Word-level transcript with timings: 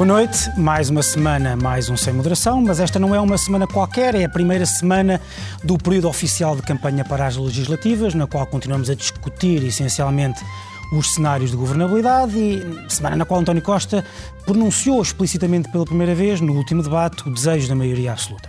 Boa 0.00 0.08
noite, 0.08 0.50
mais 0.58 0.88
uma 0.88 1.02
semana, 1.02 1.54
mais 1.56 1.90
um 1.90 1.96
Sem 1.96 2.14
Moderação, 2.14 2.62
mas 2.62 2.80
esta 2.80 2.98
não 2.98 3.14
é 3.14 3.20
uma 3.20 3.36
semana 3.36 3.66
qualquer, 3.66 4.14
é 4.14 4.24
a 4.24 4.30
primeira 4.30 4.64
semana 4.64 5.20
do 5.62 5.76
período 5.76 6.08
oficial 6.08 6.56
de 6.56 6.62
campanha 6.62 7.04
para 7.04 7.26
as 7.26 7.36
legislativas, 7.36 8.14
na 8.14 8.26
qual 8.26 8.46
continuamos 8.46 8.88
a 8.88 8.94
discutir 8.94 9.62
essencialmente 9.62 10.42
os 10.90 11.12
cenários 11.12 11.50
de 11.50 11.56
governabilidade 11.58 12.32
e 12.34 12.90
semana 12.90 13.14
na 13.14 13.26
qual 13.26 13.40
António 13.40 13.60
Costa 13.60 14.02
pronunciou 14.46 15.02
explicitamente 15.02 15.68
pela 15.68 15.84
primeira 15.84 16.14
vez, 16.14 16.40
no 16.40 16.54
último 16.54 16.82
debate, 16.82 17.28
o 17.28 17.34
desejo 17.34 17.68
da 17.68 17.74
maioria 17.74 18.12
absoluta. 18.12 18.48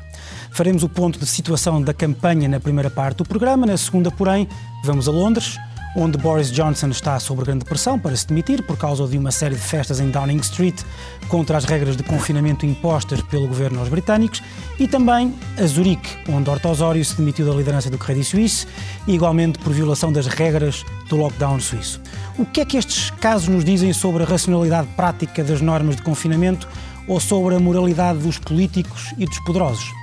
Faremos 0.51 0.83
o 0.83 0.89
ponto 0.89 1.19
de 1.19 1.25
situação 1.25 1.81
da 1.81 1.93
campanha 1.93 2.47
na 2.47 2.61
primeira 2.61 2.89
parte 2.89 3.17
do 3.17 3.25
programa, 3.25 3.65
na 3.65 3.75
segunda, 3.75 4.09
porém, 4.09 4.47
vamos 4.85 5.05
a 5.05 5.11
Londres 5.11 5.57
onde 5.95 6.17
Boris 6.17 6.51
Johnson 6.51 6.89
está 6.89 7.19
sob 7.19 7.43
grande 7.43 7.65
pressão 7.65 7.99
para 7.99 8.15
se 8.15 8.27
demitir 8.27 8.63
por 8.63 8.77
causa 8.77 9.05
de 9.07 9.17
uma 9.17 9.31
série 9.31 9.55
de 9.55 9.61
festas 9.61 9.99
em 9.99 10.09
Downing 10.09 10.37
Street 10.37 10.81
contra 11.27 11.57
as 11.57 11.65
regras 11.65 11.97
de 11.97 12.03
confinamento 12.03 12.65
impostas 12.65 13.21
pelo 13.21 13.47
governo 13.47 13.79
aos 13.79 13.89
britânicos, 13.89 14.41
e 14.79 14.87
também 14.87 15.33
a 15.57 15.65
Zurique, 15.65 16.09
onde 16.29 16.49
Horta 16.49 16.69
Osório 16.69 17.03
se 17.03 17.15
demitiu 17.15 17.45
da 17.45 17.53
liderança 17.53 17.89
do 17.89 17.97
Credit 17.97 18.25
Suisse, 18.25 18.67
igualmente 19.07 19.59
por 19.59 19.73
violação 19.73 20.11
das 20.11 20.27
regras 20.27 20.85
do 21.09 21.15
lockdown 21.15 21.59
suíço. 21.59 22.01
O 22.37 22.45
que 22.45 22.61
é 22.61 22.65
que 22.65 22.77
estes 22.77 23.09
casos 23.11 23.47
nos 23.47 23.63
dizem 23.63 23.93
sobre 23.93 24.23
a 24.23 24.25
racionalidade 24.25 24.87
prática 24.95 25.43
das 25.43 25.61
normas 25.61 25.95
de 25.95 26.01
confinamento 26.01 26.67
ou 27.07 27.19
sobre 27.19 27.55
a 27.55 27.59
moralidade 27.59 28.19
dos 28.19 28.37
políticos 28.37 29.13
e 29.17 29.25
dos 29.25 29.39
poderosos? 29.39 30.00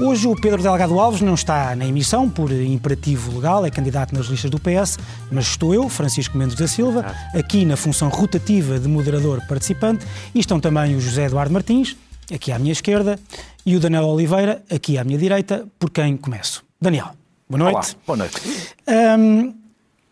Hoje 0.00 0.26
o 0.26 0.34
Pedro 0.34 0.60
Delgado 0.60 0.98
Alves 0.98 1.20
não 1.20 1.34
está 1.34 1.76
na 1.76 1.86
emissão 1.86 2.28
por 2.28 2.50
imperativo 2.50 3.36
legal, 3.36 3.64
é 3.64 3.70
candidato 3.70 4.12
nas 4.12 4.26
listas 4.26 4.50
do 4.50 4.58
PS, 4.58 4.98
mas 5.30 5.46
estou 5.46 5.72
eu, 5.72 5.88
Francisco 5.88 6.36
Mendes 6.36 6.56
da 6.56 6.66
Silva, 6.66 7.06
aqui 7.32 7.64
na 7.64 7.76
função 7.76 8.08
rotativa 8.08 8.80
de 8.80 8.88
moderador 8.88 9.40
participante, 9.46 10.04
e 10.34 10.40
estão 10.40 10.58
também 10.58 10.96
o 10.96 11.00
José 11.00 11.26
Eduardo 11.26 11.52
Martins, 11.52 11.96
aqui 12.32 12.50
à 12.50 12.58
minha 12.58 12.72
esquerda, 12.72 13.20
e 13.64 13.76
o 13.76 13.80
Daniel 13.80 14.06
Oliveira, 14.06 14.64
aqui 14.68 14.98
à 14.98 15.04
minha 15.04 15.16
direita, 15.16 15.64
por 15.78 15.90
quem 15.90 16.16
começo. 16.16 16.64
Daniel, 16.80 17.10
boa 17.48 17.70
noite. 17.70 17.74
Olá, 17.74 17.86
boa 18.04 18.16
noite. 18.16 18.74
Um, 18.88 19.54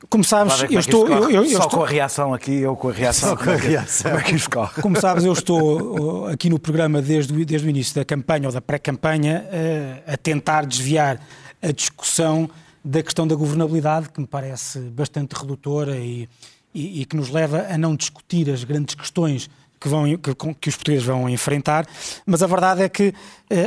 como 0.09 0.25
sabes, 0.25 0.63
eu 0.63 0.77
é 0.77 0.81
estou. 0.81 1.09
Eu, 1.09 1.31
eu, 1.31 1.45
eu, 1.45 1.51
Só 1.51 1.65
estou... 1.65 1.71
com 1.71 1.85
a 1.85 1.89
reação 1.89 2.35
aqui, 2.35 2.53
eu 2.53 2.77
com 2.77 2.89
a 2.89 2.93
reação. 2.93 3.31
Só 3.31 3.37
com 3.37 3.51
a 3.51 3.55
reação. 3.55 4.11
Como 4.11 4.23
é 4.23 4.25
que 4.25 4.35
isto 4.35 4.51
corre? 4.51 4.83
Como 4.83 5.01
sabes, 5.01 5.25
eu 5.25 5.33
estou 5.33 6.25
uh, 6.25 6.27
aqui 6.33 6.51
no 6.51 6.59
programa 6.59 7.01
desde, 7.01 7.33
o, 7.33 7.45
desde 7.45 7.67
o 7.67 7.71
início 7.71 7.95
da 7.95 8.05
campanha 8.05 8.49
ou 8.49 8.53
da 8.53 8.61
pré-campanha 8.61 9.45
uh, 9.47 10.13
a 10.13 10.17
tentar 10.17 10.67
desviar 10.67 11.21
a 11.63 11.71
discussão 11.71 12.51
da 12.85 13.03
questão 13.03 13.27
da 13.27 13.35
governabilidade, 13.35 14.09
que 14.09 14.21
me 14.21 14.27
parece 14.27 14.81
bastante 14.81 15.33
redutora 15.35 15.97
e, 15.97 16.29
e, 16.75 17.03
e 17.03 17.05
que 17.05 17.17
nos 17.17 17.31
leva 17.31 17.67
a 17.71 17.79
não 17.79 17.95
discutir 17.95 18.51
as 18.51 18.65
grandes 18.65 18.95
questões 18.95 19.49
que, 19.81 19.89
vão, 19.89 20.05
que, 20.17 20.35
que, 20.35 20.69
os 20.69 20.77
portugueses 20.77 21.05
vão 21.05 21.29
enfrentar, 21.29 21.87
mas 22.25 22.43
a 22.43 22.47
verdade 22.47 22.83
é 22.83 22.89
que 22.89 23.09
uh, 23.09 23.15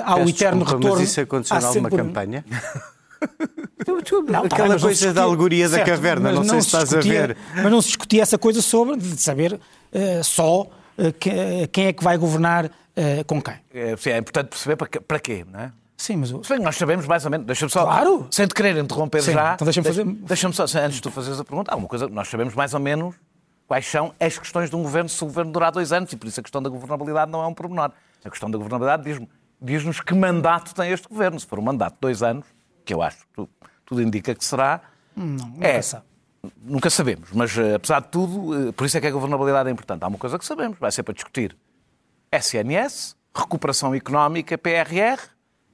há 0.03 0.15
Peço 0.15 0.25
o 0.25 0.29
eterno 0.29 0.63
desculpa, 0.63 0.83
retorno. 0.83 0.99
Mas 0.99 1.09
isso 1.09 1.21
aconteceu 1.21 1.57
em 1.57 1.63
alguma 1.63 1.89
campanha? 1.89 2.45
Não, 4.27 4.45
Aquela 4.45 4.75
tá, 4.75 4.79
coisa 4.79 5.13
da 5.13 5.23
alegoria 5.23 5.67
certo, 5.69 5.85
da 5.85 5.91
caverna, 5.91 6.31
não, 6.31 6.43
sei 6.43 6.61
se 6.61 6.67
estás 6.67 6.89
discutia, 6.89 7.23
a 7.23 7.27
ver. 7.27 7.37
Mas 7.55 7.71
não 7.71 7.81
se 7.81 7.87
discutia 7.89 8.21
essa 8.21 8.37
coisa 8.37 8.61
sobre 8.61 8.97
de 8.97 9.17
saber 9.17 9.53
uh, 9.53 10.23
só 10.23 10.61
uh, 10.61 11.13
que, 11.19 11.67
quem 11.71 11.87
é 11.87 11.93
que 11.93 12.03
vai 12.03 12.17
governar 12.17 12.65
uh, 12.65 12.71
com 13.27 13.41
quem. 13.41 13.55
É, 13.73 13.95
sim, 13.97 14.09
é 14.09 14.17
importante 14.17 14.47
perceber 14.47 14.75
para, 14.75 15.01
para 15.01 15.19
quê, 15.19 15.45
não 15.51 15.59
é? 15.59 15.71
Sim, 15.97 16.17
mas. 16.17 16.31
Bem, 16.31 16.59
nós 16.59 16.75
sabemos 16.75 17.07
mais 17.07 17.25
ou 17.25 17.31
menos. 17.31 17.47
Deixa-me 17.47 17.71
só. 17.71 17.83
Claro! 17.83 18.27
Sem 18.31 18.47
te 18.47 18.53
querer 18.53 18.75
interromper 18.77 19.21
Sim, 19.21 19.33
já. 19.33 19.53
Então 19.53 19.65
deixa-me 19.65 19.87
fazer. 19.87 20.05
Deixa-me 20.05 20.53
só, 20.53 20.63
antes 20.63 20.95
de 20.95 21.01
tu 21.01 21.11
fazeres 21.11 21.39
a 21.39 21.43
pergunta, 21.43 21.71
há 21.71 21.75
uma 21.75 21.87
coisa. 21.87 22.07
Nós 22.07 22.27
sabemos 22.27 22.53
mais 22.53 22.73
ou 22.73 22.79
menos 22.79 23.15
quais 23.67 23.85
são 23.85 24.13
as 24.19 24.37
questões 24.37 24.69
de 24.69 24.75
um 24.75 24.83
governo 24.83 25.09
se 25.09 25.23
o 25.23 25.27
governo 25.27 25.51
durar 25.51 25.71
dois 25.71 25.91
anos 25.91 26.11
e 26.11 26.17
por 26.17 26.27
isso 26.27 26.39
a 26.39 26.43
questão 26.43 26.61
da 26.61 26.69
governabilidade 26.69 27.31
não 27.31 27.41
é 27.41 27.47
um 27.47 27.53
pormenor. 27.53 27.91
A 28.23 28.29
questão 28.29 28.49
da 28.49 28.57
governabilidade 28.57 29.03
diz-nos 29.61 29.95
diz 29.95 30.01
que 30.01 30.13
mandato 30.13 30.73
tem 30.73 30.91
este 30.91 31.07
governo. 31.07 31.39
Se 31.39 31.45
for 31.45 31.59
um 31.59 31.63
mandato 31.63 31.93
de 31.93 31.99
dois 32.01 32.21
anos, 32.21 32.45
que 32.85 32.93
eu 32.93 33.01
acho 33.01 33.25
que 33.35 33.47
tudo 33.85 34.01
indica 34.01 34.33
que 34.33 34.45
será. 34.45 34.81
Não, 35.15 35.25
nunca 35.25 35.67
é, 35.67 35.81
sabe. 35.81 36.05
Nunca 36.61 36.89
sabemos, 36.89 37.29
mas 37.33 37.57
eh, 37.57 37.75
apesar 37.75 38.01
de 38.01 38.09
tudo, 38.09 38.71
por 38.73 38.85
isso 38.85 38.97
é 38.97 39.01
que 39.01 39.07
a 39.07 39.11
governabilidade 39.11 39.67
é 39.67 39.71
importante. 39.71 40.03
Há 40.03 40.07
uma 40.07 40.17
coisa 40.17 40.37
que 40.37 40.45
sabemos, 40.45 40.77
vai 40.77 40.91
ser 40.91 41.01
para 41.01 41.13
discutir 41.13 41.57
SNS, 42.31 43.15
recuperação 43.33 43.95
económica, 43.95 44.57
PRR, 44.57 45.19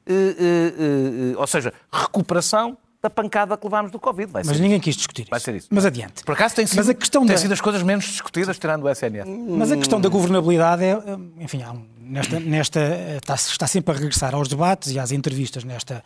eh, 0.05 0.35
eh, 0.37 1.37
ou 1.37 1.45
seja, 1.45 1.73
recuperação 1.91 2.77
da 3.01 3.09
pancada 3.09 3.57
que 3.57 3.65
levámos 3.65 3.91
do 3.91 3.99
Covid. 3.99 4.31
Vai 4.31 4.43
mas 4.45 4.59
ninguém 4.59 4.77
isso. 4.77 4.83
quis 4.83 4.95
discutir 4.95 5.23
isso. 5.23 5.31
Vai 5.31 5.39
ser 5.39 5.55
isso. 5.55 5.67
Mas 5.71 5.85
adiante. 5.85 6.23
Por 6.23 6.33
acaso 6.33 6.55
tem 6.55 6.67
sido, 6.67 6.77
mas 6.77 6.89
a 6.89 6.93
questão 6.93 7.25
tem 7.25 7.35
da... 7.35 7.41
sido 7.41 7.51
as 7.51 7.61
coisas 7.61 7.81
menos 7.81 8.05
discutidas, 8.05 8.57
tirando 8.59 8.83
o 8.83 8.89
SNS. 8.89 9.27
Mas 9.57 9.71
a 9.71 9.77
questão 9.77 9.99
da 9.99 10.07
governabilidade 10.07 10.83
é, 10.83 10.95
enfim, 11.39 11.63
um, 11.63 11.85
nesta, 12.11 12.39
nesta, 12.39 12.79
está, 13.17 13.35
está, 13.35 13.67
sempre 13.67 13.93
a 13.93 13.97
regressar 13.97 14.35
aos 14.35 14.47
debates 14.47 14.91
e 14.91 14.99
às 14.99 15.11
entrevistas 15.11 15.63
nesta, 15.63 16.03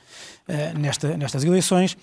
nesta, 0.78 1.18
nestas 1.18 1.44
eleições 1.44 1.98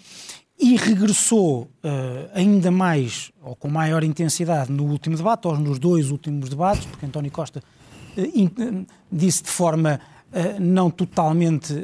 e 0.62 0.76
regressou 0.76 1.62
uh, 1.62 2.30
ainda 2.32 2.70
mais, 2.70 3.32
ou 3.42 3.56
com 3.56 3.68
maior 3.68 4.04
intensidade, 4.04 4.70
no 4.70 4.84
último 4.84 5.16
debate, 5.16 5.48
ou 5.48 5.58
nos 5.58 5.78
dois 5.78 6.10
últimos 6.10 6.48
debates, 6.48 6.86
porque 6.86 7.04
António 7.04 7.32
Costa 7.32 7.60
uh, 8.16 8.20
uh, 8.22 8.86
disse 9.10 9.42
de 9.42 9.50
forma 9.50 10.00
não 10.58 10.90
totalmente 10.90 11.74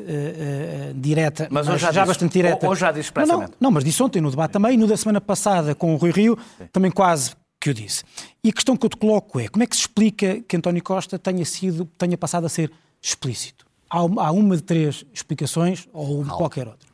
direta, 0.94 1.48
mas, 1.50 1.68
mas 1.68 1.78
já, 1.78 1.92
já 1.92 2.00
disse, 2.00 2.06
bastante 2.06 2.32
direta. 2.32 2.64
Ou, 2.64 2.70
ou 2.70 2.74
já 2.74 2.90
disse 2.90 3.12
não, 3.14 3.22
expressamente. 3.22 3.50
não, 3.50 3.56
não, 3.60 3.70
mas 3.70 3.84
disse 3.84 4.02
ontem 4.02 4.22
no 4.22 4.30
debate 4.30 4.52
também, 4.52 4.72
e 4.72 4.76
no 4.78 4.86
da 4.86 4.96
semana 4.96 5.20
passada 5.20 5.74
com 5.74 5.92
o 5.92 5.98
Rui 5.98 6.10
Rio, 6.10 6.38
Sim. 6.56 6.64
também 6.72 6.90
quase 6.90 7.32
que 7.60 7.70
o 7.70 7.74
disse. 7.74 8.04
E 8.42 8.50
a 8.50 8.52
questão 8.52 8.76
que 8.76 8.86
eu 8.86 8.90
te 8.90 8.96
coloco 8.96 9.40
é, 9.40 9.48
como 9.48 9.62
é 9.62 9.66
que 9.66 9.74
se 9.74 9.82
explica 9.82 10.40
que 10.40 10.56
António 10.56 10.82
Costa 10.82 11.18
tenha, 11.18 11.44
sido, 11.44 11.84
tenha 11.98 12.16
passado 12.16 12.46
a 12.46 12.48
ser 12.48 12.70
explícito? 13.00 13.66
Há, 13.90 13.98
há 13.98 14.30
uma 14.30 14.56
de 14.56 14.62
três 14.62 15.04
explicações, 15.12 15.88
ou 15.92 16.22
de 16.22 16.30
qualquer 16.30 16.68
outra. 16.68 16.88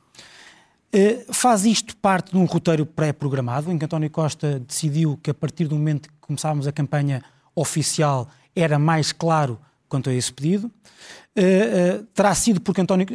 Uh, 0.95 1.33
faz 1.33 1.65
isto 1.67 1.97
parte 1.97 2.31
de 2.31 2.39
um 2.39 2.45
roteiro 2.45 2.87
pré-programado, 2.87 3.71
em 3.71 3.77
que 3.77 3.85
António 3.85 4.09
Costa 4.11 4.61
decidiu 4.61 5.19
que 5.21 5.31
a 5.31 5.35
partir 5.35 5.67
do 5.67 5.75
momento 5.75 6.09
que 6.09 6.15
começávamos 6.21 6.69
a 6.69 6.73
campanha 6.73 7.23
oficial 7.55 8.29
era 8.55 8.79
mais 8.79 9.11
claro 9.11 9.59
quanto 9.89 10.09
a 10.09 10.15
esse 10.15 10.33
pedido. 10.33 10.71
Uh, 11.37 12.01
uh, 12.01 12.05
terá 12.15 12.35
sido 12.35 12.61
porque 12.61 12.81
António. 12.81 13.07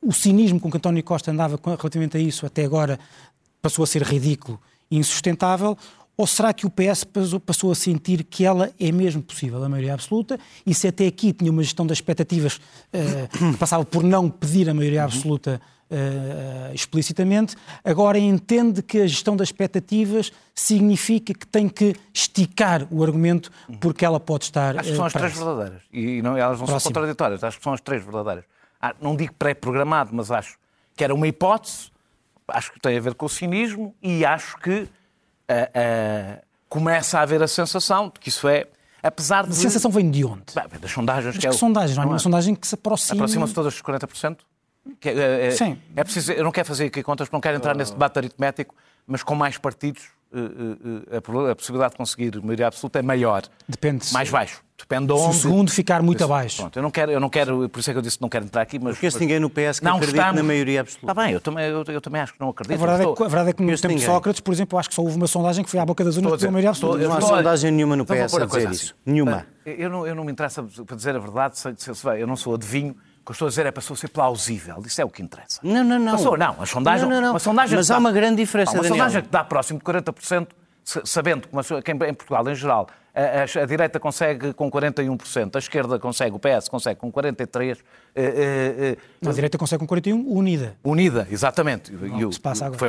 O 0.00 0.12
cinismo 0.12 0.60
com 0.60 0.70
que 0.70 0.76
António 0.76 1.02
Costa 1.02 1.30
andava 1.30 1.58
relativamente 1.64 2.16
a 2.16 2.20
isso 2.20 2.46
até 2.46 2.64
agora 2.64 2.98
passou 3.60 3.82
a 3.82 3.86
ser 3.86 4.02
ridículo 4.02 4.60
e 4.90 4.96
insustentável. 4.96 5.76
Ou 6.16 6.26
será 6.26 6.52
que 6.52 6.66
o 6.66 6.70
PS 6.70 7.04
passou 7.44 7.70
a 7.70 7.74
sentir 7.74 8.24
que 8.24 8.44
ela 8.44 8.70
é 8.80 8.90
mesmo 8.90 9.22
possível, 9.22 9.62
a 9.62 9.68
maioria 9.68 9.94
absoluta, 9.94 10.38
e 10.64 10.74
se 10.74 10.88
até 10.88 11.06
aqui 11.06 11.32
tinha 11.32 11.50
uma 11.50 11.62
gestão 11.62 11.86
das 11.86 11.98
expectativas 11.98 12.58
que 12.90 13.56
passava 13.58 13.84
por 13.84 14.02
não 14.02 14.30
pedir 14.30 14.70
a 14.70 14.74
maioria 14.74 15.04
absoluta 15.04 15.60
Uh, 15.88 16.74
explicitamente, 16.74 17.54
agora 17.84 18.18
entende 18.18 18.82
que 18.82 19.02
a 19.02 19.06
gestão 19.06 19.36
das 19.36 19.48
expectativas 19.48 20.32
significa 20.52 21.32
que 21.32 21.46
tem 21.46 21.68
que 21.68 21.94
esticar 22.12 22.88
o 22.90 23.04
argumento 23.04 23.52
porque 23.80 24.04
ela 24.04 24.18
pode 24.18 24.46
estar. 24.46 24.76
Acho 24.76 24.90
que 24.90 24.96
são 24.96 25.04
uh, 25.04 25.06
as 25.06 25.12
três 25.12 25.32
verdadeiras. 25.32 25.82
E 25.92 26.20
não, 26.22 26.36
elas 26.36 26.58
não 26.58 26.66
Próximo. 26.66 26.80
são 26.80 26.92
contraditórias. 26.92 27.44
Acho 27.44 27.58
que 27.58 27.62
são 27.62 27.72
as 27.72 27.80
três 27.80 28.02
verdadeiras. 28.02 28.44
Ah, 28.82 28.96
não 29.00 29.14
digo 29.14 29.32
pré-programado, 29.34 30.10
mas 30.12 30.32
acho 30.32 30.58
que 30.96 31.04
era 31.04 31.14
uma 31.14 31.28
hipótese. 31.28 31.92
Acho 32.48 32.72
que 32.72 32.80
tem 32.80 32.96
a 32.96 33.00
ver 33.00 33.14
com 33.14 33.26
o 33.26 33.28
cinismo 33.28 33.94
e 34.02 34.24
acho 34.24 34.58
que 34.58 34.88
uh, 35.50 36.42
começa 36.68 37.18
a 37.18 37.22
haver 37.22 37.42
a 37.42 37.48
sensação 37.48 38.08
de 38.12 38.20
que 38.20 38.28
isso 38.28 38.48
é. 38.48 38.66
Apesar 39.02 39.44
de. 39.44 39.52
A 39.52 39.54
sensação 39.54 39.90
vem 39.90 40.10
de 40.10 40.24
onde? 40.24 40.44
Bem, 40.54 40.80
das 40.80 40.90
sondagens. 40.90 41.26
Mas 41.26 41.34
que, 41.36 41.40
que 41.40 41.46
é 41.46 41.50
o... 41.50 41.52
sondagens? 41.52 41.96
Não 41.96 42.02
há 42.02 42.06
não 42.06 42.10
nenhuma 42.10 42.20
é? 42.20 42.22
sondagem 42.22 42.54
que 42.54 42.66
se 42.66 42.74
aproxime. 42.74 43.18
Aproximam-se 43.18 43.54
todas 43.54 43.74
dos 43.74 43.82
40%? 43.82 44.38
Que, 45.00 45.08
é, 45.10 45.46
é, 45.46 45.50
Sim. 45.50 45.78
É 45.94 46.04
preciso, 46.04 46.32
eu 46.32 46.44
não 46.44 46.52
quero 46.52 46.66
fazer 46.66 46.86
aqui 46.86 47.02
contas, 47.02 47.26
porque 47.26 47.36
não 47.36 47.40
quero 47.40 47.56
entrar 47.56 47.74
nesse 47.76 47.92
debate 47.92 48.18
aritmético, 48.18 48.74
mas 49.06 49.22
com 49.22 49.34
mais 49.34 49.58
partidos 49.58 50.15
a, 50.32 51.50
a 51.50 51.54
possibilidade 51.54 51.92
de 51.92 51.96
conseguir 51.96 52.40
maioria 52.42 52.66
absoluta 52.68 52.98
é 52.98 53.02
maior. 53.02 53.42
Depende. 53.68 54.06
Mais 54.12 54.30
baixo. 54.30 54.62
Depende 54.78 55.06
de 55.06 55.14
Se 55.14 55.18
o 55.18 55.24
onde. 55.28 55.36
segundo 55.38 55.70
ficar 55.70 56.02
muito 56.02 56.22
abaixo. 56.22 56.58
Pronto, 56.58 56.76
eu 56.78 56.82
não 56.82 56.90
quero, 56.90 57.10
eu 57.10 57.18
não 57.18 57.30
quero, 57.30 57.66
por 57.70 57.80
isso 57.80 57.88
é 57.88 57.94
que 57.94 57.98
eu 57.98 58.02
disse 58.02 58.18
que 58.18 58.22
não 58.22 58.28
quero 58.28 58.44
entrar 58.44 58.60
aqui, 58.60 58.78
mas. 58.78 58.98
Porque 58.98 59.18
ninguém 59.20 59.40
no 59.40 59.48
PS 59.48 59.78
que 59.78 59.84
não 59.86 59.92
acredita 59.96 60.18
estamos- 60.18 60.36
na 60.36 60.42
maioria 60.42 60.82
absoluta. 60.82 61.12
Está 61.12 61.22
bem, 61.24 61.32
eu 61.32 61.40
também, 61.40 61.64
eu, 61.64 61.82
eu 61.88 62.00
também 62.02 62.20
acho 62.20 62.34
que 62.34 62.40
não 62.40 62.50
acredito. 62.50 62.74
A 62.74 62.76
verdade, 62.76 63.00
é 63.00 63.02
Estou- 63.04 63.16
que, 63.16 63.22
a 63.22 63.26
verdade 63.28 63.50
é 63.50 63.52
que 63.54 63.62
no 63.62 63.78
tempo 63.78 63.94
de. 63.94 64.04
Sócrates, 64.04 64.40
por 64.42 64.52
exemplo, 64.52 64.78
acho 64.78 64.88
que 64.90 64.94
só 64.94 65.00
houve 65.02 65.16
uma 65.16 65.26
sondagem 65.26 65.64
que 65.64 65.70
foi 65.70 65.80
à 65.80 65.86
boca 65.86 66.04
das 66.04 66.16
urnas 66.18 66.30
Estou 66.30 66.34
a 66.34 66.36
que 66.36 66.42
deu 66.42 66.48
a 66.50 66.52
maioria 66.52 66.70
estou- 66.72 66.90
absoluta. 66.90 67.04
eu 67.04 67.08
Não 67.08 67.16
há 67.16 67.18
estou- 67.20 67.36
sondagem 67.38 67.70
nenhuma 67.70 67.96
no 67.96 68.02
Então 68.02 68.16
PS 68.16 68.22
a 68.22 68.26
dizer 68.26 68.48
coisa 68.50 68.70
isso. 68.70 68.84
assim. 68.84 68.92
Nenhuma. 69.06 69.46
Eu 69.64 69.88
não, 69.90 70.06
eu 70.06 70.14
não 70.14 70.24
me 70.24 70.32
interessa 70.32 70.62
para 70.62 70.94
dizer 70.96 71.16
a 71.16 71.18
verdade, 71.18 71.58
se, 71.58 71.74
se, 71.78 71.94
se, 71.94 72.06
eu 72.20 72.26
não 72.26 72.36
sou 72.36 72.54
adivinho. 72.54 72.94
O 73.26 73.26
que 73.26 73.32
eu 73.32 73.32
estou 73.32 73.46
a 73.46 73.48
dizer 73.48 73.66
é 73.66 73.72
para 73.72 73.82
ser 73.82 74.08
plausível. 74.08 74.80
Isso 74.86 75.00
é 75.00 75.04
o 75.04 75.10
que 75.10 75.20
interessa. 75.20 75.58
Não, 75.60 75.82
não, 75.82 75.98
não. 75.98 76.12
Passou, 76.12 76.36
não. 76.38 76.62
A 76.62 76.64
sondagem, 76.66 77.08
Não, 77.08 77.16
não, 77.16 77.20
não. 77.22 77.30
Uma 77.32 77.40
sondagem 77.40 77.76
Mas 77.76 77.90
há 77.90 77.94
dá- 77.94 77.98
uma 77.98 78.12
grande 78.12 78.36
diferença, 78.36 78.70
Uma 78.70 78.82
Daniel. 78.84 78.96
sondagem 78.98 79.22
que 79.22 79.28
dá 79.28 79.42
próximo 79.42 79.80
de 79.80 79.84
40%, 79.84 80.46
se- 80.84 81.02
sabendo 81.04 81.48
que, 81.82 81.90
em, 81.90 82.14
Portugal, 82.14 82.48
em 82.48 82.54
geral, 82.54 82.86
a, 83.12 83.20
a- 83.60 83.62
a 83.62 83.66
direita 83.66 83.98
consegue 83.98 84.52
com 84.52 84.70
41%, 84.70 85.56
a 85.56 85.58
esquerda 85.58 85.98
consegue, 85.98 86.36
o 86.36 86.38
PS 86.38 86.68
consegue 86.70 87.00
com 87.00 87.10
43%. 87.10 87.82
eh, 88.14 88.22
eh, 88.22 88.96
eh, 89.24 89.28
A 89.28 89.32
direita 89.32 89.58
consegue 89.58 89.80
com 89.80 89.86
41, 89.88 90.24
unida. 90.32 90.76
Unida, 90.84 91.26
exatamente. 91.28 91.92
E 91.92 92.24
o, 92.24 92.28
que 92.28 92.34
se 92.34 92.40
passa 92.40 92.66
agora. 92.66 92.78
foi 92.78 92.88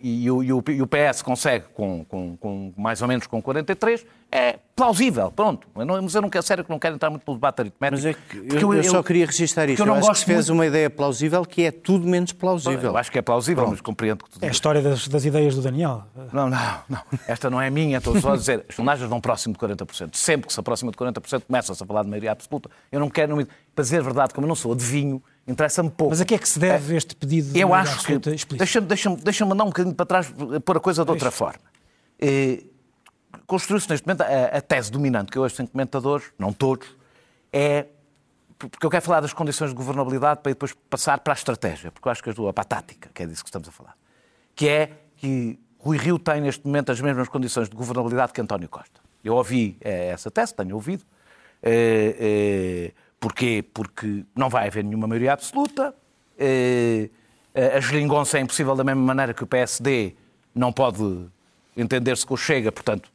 e, 0.00 0.30
o, 0.30 0.42
e 0.42 0.52
o- 0.52 0.62
e 0.68 0.82
o 0.82 0.86
PS 0.86 1.22
consegue 1.24 1.64
com, 1.74 2.04
com- 2.04 2.36
com 2.36 2.72
mais 2.76 3.02
ou 3.02 3.08
menos 3.08 3.26
com 3.26 3.42
43, 3.42 4.06
é 4.34 4.58
plausível, 4.74 5.30
pronto. 5.30 5.68
Eu 5.76 5.86
não, 5.86 6.02
mas 6.02 6.12
eu 6.12 6.20
não 6.20 6.28
quero, 6.28 6.44
sério 6.44 6.64
que 6.64 6.70
não 6.70 6.78
quero 6.78 6.96
entrar 6.96 7.08
muito 7.08 7.22
no 7.24 7.34
debate 7.34 7.60
aritmético. 7.60 8.02
Mas 8.02 8.04
é 8.04 8.14
que 8.14 8.36
eu, 8.36 8.72
eu, 8.72 8.74
eu 8.74 8.82
só 8.82 9.00
queria 9.00 9.26
registrar 9.26 9.68
isto. 9.68 9.80
Eu, 9.80 9.86
não 9.86 9.94
eu 9.94 9.98
acho 9.98 10.08
gosto 10.08 10.20
que 10.22 10.26
fez 10.26 10.48
muito... 10.48 10.58
uma 10.58 10.66
ideia 10.66 10.90
plausível 10.90 11.44
que 11.44 11.62
é 11.62 11.70
tudo 11.70 12.04
menos 12.04 12.32
plausível. 12.32 12.90
Eu 12.90 12.96
acho 12.96 13.12
que 13.12 13.18
é 13.20 13.22
plausível, 13.22 13.62
Pronto. 13.62 13.70
mas 13.74 13.80
compreendo 13.80 14.24
que 14.24 14.30
tu 14.30 14.44
É 14.44 14.48
a 14.48 14.50
história 14.50 14.82
das, 14.82 15.06
das, 15.06 15.24
ideias 15.24 15.54
do 15.54 15.62
Daniel. 15.62 16.02
Não, 16.32 16.50
não, 16.50 16.78
não. 16.88 17.00
Esta 17.28 17.48
não 17.48 17.62
é 17.62 17.70
minha, 17.70 17.98
estou 17.98 18.20
só 18.20 18.32
a 18.32 18.36
dizer. 18.36 18.66
As 18.68 18.74
sondagens 18.74 19.08
vão 19.08 19.20
próximo 19.20 19.54
de 19.54 19.60
40%. 19.60 20.16
Sempre 20.16 20.48
que 20.48 20.52
se 20.52 20.58
aproxima 20.58 20.90
de 20.90 20.98
40%, 20.98 21.42
começa-se 21.46 21.80
a 21.80 21.86
falar 21.86 22.02
de 22.02 22.08
maioria 22.08 22.32
absoluta. 22.32 22.68
Eu 22.90 22.98
não 22.98 23.08
quero, 23.08 23.36
para 23.72 23.82
dizer 23.84 24.00
a 24.00 24.02
verdade, 24.02 24.34
como 24.34 24.46
eu 24.46 24.48
não 24.48 24.56
sou 24.56 24.72
adivinho, 24.72 25.22
interessa-me 25.46 25.90
pouco. 25.90 26.10
Mas 26.10 26.20
a 26.20 26.24
que 26.24 26.34
é 26.34 26.38
que 26.38 26.48
se 26.48 26.58
deve 26.58 26.94
é, 26.94 26.96
este 26.96 27.14
pedido 27.14 27.52
de 27.52 27.60
Eu 27.60 27.72
acho 27.72 28.04
que. 28.04 28.18
Deixa-me 28.56 28.88
deixa 28.88 29.10
deixa 29.10 29.44
andar 29.44 29.62
um 29.62 29.68
bocadinho 29.68 29.94
para 29.94 30.06
trás, 30.06 30.34
pôr 30.64 30.76
a 30.76 30.80
coisa 30.80 31.04
de 31.04 31.10
outra 31.12 31.30
forma. 31.30 31.60
Eh, 32.18 32.64
construiu-se 33.46 33.88
neste 33.88 34.06
momento 34.06 34.22
a, 34.22 34.58
a, 34.58 34.60
tese 34.60 34.90
dominante, 34.90 35.30
que 35.30 35.38
hoje 35.38 35.54
tem 35.54 35.66
comentadores, 35.66 36.32
não 36.38 36.52
todos, 36.52 36.88
é. 37.52 37.86
Porque 38.58 38.86
eu 38.86 38.90
quero 38.90 39.04
falar 39.04 39.20
das 39.20 39.32
condições 39.32 39.70
de 39.70 39.74
governabilidade 39.74 40.40
para 40.40 40.52
depois 40.52 40.72
passar 40.88 41.18
para 41.18 41.32
a 41.32 41.36
estratégia, 41.36 41.90
porque 41.90 42.06
eu 42.08 42.12
acho 42.12 42.22
que 42.22 42.30
as 42.30 42.34
duas, 42.34 42.52
para 42.54 42.62
a 42.62 42.64
tática, 42.64 43.10
que 43.12 43.22
é 43.22 43.26
disso 43.26 43.42
que 43.42 43.48
estamos 43.48 43.68
a 43.68 43.72
falar. 43.72 43.96
Que 44.54 44.68
é 44.68 44.90
que 45.16 45.58
Rui 45.78 45.98
Rio 45.98 46.18
tem 46.18 46.40
neste 46.40 46.64
momento 46.64 46.90
as 46.90 47.00
mesmas 47.00 47.28
condições 47.28 47.68
de 47.68 47.76
governabilidade 47.76 48.32
que 48.32 48.40
António 48.40 48.68
Costa. 48.68 49.00
Eu 49.22 49.34
ouvi 49.34 49.76
é, 49.80 50.08
essa 50.08 50.30
tese, 50.30 50.54
tenho 50.54 50.74
ouvido. 50.74 51.04
É, 51.62 52.16
é, 52.18 52.92
porquê? 53.18 53.64
Porque 53.74 54.24
não 54.34 54.48
vai 54.48 54.66
haver 54.68 54.84
nenhuma 54.84 55.06
maioria 55.06 55.32
absoluta. 55.32 55.94
É, 56.38 57.10
a 57.54 57.80
geringonça 57.80 58.38
é 58.38 58.40
impossível 58.40 58.74
da 58.74 58.84
mesma 58.84 59.02
maneira 59.02 59.34
que 59.34 59.44
o 59.44 59.46
PSD 59.46 60.14
não 60.54 60.72
pode 60.72 61.26
entender-se 61.76 62.24
com 62.24 62.34
o 62.34 62.36
Chega, 62.36 62.70
portanto, 62.70 63.10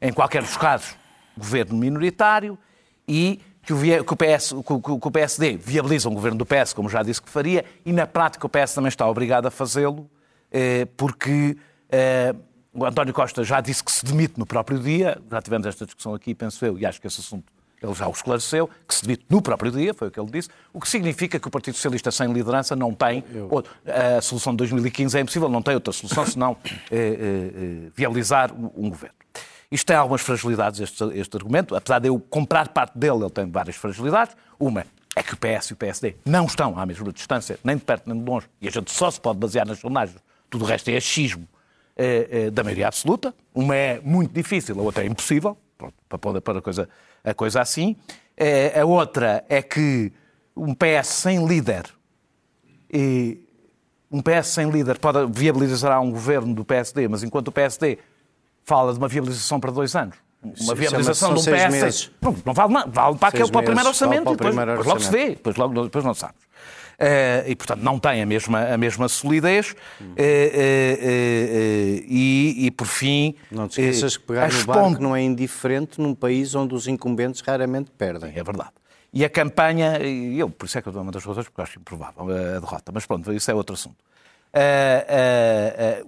em 0.00 0.12
qualquer 0.12 0.42
dos 0.42 0.56
casos, 0.56 0.96
governo 1.36 1.76
minoritário 1.76 2.58
e 3.06 3.40
que 3.62 3.72
o, 3.72 4.16
PS, 4.16 4.54
que 4.64 4.90
o 5.06 5.10
PSD 5.10 5.56
viabiliza 5.56 6.08
um 6.08 6.14
governo 6.14 6.38
do 6.38 6.46
PS, 6.46 6.72
como 6.72 6.88
já 6.88 7.02
disse 7.02 7.20
que 7.20 7.28
faria, 7.28 7.64
e 7.84 7.92
na 7.92 8.06
prática 8.06 8.46
o 8.46 8.48
PS 8.48 8.74
também 8.74 8.88
está 8.88 9.06
obrigado 9.06 9.46
a 9.46 9.50
fazê-lo, 9.50 10.10
eh, 10.50 10.86
porque 10.96 11.56
eh, 11.90 12.34
o 12.72 12.84
António 12.84 13.12
Costa 13.12 13.44
já 13.44 13.60
disse 13.60 13.84
que 13.84 13.92
se 13.92 14.04
demite 14.04 14.38
no 14.38 14.46
próprio 14.46 14.78
dia, 14.78 15.20
já 15.30 15.42
tivemos 15.42 15.66
esta 15.66 15.84
discussão 15.84 16.14
aqui, 16.14 16.34
penso 16.34 16.64
eu, 16.64 16.78
e 16.78 16.86
acho 16.86 17.00
que 17.00 17.06
esse 17.06 17.20
assunto 17.20 17.44
ele 17.82 17.94
já 17.94 18.06
o 18.06 18.10
esclareceu, 18.10 18.68
que 18.86 18.94
se 18.94 19.02
demite 19.02 19.24
no 19.28 19.40
próprio 19.40 19.72
dia, 19.72 19.94
foi 19.94 20.08
o 20.08 20.10
que 20.10 20.20
ele 20.20 20.30
disse, 20.30 20.50
o 20.72 20.80
que 20.80 20.88
significa 20.88 21.38
que 21.38 21.48
o 21.48 21.50
Partido 21.50 21.74
Socialista 21.74 22.10
sem 22.10 22.30
liderança 22.30 22.76
não 22.76 22.92
tem, 22.92 23.24
eu... 23.32 23.48
a 23.86 24.20
solução 24.20 24.52
de 24.52 24.58
2015 24.58 25.16
é 25.16 25.20
impossível, 25.22 25.48
não 25.48 25.62
tem 25.62 25.74
outra 25.74 25.92
solução 25.92 26.26
senão 26.26 26.56
eh, 26.64 26.74
eh, 26.90 26.96
eh, 26.96 27.90
viabilizar 27.94 28.52
um 28.52 28.90
governo. 28.90 29.16
Isto 29.70 29.86
tem 29.86 29.96
algumas 29.96 30.20
fragilidades, 30.20 30.80
este, 30.80 31.04
este 31.18 31.36
argumento, 31.36 31.76
apesar 31.76 32.00
de 32.00 32.08
eu 32.08 32.18
comprar 32.18 32.68
parte 32.68 32.98
dele, 32.98 33.22
ele 33.22 33.30
tem 33.30 33.48
várias 33.48 33.76
fragilidades. 33.76 34.36
Uma 34.58 34.84
é 35.14 35.22
que 35.22 35.34
o 35.34 35.36
PS 35.36 35.70
e 35.70 35.72
o 35.72 35.76
PSD 35.76 36.16
não 36.24 36.46
estão 36.46 36.78
à 36.78 36.84
mesma 36.84 37.12
distância, 37.12 37.58
nem 37.62 37.76
de 37.76 37.82
perto 37.82 38.08
nem 38.08 38.18
de 38.18 38.28
longe, 38.28 38.48
e 38.60 38.68
a 38.68 38.70
gente 38.70 38.90
só 38.90 39.10
se 39.10 39.20
pode 39.20 39.38
basear 39.38 39.66
nas 39.66 39.78
sondagens, 39.78 40.18
tudo 40.48 40.64
o 40.64 40.66
resto 40.66 40.88
é 40.88 40.96
achismo 40.96 41.46
eh, 41.96 42.28
eh, 42.30 42.50
da 42.50 42.64
maioria 42.64 42.88
absoluta. 42.88 43.34
Uma 43.54 43.76
é 43.76 44.00
muito 44.00 44.32
difícil, 44.32 44.78
a 44.78 44.82
outra 44.82 45.04
é 45.04 45.06
impossível, 45.06 45.56
pronto, 45.78 45.94
para 46.08 46.18
poder 46.18 46.40
pôr 46.40 46.56
a 46.56 46.62
coisa 46.62 46.88
a 47.22 47.34
coisa 47.34 47.60
assim. 47.60 47.96
É, 48.36 48.80
a 48.80 48.84
outra 48.84 49.44
é 49.48 49.62
que 49.62 50.12
um 50.56 50.74
PS 50.74 51.08
sem 51.08 51.46
líder, 51.46 51.84
e 52.92 53.40
um 54.10 54.20
PS 54.20 54.48
sem 54.48 54.68
líder 54.70 54.98
pode 54.98 55.30
viabilizar 55.30 56.00
um 56.00 56.10
governo 56.10 56.54
do 56.54 56.64
PSD, 56.64 57.06
mas 57.06 57.22
enquanto 57.22 57.48
o 57.48 57.52
PSD 57.52 57.98
fala 58.64 58.92
de 58.92 58.98
uma 58.98 59.08
viabilização 59.08 59.60
para 59.60 59.70
dois 59.70 59.94
anos, 59.94 60.16
uma 60.42 60.74
viabilização 60.74 61.34
de 61.34 61.40
um 61.40 61.42
PS. 61.42 62.10
Não, 62.20 62.36
não 62.46 62.54
vale 62.54 62.72
nada, 62.72 62.90
vale 62.90 63.16
para, 63.18 63.28
aquele, 63.28 63.50
para 63.50 63.60
o 63.60 63.64
primeiro 63.64 63.88
orçamento, 63.88 64.24
para 64.24 64.32
o 64.32 64.36
primeiro 64.36 64.76
depois, 64.76 64.86
orçamento. 64.86 64.86
depois 64.86 64.86
logo 64.86 65.00
se 65.00 65.10
vê, 65.10 65.28
depois, 65.34 65.56
logo, 65.56 65.84
depois 65.84 66.04
não 66.04 66.14
sabes. 66.14 66.50
Uh, 67.00 67.48
e, 67.48 67.56
portanto, 67.56 67.80
não 67.80 67.98
tem 67.98 68.20
a 68.20 68.26
mesma, 68.26 68.60
a 68.74 68.76
mesma 68.76 69.08
solidez. 69.08 69.74
Uh, 70.00 70.04
uh, 70.04 70.16
e, 72.06 72.66
e, 72.66 72.70
por 72.70 72.86
fim. 72.86 73.34
Não 73.50 73.66
te 73.66 73.80
esqueças 73.80 74.18
que 74.18 74.24
pegar 74.24 74.52
no 74.52 74.64
barco 74.66 75.02
não 75.02 75.16
é 75.16 75.22
indiferente 75.22 75.98
num 75.98 76.14
país 76.14 76.54
onde 76.54 76.74
os 76.74 76.86
incumbentes 76.86 77.40
raramente 77.40 77.90
perdem. 77.90 78.32
É 78.36 78.44
verdade. 78.44 78.72
E 79.12 79.24
a 79.24 79.30
campanha, 79.30 79.98
eu, 79.98 80.50
por 80.50 80.66
isso 80.66 80.78
é 80.78 80.82
que 80.82 80.88
eu 80.88 80.92
dou 80.92 81.02
uma 81.02 81.10
das 81.10 81.24
razões, 81.24 81.48
porque 81.48 81.62
acho 81.62 81.78
improvável 81.80 82.24
a 82.24 82.60
derrota, 82.60 82.92
mas 82.92 83.06
pronto, 83.06 83.32
isso 83.32 83.50
é 83.50 83.54
outro 83.54 83.74
assunto. 83.74 83.96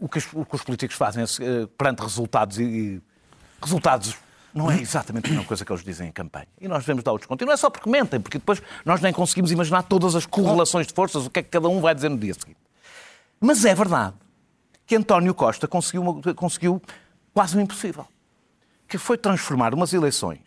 O, 0.00 0.08
que 0.08 0.18
os, 0.18 0.32
o, 0.32 0.44
que 0.44 0.54
os, 0.54 0.62
políticos 0.62 0.96
fazem 0.96 1.24
perante 1.76 2.00
resultados 2.00 2.58
e, 2.58 3.00
resultados 3.62 4.16
não 4.52 4.70
é 4.70 4.80
exatamente 4.80 5.26
a 5.26 5.30
mesma 5.30 5.44
coisa 5.46 5.64
que 5.64 5.72
eles 5.72 5.82
dizem 5.82 6.08
em 6.08 6.12
campanha. 6.12 6.48
E 6.60 6.68
nós 6.68 6.80
devemos 6.80 7.02
dar 7.02 7.12
o 7.12 7.18
desconto. 7.18 7.42
E 7.42 7.46
não 7.46 7.54
é 7.54 7.56
só 7.56 7.70
porque 7.70 7.88
mentem, 7.88 8.20
porque 8.20 8.38
depois 8.38 8.60
nós 8.84 9.00
nem 9.00 9.12
conseguimos 9.12 9.50
imaginar 9.50 9.82
todas 9.84 10.14
as 10.14 10.26
correlações 10.26 10.86
de 10.86 10.92
forças, 10.92 11.24
o 11.26 11.30
que 11.30 11.40
é 11.40 11.42
que 11.42 11.48
cada 11.48 11.68
um 11.68 11.80
vai 11.80 11.94
dizer 11.94 12.10
no 12.10 12.18
dia 12.18 12.34
seguinte. 12.34 12.58
Mas 13.40 13.64
é 13.64 13.74
verdade 13.74 14.14
que 14.86 14.94
António 14.94 15.34
Costa 15.34 15.66
conseguiu, 15.66 16.20
conseguiu 16.36 16.82
quase 17.32 17.56
o 17.56 17.60
impossível, 17.60 18.06
que 18.86 18.98
foi 18.98 19.16
transformar 19.16 19.72
umas 19.72 19.94
eleições 19.94 20.40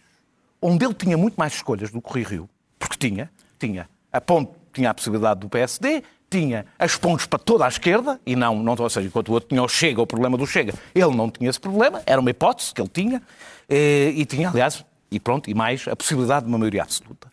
onde 0.62 0.86
ele 0.86 0.94
tinha 0.94 1.18
muito 1.18 1.36
mais 1.36 1.53
escolhas 1.53 1.92
do 1.92 2.01
que 2.01 2.19
o 2.19 2.24
Rio, 2.24 2.50
porque 2.77 2.97
tinha, 2.97 3.31
tinha 3.59 3.89
a 4.12 4.21
ponte, 4.21 4.51
tinha 4.71 4.89
a 4.89 4.94
possibilidade 4.94 5.39
do 5.39 5.50
PSD, 5.50 6.03
tinha 6.30 6.66
as 6.77 6.95
pontes 6.95 7.25
para 7.25 7.39
toda 7.39 7.66
a 7.66 7.68
esquerda, 7.68 8.19
e 8.25 8.36
não, 8.36 8.62
não 8.62 8.75
ou 8.77 8.89
seja, 8.89 9.07
enquanto 9.07 9.30
o 9.30 9.33
outro 9.33 9.50
tinha 9.50 9.63
o 9.63 9.68
Chega, 9.68 10.01
o 10.01 10.07
problema 10.07 10.38
do 10.38 10.45
Chega, 10.45 10.74
ele 10.94 11.16
não 11.16 11.30
tinha 11.30 11.50
esse 11.50 11.60
problema, 11.60 12.01
era 12.06 12.19
uma 12.19 12.30
hipótese 12.30 12.74
que 12.74 12.81
ele 12.81 12.89
tinha, 12.89 13.22
eh, 13.69 14.12
e 14.16 14.25
tinha, 14.25 14.50
aliás, 14.50 14.83
e 15.12 15.19
pronto, 15.19 15.50
e 15.50 15.54
mais, 15.54 15.88
a 15.88 15.95
possibilidade 15.95 16.45
de 16.45 16.51
uma 16.51 16.57
maioria 16.57 16.83
absoluta. 16.83 17.31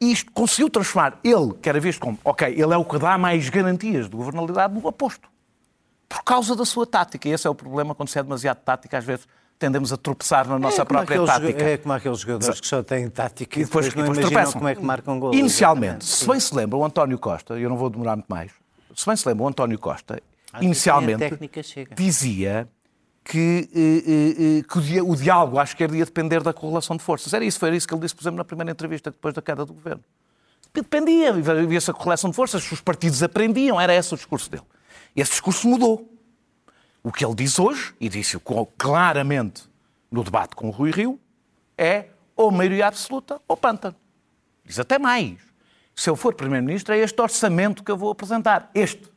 E 0.00 0.10
isto 0.10 0.32
conseguiu 0.32 0.68
transformar 0.68 1.18
ele, 1.22 1.54
que 1.62 1.68
era 1.68 1.78
visto 1.78 2.00
como, 2.00 2.18
ok, 2.24 2.48
ele 2.48 2.74
é 2.74 2.76
o 2.76 2.84
que 2.84 2.98
dá 2.98 3.16
mais 3.16 3.48
garantias 3.48 4.08
de 4.08 4.16
governabilidade, 4.16 4.74
no 4.74 4.84
oposto. 4.86 5.28
Por 6.08 6.24
causa 6.24 6.56
da 6.56 6.64
sua 6.64 6.84
tática. 6.84 7.28
E 7.28 7.32
esse 7.32 7.46
é 7.46 7.50
o 7.50 7.54
problema 7.54 7.94
quando 7.94 8.08
se 8.08 8.18
é 8.18 8.22
demasiado 8.22 8.58
tática, 8.58 8.98
às 8.98 9.04
vezes 9.04 9.28
tendemos 9.62 9.92
a 9.92 9.96
tropeçar 9.96 10.48
na 10.48 10.58
nossa 10.58 10.82
é 10.82 10.84
própria 10.84 11.24
tática. 11.24 11.62
É 11.62 11.76
como 11.76 11.94
aqueles 11.94 12.18
jogadores 12.18 12.60
que 12.60 12.66
só 12.66 12.82
têm 12.82 13.08
tática 13.08 13.60
e 13.60 13.64
depois, 13.64 13.86
e 13.86 13.90
depois, 13.90 14.08
depois 14.08 14.28
tropeçam. 14.28 14.52
como 14.54 14.68
é 14.68 14.74
que 14.74 14.82
marcam. 14.82 15.32
Inicialmente, 15.32 16.04
se 16.04 16.26
bem 16.26 16.40
se 16.40 16.52
lembra, 16.54 16.76
o 16.76 16.84
António 16.84 17.16
Costa, 17.18 17.58
e 17.58 17.62
eu 17.62 17.70
não 17.70 17.76
vou 17.76 17.88
demorar 17.88 18.16
muito 18.16 18.26
mais, 18.28 18.50
se 18.94 19.06
bem 19.06 19.16
se 19.16 19.26
lembra, 19.28 19.44
o 19.44 19.48
António 19.48 19.78
Costa, 19.78 20.20
Acho 20.52 20.64
inicialmente, 20.64 21.38
dizia 21.94 22.68
que, 23.24 23.68
eh, 23.72 24.10
eh, 24.10 24.58
eh, 24.58 24.62
que 24.68 25.00
o, 25.00 25.14
diálogo 25.14 25.58
à 25.58 25.62
esquerda 25.62 25.96
ia 25.96 26.04
depender 26.04 26.42
da 26.42 26.52
correlação 26.52 26.96
de 26.96 27.04
forças. 27.04 27.32
Era 27.32 27.44
isso, 27.44 27.58
foi 27.58 27.74
isso 27.76 27.86
que 27.86 27.94
ele 27.94 28.00
disse, 28.00 28.16
por 28.16 28.22
exemplo, 28.22 28.38
na 28.38 28.44
primeira 28.44 28.72
entrevista 28.72 29.12
depois 29.12 29.32
da 29.32 29.40
queda 29.40 29.64
do 29.64 29.72
governo. 29.72 30.02
Dependia, 30.74 31.30
havia 31.30 31.78
essa 31.78 31.92
correlação 31.92 32.30
de 32.30 32.36
forças, 32.36 32.70
os 32.72 32.80
partidos 32.80 33.22
aprendiam, 33.22 33.80
era 33.80 33.94
esse 33.94 34.12
o 34.12 34.16
discurso 34.16 34.50
dele. 34.50 34.64
Esse 35.14 35.30
discurso 35.32 35.68
mudou. 35.68 36.11
O 37.02 37.10
que 37.10 37.24
ele 37.24 37.34
diz 37.34 37.58
hoje, 37.58 37.94
e 38.00 38.08
disse-o 38.08 38.40
claramente 38.78 39.64
no 40.10 40.22
debate 40.22 40.54
com 40.54 40.68
o 40.68 40.70
Rui 40.70 40.90
Rio, 40.90 41.18
é 41.76 42.06
ou 42.36 42.50
maioria 42.50 42.86
absoluta 42.86 43.40
ou 43.48 43.56
pântano. 43.56 43.96
Diz 44.64 44.78
até 44.78 44.98
mais. 44.98 45.38
Se 45.94 46.08
eu 46.08 46.16
for 46.16 46.34
Primeiro-Ministro, 46.34 46.94
é 46.94 46.98
este 46.98 47.20
orçamento 47.20 47.82
que 47.82 47.90
eu 47.90 47.96
vou 47.96 48.10
apresentar. 48.10 48.70
Este. 48.74 49.10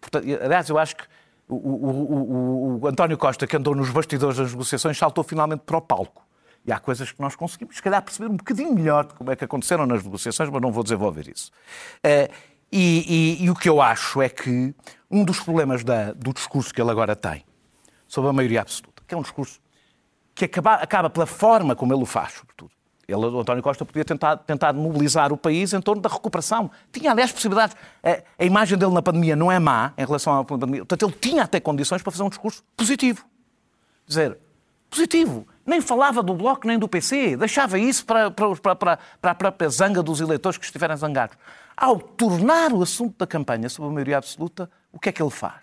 Portanto, 0.00 0.26
aliás, 0.42 0.68
eu 0.68 0.78
acho 0.78 0.96
que 0.96 1.04
o, 1.48 1.54
o, 1.54 2.78
o, 2.78 2.80
o, 2.82 2.86
António 2.86 3.18
Costa, 3.18 3.46
que 3.46 3.56
andou 3.56 3.74
nos 3.74 3.90
bastidores 3.90 4.36
das 4.36 4.52
negociações, 4.52 4.96
saltou 4.96 5.22
finalmente 5.22 5.60
para 5.60 5.76
o 5.76 5.80
palco. 5.80 6.26
E 6.64 6.72
há 6.72 6.78
coisas 6.78 7.10
que 7.10 7.20
nós 7.20 7.34
conseguimos, 7.34 7.76
se 7.76 7.82
calhar, 7.82 8.02
perceber 8.02 8.30
um 8.30 8.36
bocadinho 8.36 8.74
melhor 8.74 9.06
de 9.06 9.14
como 9.14 9.30
é 9.30 9.36
que 9.36 9.44
aconteceram 9.44 9.86
nas 9.86 10.02
negociações, 10.04 10.50
mas 10.50 10.60
não 10.60 10.70
vou 10.70 10.82
desenvolver 10.82 11.28
isso. 11.28 11.50
Uh, 11.98 12.32
e, 12.70 13.38
e, 13.40 13.44
e, 13.44 13.50
o 13.50 13.54
que 13.54 13.68
eu 13.68 13.80
acho 13.80 14.22
é 14.22 14.28
que 14.28 14.74
um 15.10 15.24
dos 15.24 15.40
problemas 15.40 15.82
da, 15.82 16.12
do 16.12 16.32
discurso 16.32 16.72
que 16.72 16.80
ele 16.80 16.90
agora 16.90 17.16
tem 17.16 17.44
sobre 18.06 18.30
a 18.30 18.32
maioria 18.32 18.62
absoluta, 18.62 19.02
que 19.06 19.14
é 19.14 19.16
um 19.16 19.22
discurso 19.22 19.60
que 20.34 20.44
acaba, 20.44 20.74
acaba 20.74 21.10
pela 21.10 21.26
forma 21.26 21.74
como 21.74 21.92
ele 21.92 22.02
o 22.02 22.06
faz, 22.06 22.34
sobretudo, 22.34 22.70
ele, 23.10 23.26
o 23.26 23.40
António 23.40 23.62
Costa, 23.62 23.84
podia 23.84 24.04
tentar, 24.04 24.36
tentar 24.36 24.72
mobilizar 24.72 25.32
o 25.32 25.36
país 25.36 25.72
em 25.72 25.80
torno 25.80 26.00
da 26.00 26.08
recuperação. 26.08 26.70
Tinha, 26.92 27.10
aliás, 27.10 27.32
possibilidades. 27.32 27.76
A, 28.02 28.22
a, 28.42 28.44
imagem 28.44 28.78
dele 28.78 28.92
na 28.92 29.02
pandemia 29.02 29.34
não 29.34 29.50
é 29.50 29.58
má 29.58 29.92
em 29.98 30.04
relação 30.04 30.38
à 30.38 30.44
pandemia. 30.44 30.80
Portanto, 30.80 31.10
ele 31.10 31.18
tinha 31.20 31.42
até 31.42 31.58
condições 31.60 32.02
para 32.02 32.12
fazer 32.12 32.22
um 32.22 32.28
discurso 32.28 32.62
positivo. 32.76 33.24
Dizer, 34.06 34.38
positivo. 34.88 35.46
Nem 35.66 35.80
falava 35.80 36.22
do 36.22 36.34
Bloco 36.34 36.66
nem 36.66 36.78
do 36.78 36.88
PC. 36.88 37.36
Deixava 37.36 37.78
isso 37.78 38.04
para, 38.04 38.30
para, 38.30 38.56
para, 38.56 38.98
para 39.20 39.30
a 39.30 39.34
própria 39.34 39.68
zanga 39.68 40.02
dos 40.02 40.20
eleitores 40.20 40.58
que 40.58 40.64
estiverem 40.64 40.96
zangados. 40.96 41.36
Ao 41.76 41.98
tornar 41.98 42.72
o 42.72 42.82
assunto 42.82 43.16
da 43.18 43.26
campanha 43.26 43.68
sobre 43.68 43.90
a 43.90 43.94
maioria 43.94 44.18
absoluta, 44.18 44.70
o 44.92 44.98
que 44.98 45.08
é 45.08 45.12
que 45.12 45.22
ele 45.22 45.30
faz? 45.30 45.62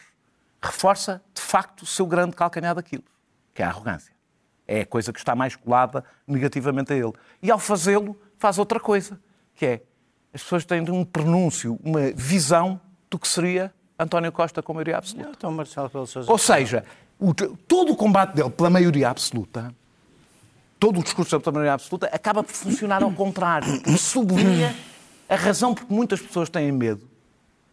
Reforça, 0.62 1.22
de 1.34 1.42
facto, 1.42 1.84
o 1.84 1.86
seu 1.86 2.06
grande 2.06 2.36
calcanhar 2.36 2.76
daquilo, 2.76 3.04
que 3.54 3.62
é 3.62 3.66
a 3.66 3.70
arrogância. 3.70 4.14
É 4.68 4.82
a 4.82 4.86
coisa 4.86 5.14
que 5.14 5.20
está 5.20 5.36
mais 5.36 5.56
colada 5.56 6.04
negativamente 6.28 6.92
a 6.92 6.96
ele. 6.96 7.14
E 7.42 7.50
ao 7.50 7.60
fazê-lo, 7.60 8.20
faz 8.38 8.58
outra 8.58 8.80
coisa, 8.80 9.20
que 9.56 9.66
é 9.66 9.82
as 10.34 10.44
pessoas 10.44 10.66
têm 10.66 10.82
um 10.90 11.06
pronúncio, 11.06 11.80
uma 11.84 12.12
visão 12.12 12.80
do 13.10 13.18
que 13.18 13.28
seria 13.28 13.74
António 13.98 14.32
Costa 14.32 14.62
com 14.62 14.74
maioria 14.74 14.98
absoluta. 14.98 15.32
Então, 15.36 15.52
Marcelo 15.52 15.90
Ou 16.28 16.38
seja, 16.38 16.84
o, 17.18 17.34
todo 17.34 17.94
o 17.94 17.96
combate 17.96 18.36
dele 18.36 18.50
pela 18.50 18.70
maioria 18.70 19.10
absoluta 19.10 19.74
todo 20.80 21.00
o 21.00 21.04
discurso 21.04 21.38
da 21.40 21.52
maioria 21.52 21.74
absoluta 21.74 22.08
acaba 22.08 22.44
por 22.44 22.54
funcionar 22.54 23.04
ao 23.04 23.12
contrário. 23.12 23.82
Sublinha 23.98 24.76
a 25.28 25.36
razão 25.36 25.74
por 25.74 25.86
que 25.86 25.94
muitas 25.94 26.22
pessoas 26.22 26.50
têm 26.50 26.72
medo 26.72 27.08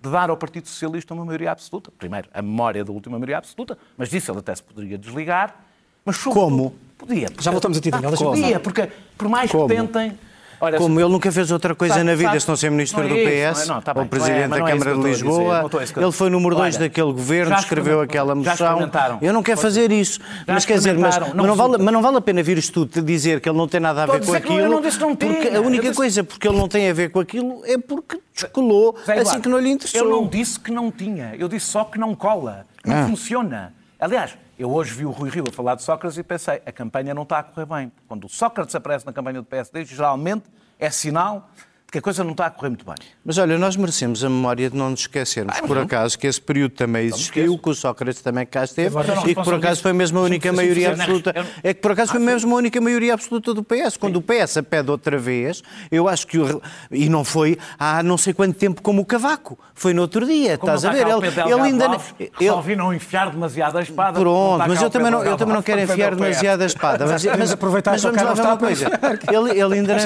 de 0.04 0.10
dar 0.10 0.28
ao 0.28 0.36
Partido 0.36 0.68
Socialista 0.68 1.14
uma 1.14 1.24
maioria 1.24 1.50
absoluta. 1.50 1.90
Primeiro, 1.98 2.28
a 2.32 2.42
memória 2.42 2.84
da 2.84 2.92
última 2.92 3.18
maioria 3.18 3.38
absoluta, 3.38 3.78
mas 3.96 4.10
disso 4.10 4.30
ele 4.30 4.38
até 4.38 4.54
se 4.54 4.62
poderia 4.62 4.98
desligar. 4.98 5.56
Mas 6.04 6.18
Como? 6.18 6.74
Podia. 6.98 7.28
Já 7.40 7.50
voltamos 7.50 7.78
a 7.78 7.80
ti, 7.80 7.90
Daniel. 7.90 8.12
Ah, 8.12 8.16
podia, 8.16 8.60
porque 8.60 8.88
por 9.16 9.28
mais 9.28 9.50
Como? 9.50 9.66
que 9.66 9.74
tentem 9.74 10.18
Olha, 10.64 10.78
Como 10.78 10.98
ele 11.00 11.08
nunca 11.08 11.30
fez 11.30 11.50
outra 11.50 11.74
coisa 11.74 11.94
sabe, 11.94 12.06
na 12.06 12.14
vida, 12.14 12.28
sabe, 12.30 12.40
se 12.40 12.48
não 12.48 12.56
ser 12.56 12.70
ministro 12.70 13.00
não 13.02 13.06
é 13.06 13.08
do 13.10 13.16
isso, 13.18 13.28
PS, 13.28 13.66
não 13.68 13.74
é, 13.74 13.76
não, 13.76 13.82
tá 13.82 13.92
ou 13.96 14.06
presidente 14.06 14.38
é, 14.44 14.48
da 14.48 14.56
é 14.56 14.58
Câmara 14.60 14.74
isso 14.74 14.84
de 14.84 14.96
dizer, 15.10 15.24
Lisboa, 15.24 15.70
isso 15.82 15.92
eu- 15.96 16.02
ele 16.04 16.12
foi 16.12 16.30
número 16.30 16.54
2 16.56 16.74
Olha, 16.76 16.84
daquele 16.88 17.12
governo, 17.12 17.54
escreveu 17.56 18.00
aquela 18.00 18.34
moção. 18.34 18.90
Eu 19.20 19.32
não 19.32 19.42
quero 19.42 19.60
fazer 19.60 19.92
isso. 19.92 20.20
Mas 20.46 20.64
quer 20.64 20.74
dizer, 20.74 20.96
mas, 20.98 21.18
mas, 21.18 21.34
não 21.34 21.54
vale, 21.54 21.78
mas 21.78 21.92
não 21.92 22.02
vale 22.02 22.16
a 22.16 22.20
pena 22.20 22.42
vir 22.42 22.58
isto 22.58 22.86
tudo 22.86 23.04
dizer 23.04 23.40
que 23.40 23.48
ele 23.48 23.58
não 23.58 23.68
tem 23.68 23.80
nada 23.80 24.02
a 24.02 24.04
Estou 24.04 24.18
ver 24.20 24.26
com 24.26 24.32
dizer 24.32 24.40
não, 24.48 24.54
aquilo. 24.54 24.66
eu 24.66 24.70
não 24.70 24.80
disse 24.80 24.96
que 24.98 25.04
não 25.04 25.14
porque 25.16 25.46
tinha. 25.46 25.58
a 25.58 25.60
única 25.60 25.82
disse- 25.82 25.94
coisa 25.96 26.24
porque 26.24 26.48
ele 26.48 26.56
não 26.58 26.68
tem 26.68 26.88
a 26.90 26.92
ver 26.94 27.10
com 27.10 27.20
aquilo 27.20 27.62
é 27.64 27.76
porque 27.78 28.18
descolou 28.34 28.96
Zé 29.04 29.12
assim 29.12 29.20
Eduardo, 29.20 29.42
que 29.42 29.48
não 29.48 29.58
lhe 29.58 29.70
interessou. 29.70 30.00
Eu 30.00 30.10
não 30.10 30.26
disse 30.26 30.58
que 30.60 30.70
não 30.72 30.90
tinha, 30.90 31.34
eu 31.38 31.48
disse 31.48 31.66
só 31.66 31.84
que 31.84 31.98
não 31.98 32.14
cola, 32.14 32.64
não 32.84 32.96
Ah. 32.96 33.06
funciona. 33.06 33.72
Aliás, 34.00 34.32
eu 34.58 34.72
hoje 34.72 34.94
vi 34.94 35.04
o 35.04 35.10
Rui 35.10 35.30
Rio 35.30 35.44
a 35.48 35.52
falar 35.52 35.74
de 35.74 35.82
Sócrates 35.82 36.16
e 36.16 36.22
pensei, 36.22 36.62
a 36.64 36.70
campanha 36.70 37.12
não 37.12 37.24
está 37.24 37.40
a 37.40 37.42
correr 37.42 37.66
bem. 37.66 37.92
Quando 38.06 38.24
o 38.24 38.28
Sócrates 38.28 38.74
aparece 38.74 39.04
na 39.04 39.12
campanha 39.12 39.40
do 39.40 39.44
PSD, 39.44 39.84
geralmente 39.84 40.44
é 40.78 40.90
sinal 40.90 41.50
que 41.94 41.98
a 41.98 42.02
coisa 42.02 42.24
não 42.24 42.32
está 42.32 42.46
a 42.46 42.50
correr 42.50 42.70
muito 42.70 42.84
bem. 42.84 42.96
Mas 43.24 43.38
olha, 43.38 43.56
nós 43.56 43.76
merecemos 43.76 44.24
a 44.24 44.28
memória 44.28 44.68
de 44.68 44.76
não 44.76 44.90
nos 44.90 45.00
esquecermos, 45.00 45.54
Ah, 45.54 45.58
mas 45.60 45.68
por 45.68 45.76
não. 45.76 45.84
acaso, 45.84 46.18
que 46.18 46.26
esse 46.26 46.40
período 46.40 46.72
também 46.72 47.06
existiu, 47.06 47.56
que 47.56 47.70
o 47.70 47.74
Sócrates 47.74 48.20
também 48.20 48.44
cá 48.44 48.64
esteve, 48.64 48.96
e 49.26 49.34
que 49.36 49.44
por 49.44 49.54
acaso 49.54 49.80
foi 49.80 49.92
mesmo 49.92 50.18
a 50.18 50.22
única 50.22 50.52
maioria 50.52 50.90
absoluta. 50.90 51.32
eu- 51.36 51.44
É 51.62 51.72
que 51.72 51.80
por 51.80 51.92
acaso 51.92 52.10
foi 52.10 52.20
Ah, 52.20 52.24
mesmo 52.24 52.52
a 52.52 52.58
única 52.58 52.80
maioria 52.80 53.14
absoluta 53.14 53.54
do 53.54 53.62
PS. 53.62 53.96
Quando 53.96 54.16
o 54.16 54.22
PS 54.22 54.56
a 54.58 54.62
pede 54.64 54.90
outra 54.90 55.16
vez, 55.18 55.62
eu 55.88 56.08
acho 56.08 56.26
que. 56.26 56.36
O... 56.38 56.60
E 56.90 57.08
não 57.08 57.22
foi 57.22 57.56
há 57.78 58.02
não 58.02 58.18
sei 58.18 58.32
quanto 58.34 58.54
tempo 58.58 58.82
como 58.82 59.00
o 59.02 59.04
Cavaco. 59.04 59.56
Foi 59.72 59.94
no 59.94 60.02
outro 60.02 60.26
dia, 60.26 60.58
Como 60.58 60.72
estás 60.74 60.84
a 60.84 60.90
ver? 60.96 61.06
Ele, 61.06 61.26
ele 61.52 61.60
ainda. 61.62 61.96
Resolvi 62.38 62.74
não 62.74 62.92
enfiar 62.92 63.30
demasiado 63.30 63.78
a 63.78 63.82
espada. 63.82 64.18
Pronto, 64.18 64.64
mas 64.66 64.82
eu 64.82 64.90
também, 64.90 65.10
não, 65.12 65.22
eu 65.24 65.36
também 65.36 65.54
não 65.54 65.62
quero 65.62 65.80
enfiar 65.80 66.14
demasiado 66.14 66.62
a 66.62 66.66
espada. 66.66 67.06
Mas, 67.06 67.24
mas, 67.24 67.52
aproveitar 67.52 67.92
mas 67.92 68.00
só 68.00 68.10
vamos 68.10 68.22
lá 68.24 68.34
ver 68.34 68.42
uma 68.42 68.56
coisa. 68.56 68.90
Ele, 69.32 69.74
ainda 69.74 69.96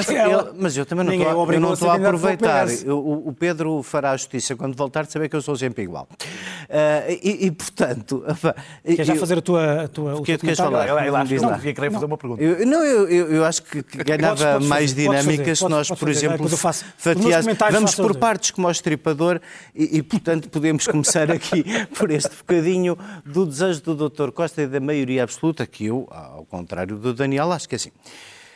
mas 0.59 0.77
eu 0.77 0.85
também 0.85 1.05
não 1.05 1.13
estou, 1.13 1.78
eu 1.81 1.87
estou 1.87 2.05
a 2.05 2.07
aproveitar. 2.09 2.67
Eu- 2.85 2.97
o, 2.99 3.29
o 3.29 3.33
Pedro 3.33 3.81
fará 3.83 4.11
a 4.11 4.17
justiça 4.17 4.55
quando 4.55 4.75
voltar 4.75 5.05
de 5.05 5.11
saber 5.11 5.29
que 5.29 5.35
eu 5.35 5.41
sou 5.41 5.55
sempre 5.55 5.83
igual. 5.83 6.07
Ah, 6.69 7.03
e, 7.09 7.47
e, 7.47 7.51
portanto. 7.51 8.23
Queres 8.85 9.07
já 9.07 9.13
eu- 9.15 9.19
fazer 9.19 9.37
a 9.37 9.41
tua, 9.41 9.83
a 9.83 9.87
tua, 9.87 10.15
o 10.15 10.21
que- 10.23 10.37
queres 10.37 10.57
falar? 10.57 10.83
Acha 10.89 11.25
que 11.35 11.39
não 11.41 11.53
devia 11.53 11.73
querer 11.73 11.91
fazer 11.91 12.05
uma 12.05 12.17
pergunta. 12.17 12.43
Eu, 12.43 12.65
não, 12.65 12.83
eu, 12.83 13.07
eu, 13.09 13.31
eu 13.33 13.45
acho 13.45 13.63
que 13.63 13.81
ganhava 14.03 14.35
Podes- 14.35 14.43
podes 14.53 14.67
mais 14.67 14.91
fazer, 14.91 15.01
dinâmica 15.01 15.37
fazer, 15.43 15.55
se 15.55 15.61
podes- 15.61 15.77
nós, 15.77 15.87
por 15.89 15.97
fazer, 15.97 16.11
exemplo, 16.11 16.33
depois 16.37 16.51
eu 16.51 16.57
faço. 16.57 16.85
Os 16.85 17.05
meus 17.05 17.17
fatiasse. 17.17 17.43
comentários 17.43 17.75
Vamos 17.79 17.95
por 17.95 18.17
partes 18.17 18.51
como 18.51 18.67
ao 18.67 18.71
estripador 18.71 19.39
e, 19.75 19.97
e, 19.97 20.03
portanto, 20.03 20.49
podemos 20.49 20.85
começar 20.87 21.31
aqui 21.31 21.63
por 21.97 22.11
este 22.11 22.35
bocadinho 22.35 22.97
do 23.25 23.45
desejo 23.45 23.81
do 23.81 24.09
Dr. 24.09 24.31
Costa 24.31 24.61
e 24.61 24.67
da 24.67 24.79
maioria 24.79 25.23
absoluta, 25.23 25.65
que 25.65 25.85
eu, 25.85 26.07
ao 26.11 26.45
contrário 26.45 26.97
do 26.97 27.13
Daniel, 27.13 27.51
acho 27.51 27.67
que 27.67 27.75
é 27.75 27.77
assim. 27.77 27.91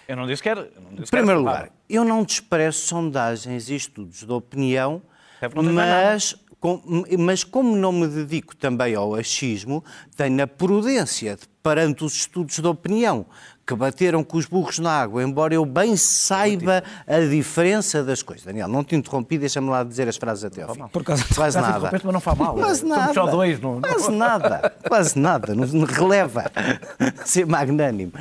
Eu 0.08 0.16
não 0.16 0.26
disse 0.28 0.42
que 0.44 0.50
era. 0.50 0.70
Em 0.92 1.04
primeiro 1.06 1.40
lugar, 1.40 1.70
eu 1.90 2.04
não 2.04 2.24
desprezo 2.24 2.80
sondagens 2.80 3.70
e 3.70 3.76
estudos 3.76 4.24
de 4.24 4.32
opinião, 4.32 5.02
mais 5.42 6.34
mas, 6.34 6.36
com- 6.60 6.82
mas 7.20 7.44
como 7.44 7.76
não 7.76 7.92
me 7.92 8.08
dedico 8.08 8.56
também 8.56 8.96
ao 8.96 9.16
achismo, 9.16 9.84
tenho 10.16 10.42
a 10.44 10.48
prudência 10.48 11.36
de, 11.36 11.48
perante 11.62 12.04
os 12.04 12.14
estudos 12.14 12.60
de 12.60 12.68
opinião 12.68 13.26
que 13.66 13.74
bateram 13.76 14.24
com 14.26 14.38
os 14.38 14.46
burros 14.46 14.78
na 14.80 14.92
água, 14.92 15.24
embora 15.24 15.54
eu 15.54 15.66
bem 15.66 15.96
saiba 15.96 16.84
a 17.08 17.20
diferença 17.22 18.04
das 18.04 18.22
coisas. 18.22 18.46
Daniel, 18.46 18.68
não 18.68 18.84
te 18.84 18.94
interrompi, 18.96 19.38
deixa-me 19.38 19.70
lá 19.70 19.84
dizer 19.86 20.06
as 20.08 20.18
frases 20.18 20.44
até 20.44 20.64
ao 20.64 20.76
fim. 20.76 20.86
Por 20.90 21.02
causa- 21.04 21.24
Quase 21.34 21.60
nada. 21.62 21.90
mas 21.92 22.04
não 22.04 22.20
faz 22.20 22.38
mal. 22.38 22.56
Quase 22.56 22.80
Somos 22.82 22.98
nada. 22.98 23.14
só 23.14 23.26
dois, 23.26 23.62
não- 23.62 23.76
não- 23.76 23.82
Quase 23.82 24.12
nada. 24.12 24.74
Quase 24.88 25.18
nada. 25.18 25.56
Não, 25.56 25.86
releva 25.86 26.52
ser 27.24 27.46
magnânimo. 27.46 28.12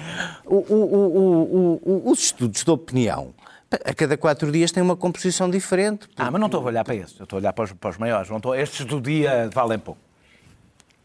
O- 0.47 0.57
o- 0.57 0.95
o- 0.95 1.81
o- 1.85 2.07
o- 2.09 2.11
os 2.13 2.21
estudos 2.21 2.63
de 2.63 2.71
opinião, 2.71 3.35
a 3.85 3.93
cada 3.95 4.17
quatro 4.17 4.53
dias 4.53 4.71
têm 4.71 4.81
uma 4.83 4.97
composição 4.97 5.51
diferente. 5.51 6.09
Ah, 6.17 6.31
mas 6.31 6.41
não 6.41 6.47
estou 6.47 6.61
a 6.61 6.65
olhar 6.67 6.85
para 6.85 6.95
esses, 6.95 7.19
eu 7.19 7.25
estou 7.25 7.39
a 7.39 7.41
olhar 7.41 7.53
para 7.53 7.65
os, 7.65 7.73
para 7.73 7.91
os 7.91 7.99
maiores. 7.99 8.31
Não 8.31 8.37
estou, 8.37 8.55
estes 8.55 8.87
do 8.87 9.01
dia 9.01 9.51
valem 9.53 9.79
pouco. 9.79 10.01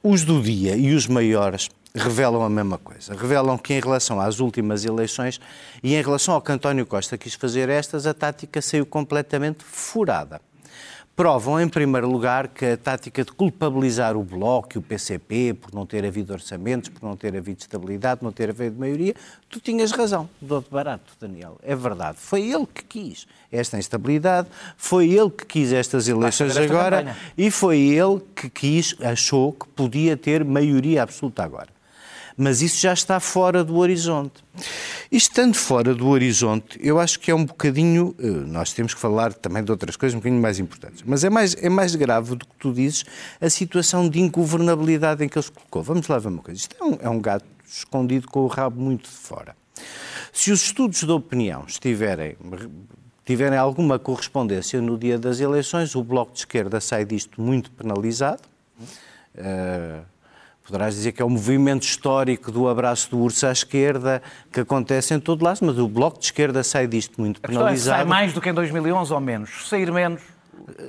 Os 0.03 0.23
do 0.23 0.41
dia 0.41 0.75
e 0.75 0.93
os 0.93 1.07
maiores 1.07 1.69
revelam 1.95 2.43
a 2.43 2.49
mesma 2.49 2.77
coisa. 2.77 3.13
Revelam 3.13 3.57
que 3.57 3.73
em 3.73 3.79
relação 3.79 4.19
às 4.19 4.39
últimas 4.39 4.85
eleições 4.85 5.39
e 5.83 5.95
em 5.95 6.01
relação 6.01 6.33
ao 6.33 6.41
que 6.41 6.51
António 6.51 6.85
Costa 6.85 7.17
quis 7.17 7.33
fazer 7.33 7.69
estas, 7.69 8.05
a 8.05 8.13
tática 8.13 8.61
saiu 8.61 8.85
completamente 8.85 9.63
furada. 9.63 10.41
Provam, 11.17 11.59
em 11.59 11.67
primeiro 11.67 12.07
lugar, 12.07 12.47
que 12.47 12.63
a 12.63 12.77
tática 12.77 13.25
de 13.25 13.31
culpabilizar 13.31 14.15
o 14.15 14.23
Bloco 14.23 14.69
e 14.75 14.77
o 14.77 14.83
PCP 14.83 15.55
por 15.55 15.73
não 15.73 15.83
ter 15.83 16.05
havido 16.05 16.31
orçamentos, 16.31 16.89
por 16.89 17.01
não 17.01 17.17
ter 17.17 17.35
havido 17.35 17.59
estabilidade, 17.59 18.23
não 18.23 18.31
ter 18.31 18.51
havido 18.51 18.79
maioria, 18.79 19.15
tu 19.49 19.59
tinhas 19.59 19.91
razão. 19.91 20.29
Dou-te 20.39 20.69
barato, 20.69 21.13
Daniel. 21.19 21.57
É 21.63 21.75
verdade. 21.75 22.19
Foi 22.19 22.47
ele 22.47 22.67
que 22.67 22.83
quis 22.83 23.27
esta 23.51 23.79
instabilidade, 23.79 24.47
foi 24.77 25.09
ele 25.09 25.31
que 25.31 25.43
quis 25.43 25.73
estas 25.73 26.07
eleições 26.07 26.55
esta 26.55 26.61
agora 26.61 26.97
campanha. 26.97 27.17
e 27.35 27.49
foi 27.49 27.79
ele 27.79 28.21
que 28.35 28.47
quis, 28.47 28.95
achou 29.01 29.53
que 29.53 29.67
podia 29.69 30.15
ter 30.15 30.45
maioria 30.45 31.01
absoluta 31.01 31.43
agora. 31.43 31.76
Mas 32.37 32.61
isso 32.61 32.79
já 32.79 32.93
está 32.93 33.19
fora 33.19 33.63
do 33.63 33.77
horizonte. 33.77 34.43
E 35.11 35.17
estando 35.17 35.55
fora 35.55 35.95
do 35.95 36.07
horizonte, 36.07 36.79
eu 36.81 36.99
acho 36.99 37.19
que 37.19 37.31
é 37.31 37.35
um 37.35 37.43
bocadinho. 37.43 38.15
eh, 38.19 38.27
Nós 38.27 38.73
temos 38.73 38.93
que 38.93 38.99
falar 38.99 39.33
também 39.33 39.63
de 39.63 39.71
outras 39.71 39.95
coisas 39.95 40.13
um 40.13 40.19
bocadinho 40.19 40.41
mais 40.41 40.59
importantes. 40.59 41.03
Mas 41.03 41.23
é 41.23 41.29
mais, 41.31 41.55
é 41.55 41.67
mais 41.67 41.95
grave 41.95 42.35
do 42.35 42.45
que 42.45 42.55
tu 42.59 42.71
dizes 42.71 43.05
a 43.41 43.49
situação 43.49 44.07
de 44.07 44.19
ingovernabilidade 44.19 45.23
em 45.23 45.27
que 45.27 45.37
ele 45.37 45.45
se 45.45 45.51
colocou. 45.51 45.81
Vamos 45.81 46.07
lá 46.07 46.19
ver 46.19 46.27
uma 46.27 46.43
coisa. 46.43 46.59
Isto 46.59 46.75
é 46.79 46.83
um, 46.83 46.97
é 47.01 47.09
um 47.09 47.19
gato 47.19 47.45
escondido 47.67 48.27
com 48.27 48.41
o 48.41 48.47
rabo 48.47 48.79
muito 48.79 49.09
de 49.09 49.15
fora. 49.15 49.55
Se 50.31 50.51
os 50.51 50.61
estudos 50.61 51.03
de 51.03 51.11
opinião 51.11 51.65
estiverem 51.67 52.37
tiverem 53.25 53.57
alguma 53.57 53.99
correspondência 53.99 54.79
no 54.79 54.97
dia 54.97 55.19
das 55.19 55.41
eleições, 55.41 55.95
o 55.95 56.03
Bloco 56.03 56.31
de 56.31 56.39
Esquerda 56.39 56.79
sai 56.79 57.03
disto 57.03 57.41
muito 57.41 57.69
penalizado. 57.71 58.41
Uh, 59.35 60.01
poderás 60.67 60.95
dizer 60.95 61.13
que 61.13 61.21
é 61.21 61.25
o 61.25 61.29
movimento 61.29 61.83
histórico 61.83 62.51
do 62.51 62.67
abraço 62.67 63.09
do 63.09 63.19
urso 63.19 63.47
à 63.47 63.51
esquerda 63.51 64.21
que 64.51 64.59
acontece 64.59 65.13
em 65.13 65.19
todo 65.19 65.43
lado, 65.43 65.59
mas 65.61 65.79
o 65.79 65.87
Bloco 65.87 66.19
de 66.19 66.25
Esquerda 66.25 66.61
sai 66.61 66.85
disto 66.87 67.19
muito 67.19 67.39
A 67.41 67.47
questão 67.47 67.67
é 67.67 67.75
sai 67.77 68.03
penalizado. 68.03 68.09
mais 68.09 68.33
do 68.33 68.41
que 68.41 68.49
em 68.49 68.53
2011 68.53 69.13
ou 69.13 69.19
menos. 69.21 69.49
Sair 69.69 69.91
menos, 69.91 70.21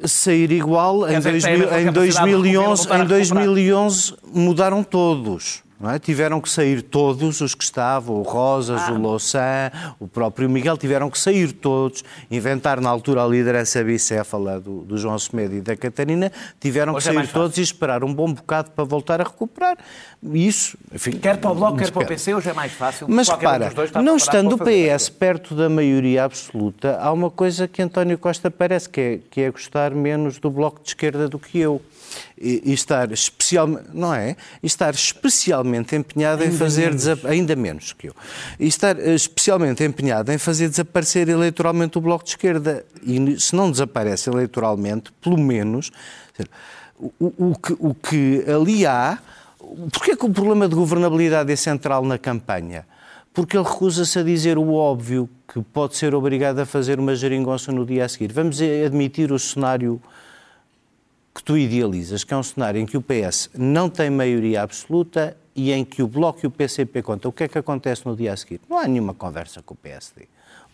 Sair 0.05 0.51
igual, 0.51 1.09
em, 1.09 1.19
dizer, 1.19 1.31
2000 1.31 1.41
tem 1.43 1.55
a 1.55 1.59
mesma 1.59 1.81
em 1.81 1.85
capacidade 1.87 2.27
de 2.27 2.33
2011, 2.33 2.77
voltar 2.83 2.95
a 2.95 2.99
em 2.99 3.01
recuperar. 3.03 3.45
2011 3.47 4.17
mudaram 4.35 4.83
todos. 4.83 5.63
É? 5.85 5.99
Tiveram 5.99 6.41
que 6.41 6.49
sair 6.51 6.83
todos 6.83 7.41
os 7.41 7.55
que 7.55 7.63
estavam, 7.63 8.17
o 8.17 8.23
Rosas, 8.23 8.83
Ah. 8.83 8.93
o 8.93 8.99
Louçã, 8.99 9.71
o 10.01 10.09
próprio 10.09 10.49
Miguel, 10.51 10.77
tiveram 10.77 11.09
que 11.09 11.19
sair 11.19 11.53
todos, 11.53 12.03
inventar 12.31 12.81
na 12.81 12.91
altura 12.91 13.23
a 13.23 13.27
liderança 13.29 13.83
bicéfala 13.85 14.59
do, 14.61 14.81
do 14.81 14.97
João 14.99 15.19
Semedo 15.19 15.55
e 15.55 15.61
da 15.61 15.77
Catarina, 15.77 16.33
tiveram 16.59 16.95
Hoje 16.95 17.05
que 17.05 17.11
é 17.11 17.13
sair 17.15 17.27
fácil. 17.27 17.41
todos 17.41 17.59
e 17.59 17.63
esperar 17.63 18.03
um 18.03 18.13
bom 18.13 18.33
bocado 18.33 18.71
para 18.73 18.83
voltar 18.85 19.21
a 19.21 19.25
recuperar. 19.25 19.77
Isso, 20.23 20.77
enfim, 20.93 21.13
quer 21.13 21.37
para 21.37 21.51
o 21.51 21.55
Bloco, 21.55 21.79
quer 21.79 21.93
para 21.93 22.03
o. 22.03 22.07
PC, 22.07 22.35
hoje 22.35 22.51
é 22.51 22.53
mais 22.53 22.73
fácil. 22.73 23.07
Mas 23.09 23.29
Qualquer 23.29 23.47
um 23.97 24.03
não 24.03 24.17
estando 24.17 24.55
o 24.55 24.59
para. 24.59 24.67
PS 24.97 25.09
perto 25.11 25.55
da 25.55 25.69
maioria 25.69 26.25
absoluta, 26.25 26.99
há 27.01 27.13
uma 27.13 27.31
coisa 27.31 27.69
que 27.69 27.81
António 27.81 28.19
Costa 28.19 28.51
parece 28.51 28.89
que 28.89 29.01
é, 29.01 29.19
que 29.31 29.41
é 29.43 29.51
gostar 29.51 29.93
menos 29.93 30.39
do 30.39 30.51
Bloco 30.51 30.81
de 30.83 30.89
Esquerda 30.89 31.29
do 31.29 31.39
que 31.39 31.59
eu. 31.61 31.81
E, 32.41 32.63
e 32.67 32.73
estar 32.73 33.11
especialmente, 33.13 33.89
não 33.93 34.15
é? 34.15 34.37
E 34.63 34.67
estar 34.67 34.95
especialmente 34.95 35.95
empenhado 35.97 36.45
em 36.45 36.51
fazer 36.53 36.93
desa- 36.95 37.19
ainda 37.25 37.55
menos 37.57 37.93
que 37.93 38.09
eu. 38.09 38.15
E 38.59 38.67
estar 38.67 38.99
eh, 38.99 39.15
especialmente 39.15 39.83
empenhado 39.85 40.33
em 40.33 40.39
fazer 40.39 40.69
desaparecer 40.69 41.29
eleitoralmente 41.29 41.99
o 41.99 42.01
Bloco 42.01 42.25
de 42.25 42.31
Esquerda. 42.31 42.85
E 43.03 43.39
se 43.41 43.55
não 43.55 43.71
desaparece 43.71 44.31
eleitoralmente, 44.31 45.13
pelo 45.21 45.39
menos, 45.39 45.91
o, 46.99 47.13
o- 47.21 47.59
que, 47.59 47.77
o 47.79 47.95
que 47.95 48.45
ali 48.51 48.87
há. 48.87 49.19
Porquê 49.93 50.17
que 50.17 50.25
o 50.25 50.31
problema 50.31 50.69
de 50.69 50.75
governabilidade 50.75 51.53
é 51.53 51.57
central 51.57 52.05
na 52.05 52.17
campanha? 52.19 52.87
Porque 53.35 53.57
ele 53.57 53.65
recusa-se 53.69 54.19
a 54.19 54.23
dizer 54.23 54.57
o 54.59 54.73
óbvio, 54.73 55.29
que 55.53 55.61
pode 55.61 55.97
ser 55.97 56.15
obrigado 56.15 56.59
a 56.61 56.67
fazer 56.67 56.99
uma 56.99 57.15
geringonça 57.15 57.71
no 57.71 57.85
dia 57.85 58.05
a 58.05 58.09
seguir. 58.09 58.33
Vamos 58.33 58.59
admitir 58.61 59.31
o 59.31 59.39
cenário 59.39 60.01
que 61.39 61.45
tu 61.45 61.57
idealizas, 61.57 62.25
que 62.25 62.35
é 62.35 62.37
um 62.37 62.43
cenário 62.43 62.81
em 62.81 62.85
que 62.85 62.97
o 62.97 63.01
PS 63.01 63.49
não 63.57 63.89
tem 63.89 64.11
maioria 64.11 64.61
absoluta 64.61 65.37
e 65.55 65.71
em 65.71 65.85
que 65.85 66.03
o 66.03 66.09
Bloco 66.09 66.41
e 66.43 66.49
o 66.49 66.51
PCP 66.51 67.01
contam. 67.01 67.29
O 67.29 67.33
que 67.33 67.45
é 67.45 67.49
que 67.49 67.57
acontece 67.57 68.05
no 68.05 68.17
dia 68.17 68.33
a 68.33 68.37
seguir? 68.37 68.61
Não 68.69 68.77
há 68.77 68.89
nenhuma 68.89 69.15
conversa 69.15 69.63
com 69.63 69.73
o 69.73 69.77
PSD. 69.77 70.27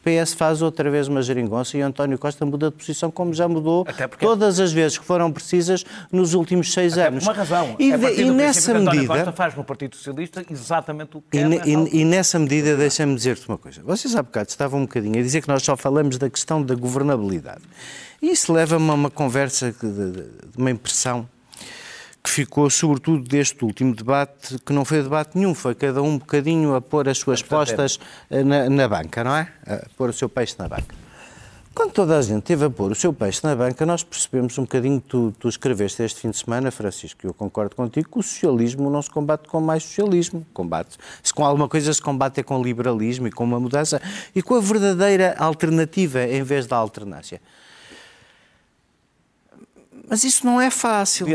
PS 0.05 0.35
faz 0.35 0.61
outra 0.61 0.91
vez 0.91 1.09
uma 1.09 1.23
geringonça 1.23 1.79
e 1.79 1.81
António 1.81 2.19
Costa 2.19 2.45
muda 2.45 2.71
de 2.71 2.77
posição, 2.77 3.11
como 3.11 3.33
já 3.33 3.49
mudou 3.49 3.85
porque... 3.85 4.25
todas 4.25 4.61
as 4.61 4.73
vezes 4.73 4.99
que 4.99 5.05
foram 5.05 5.33
precisas 5.33 5.85
nos 6.13 6.35
últimos 6.35 6.73
seis 6.73 6.93
Até 6.93 7.09
anos. 7.09 7.25
Por 7.25 7.31
uma 7.31 7.37
razão. 7.37 7.77
E, 7.79 7.91
é 7.93 7.97
de, 7.97 8.23
e 8.23 8.31
nessa 8.31 8.75
medida. 8.75 8.91
António 8.91 9.07
Costa 9.09 9.33
faz 9.33 9.55
no 9.55 9.65
Partido 9.65 9.97
Socialista 9.97 10.45
exatamente 10.51 11.17
o 11.17 11.23
que 11.23 11.39
e, 11.39 11.59
quer. 11.59 11.67
E, 11.67 12.01
e, 12.01 12.05
nessa 12.05 12.39
medida, 12.39 12.77
deixa-me 12.77 13.15
dizer-te 13.15 13.49
uma 13.49 13.57
coisa. 13.57 13.83
Vocês 13.83 14.15
há 14.15 14.23
bocado 14.23 14.51
estavam 14.51 14.81
um 14.81 14.83
bocadinho 14.83 15.19
a 15.19 15.23
dizer 15.23 15.41
que 15.41 15.49
nós 15.49 15.63
só 15.63 15.77
falamos 15.77 16.19
da 16.19 16.29
questão 16.29 16.63
da 16.63 16.75
governabilidade. 16.75 17.63
E 18.21 18.31
isso 18.31 18.53
leva-me 18.53 18.91
a 18.91 18.95
uma 18.95 19.11
conversa, 19.11 19.73
de, 19.73 19.89
de, 19.89 20.13
de 20.13 20.59
uma 20.59 20.71
impressão 20.71 21.29
ficou 22.35 22.69
sobretudo 22.69 23.23
deste 23.23 23.64
último 23.64 23.95
debate, 23.95 24.59
que 24.67 24.73
não 24.73 24.85
foi 24.85 25.05
debate 25.05 25.38
nenhum, 25.38 25.55
foi 25.55 25.73
cada 25.73 26.03
um 26.03 26.19
bocadinho 26.19 26.75
a 26.75 26.81
pôr 26.81 27.09
as 27.09 27.19
suas 27.19 27.43
postas 27.43 28.00
eh, 28.29 28.43
na, 28.43 28.69
na, 28.69 28.88
banca, 28.88 29.23
não 29.23 29.37
é? 29.37 29.49
A 29.64 29.87
pôr 29.97 30.11
o 30.11 30.12
seu 30.12 30.29
peixe 30.29 30.57
na 30.59 30.69
banca. 30.69 30.93
Quando 31.73 31.93
toda 31.93 32.19
a 32.19 32.23
gente 32.23 32.43
teve 32.43 32.64
a 32.64 32.71
pôr 32.71 32.91
o 32.91 32.95
seu 32.95 33.12
peixe 33.12 33.41
na 33.45 33.55
banca, 33.55 33.87
nós 33.87 34.03
percebemos 34.03 34.59
um 34.59 34.62
bocadinho, 34.62 35.00
tu, 35.00 35.33
tu 35.38 35.49
escreveste 35.49 36.03
este 36.03 36.23
fim 36.23 36.31
de 36.31 36.37
semana, 36.37 36.73
Francisco, 36.73 37.21
e 37.25 37.29
eu 37.29 37.35
concordo 37.35 37.76
contigo, 37.76 38.11
que 38.11 38.19
o 38.19 38.23
socialismo 38.23 38.91
não 38.91 39.00
se 39.00 39.11
combate 39.11 39.47
com 39.47 39.61
mais 39.61 39.85
socialismo. 39.85 40.45
Combate 40.53 40.97
se 41.23 41.33
com 41.33 41.45
alguma 41.45 41.69
coisa 41.69 41.95
se 41.95 42.03
combate 42.03 42.41
é 42.41 42.43
com 42.43 42.61
liberalismo 42.61 43.29
e 43.29 43.31
com 43.31 43.45
uma 43.45 43.61
mudança 43.61 44.03
e 44.35 44.43
com 44.43 44.57
a 44.57 44.61
verdadeira 44.61 45.37
alternativa 45.38 46.25
em 46.25 46.43
vez 46.43 46.67
da 46.67 46.76
alternância. 46.76 47.41
Mas 50.09 50.25
isso 50.25 50.45
não 50.45 50.61
é 50.61 50.71
fácil. 50.71 51.27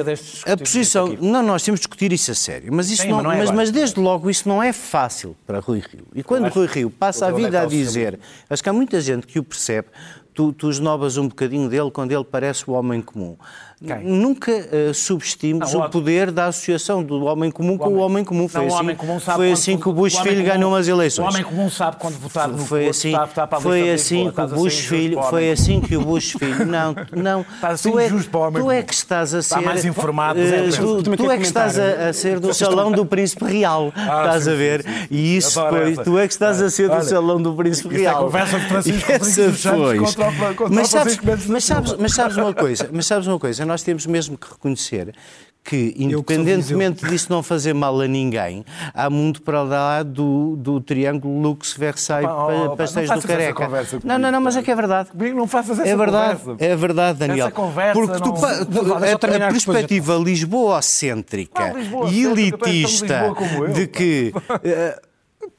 A 0.46 0.58
posição. 0.58 1.08
Não, 1.20 1.42
nós 1.42 1.64
temos 1.64 1.80
de 1.80 1.88
discutir 1.88 2.14
isso 2.14 2.32
a 2.32 2.36
sério. 2.36 2.72
Mas, 2.74 2.90
isso 2.90 3.04
Sim, 3.04 3.10
não, 3.10 3.18
mas, 3.18 3.24
não 3.24 3.32
é 3.32 3.38
mas, 3.38 3.52
mas, 3.52 3.72
desde 3.72 4.00
logo 4.00 4.30
isso 4.30 4.48
não 4.48 4.62
é 4.62 4.72
fácil 4.72 5.36
para 5.46 5.60
Rui 5.60 5.80
Rio. 5.80 6.08
E 6.14 6.24
quando 6.24 6.48
Rui 6.50 6.68
Rio 6.68 6.90
passa 6.90 7.28
a 7.28 7.32
vida 7.32 7.62
a 7.62 7.66
dizer, 7.66 8.20
acho 8.50 8.62
que 8.62 8.70
há 8.70 8.74
muita 8.74 9.02
gente 9.02 9.26
que 9.26 9.40
o 9.40 9.44
percebe, 9.44 9.88
tu, 10.34 10.54
tu 10.54 10.70
esnobas 10.70 11.18
um 11.18 11.28
bocadinho 11.28 11.68
dele 11.68 11.92
quando 11.92 12.12
ele 12.12 12.24
parece 12.24 12.70
o 12.70 12.74
homem 12.74 13.02
comum. 13.02 13.38
Quem? 13.86 14.04
Nunca 14.04 14.52
uh, 14.52 14.94
subestimes 14.94 15.74
não, 15.74 15.82
o, 15.82 15.86
o 15.86 15.90
poder 15.90 16.32
da 16.32 16.48
associação 16.48 17.02
do 17.02 17.24
homem 17.24 17.50
comum 17.50 17.78
com 17.78 17.90
o 17.90 18.00
homem 18.00 18.26
comum. 18.26 18.48
Foi 18.48 18.68
não, 18.68 18.78
assim, 18.78 18.96
comum 18.96 19.20
foi 19.20 19.52
assim 19.52 19.78
que 19.78 19.88
o 19.88 19.94
Bush 19.94 20.16
o 20.16 20.24
Filho 20.24 20.44
ganhou 20.44 20.72
umas 20.72 20.88
eleições. 20.88 21.26
O 21.26 21.30
homem 21.30 21.44
comum 21.44 21.70
sabe 21.70 21.96
quando 21.98 22.20
votar 22.20 22.50
no 22.50 22.58
foi 22.58 22.90
assim, 22.90 23.12
está, 23.12 23.24
está 23.24 23.48
para 23.48 23.58
a 23.58 23.62
Foi 23.62 23.90
assim 23.90 24.30
que 24.32 24.42
o 24.42 24.48
Bush 24.48 24.80
Filho, 24.80 25.22
foi 25.24 25.52
assim 25.52 25.80
que 25.80 25.96
o 25.96 26.02
Bush 26.02 26.34
Filho, 26.34 26.66
não, 26.66 26.94
não. 27.16 27.46
Assim 27.62 27.92
tu 27.92 28.00
é, 28.00 28.10
tu 28.10 28.72
é 28.72 28.84
que 28.84 28.94
estás 28.94 29.34
a 29.34 29.42
ser 29.42 29.56
está 29.56 29.62
mais 29.62 29.86
informado. 29.86 30.40
Uh, 30.40 31.04
tu, 31.04 31.16
tu 31.16 31.32
é 31.32 31.38
que 31.38 31.44
estás 31.44 31.80
a, 31.80 32.10
a 32.10 32.14
ser 32.14 32.40
do 32.40 32.54
salão 32.54 32.92
do 32.92 33.06
príncipe 33.06 33.46
real, 33.46 33.94
ah, 33.96 34.02
estás 34.02 34.44
sim, 34.44 34.52
a 34.52 34.56
ver? 34.56 34.84
Sim, 34.84 34.90
sim. 34.90 35.08
E 35.10 35.38
isso 35.38 35.54
foi, 35.54 35.96
tu 35.96 36.20
é 36.20 36.28
que 36.28 36.34
estás 36.34 36.62
a 36.62 36.70
ser 36.70 36.90
do 36.90 37.02
salão 37.02 37.42
do 37.42 37.54
príncipe 37.54 37.96
real. 37.96 38.26
Conversa 38.26 38.60
de 38.60 38.68
Francisco 38.68 39.70
Rodrigues 39.70 40.18
mas 40.70 40.90
sabes, 41.64 41.96
mas 41.98 42.14
sabes 42.14 42.38
uma 42.38 42.54
coisa, 42.54 42.90
mas 42.92 43.06
sabes 43.06 43.28
uma 43.28 43.40
coisa, 43.40 43.66
nós 43.70 43.84
temos 43.84 44.06
mesmo 44.06 44.38
que 44.38 44.50
reconhecer 44.50 45.14
que, 45.64 45.94
independentemente 45.98 47.06
disso 47.06 47.28
não 47.30 47.44
fazer 47.44 47.74
mal 47.74 48.00
a 48.02 48.08
ninguém, 48.08 48.66
há 48.94 49.08
muito 49.10 49.42
para 49.42 49.62
lá 49.62 50.02
do, 50.02 50.56
do 50.56 50.82
triângulo 50.82 51.40
Lux 51.40 51.74
Versailles 51.74 52.30
oh, 52.30 52.72
oh, 52.72 52.76
Pastéis 52.76 53.10
do 53.10 53.22
Careca. 53.22 53.70
Não, 54.04 54.18
não, 54.18 54.32
não, 54.32 54.42
mas 54.42 54.58
é 54.58 54.64
que 54.64 54.72
é 54.72 54.76
verdade. 54.76 55.10
Não 55.14 55.46
faças 55.46 55.80
essa 55.80 55.88
é 55.88 55.96
verdade, 55.96 56.40
conversa. 56.40 56.66
É 56.66 56.76
verdade, 56.76 57.20
Daniel. 57.20 57.48
Essa 57.48 57.56
conversa 57.56 57.94
Porque 57.94 58.20
tu, 58.20 58.30
não... 58.30 58.66
tu, 58.66 58.94
a, 58.96 59.48
a 59.48 59.52
perspectiva 59.52 60.16
lisboa-cêntrica 60.16 61.74
e 62.10 62.26
elitista 62.26 63.32
de 63.72 63.88
que... 63.88 64.34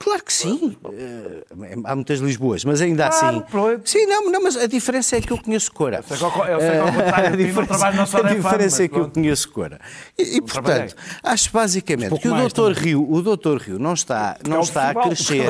Uh, 0.01 0.11
Claro 0.11 0.25
que 0.25 0.33
sim. 0.33 0.77
Eh, 0.93 1.45
há 1.85 1.95
muitas 1.95 2.21
Lisboas, 2.21 2.65
mas 2.65 2.81
ainda 2.81 3.07
assim. 3.07 3.43
Sim, 3.85 4.07
não, 4.07 4.31
não, 4.31 4.43
mas 4.43 4.57
a 4.57 4.67
diferença 4.67 5.17
é 5.17 5.21
que 5.21 5.31
eu 5.31 5.39
conheço 5.39 5.71
Cora. 5.73 5.99
Eu 5.99 6.17
sei 6.17 6.31
que, 6.31 6.39
eu 6.39 6.61
sei 6.61 6.71
que 6.71 6.77
ao 6.79 6.93
contrário, 6.93 7.27
a 7.27 7.37
diferença, 7.37 7.87
a 7.87 8.23
diferença 8.23 8.85
é 8.85 8.89
que 8.89 8.99
eu 8.99 9.11
conheço 9.11 9.51
Cora. 9.51 9.81
E, 10.19 10.37
e 10.37 10.41
portanto, 10.41 10.97
acho 11.23 11.53
basicamente 11.53 12.19
que 12.19 12.29
o 12.29 12.35
Doutor 12.35 12.73
Rio, 12.73 13.07
o 13.09 13.23
Doutor 13.23 13.59
Rio 13.59 13.79
não 13.79 13.93
está, 13.93 14.37
não 14.49 14.61
está 14.61 14.91
a 14.91 14.95
crescer. 14.95 15.49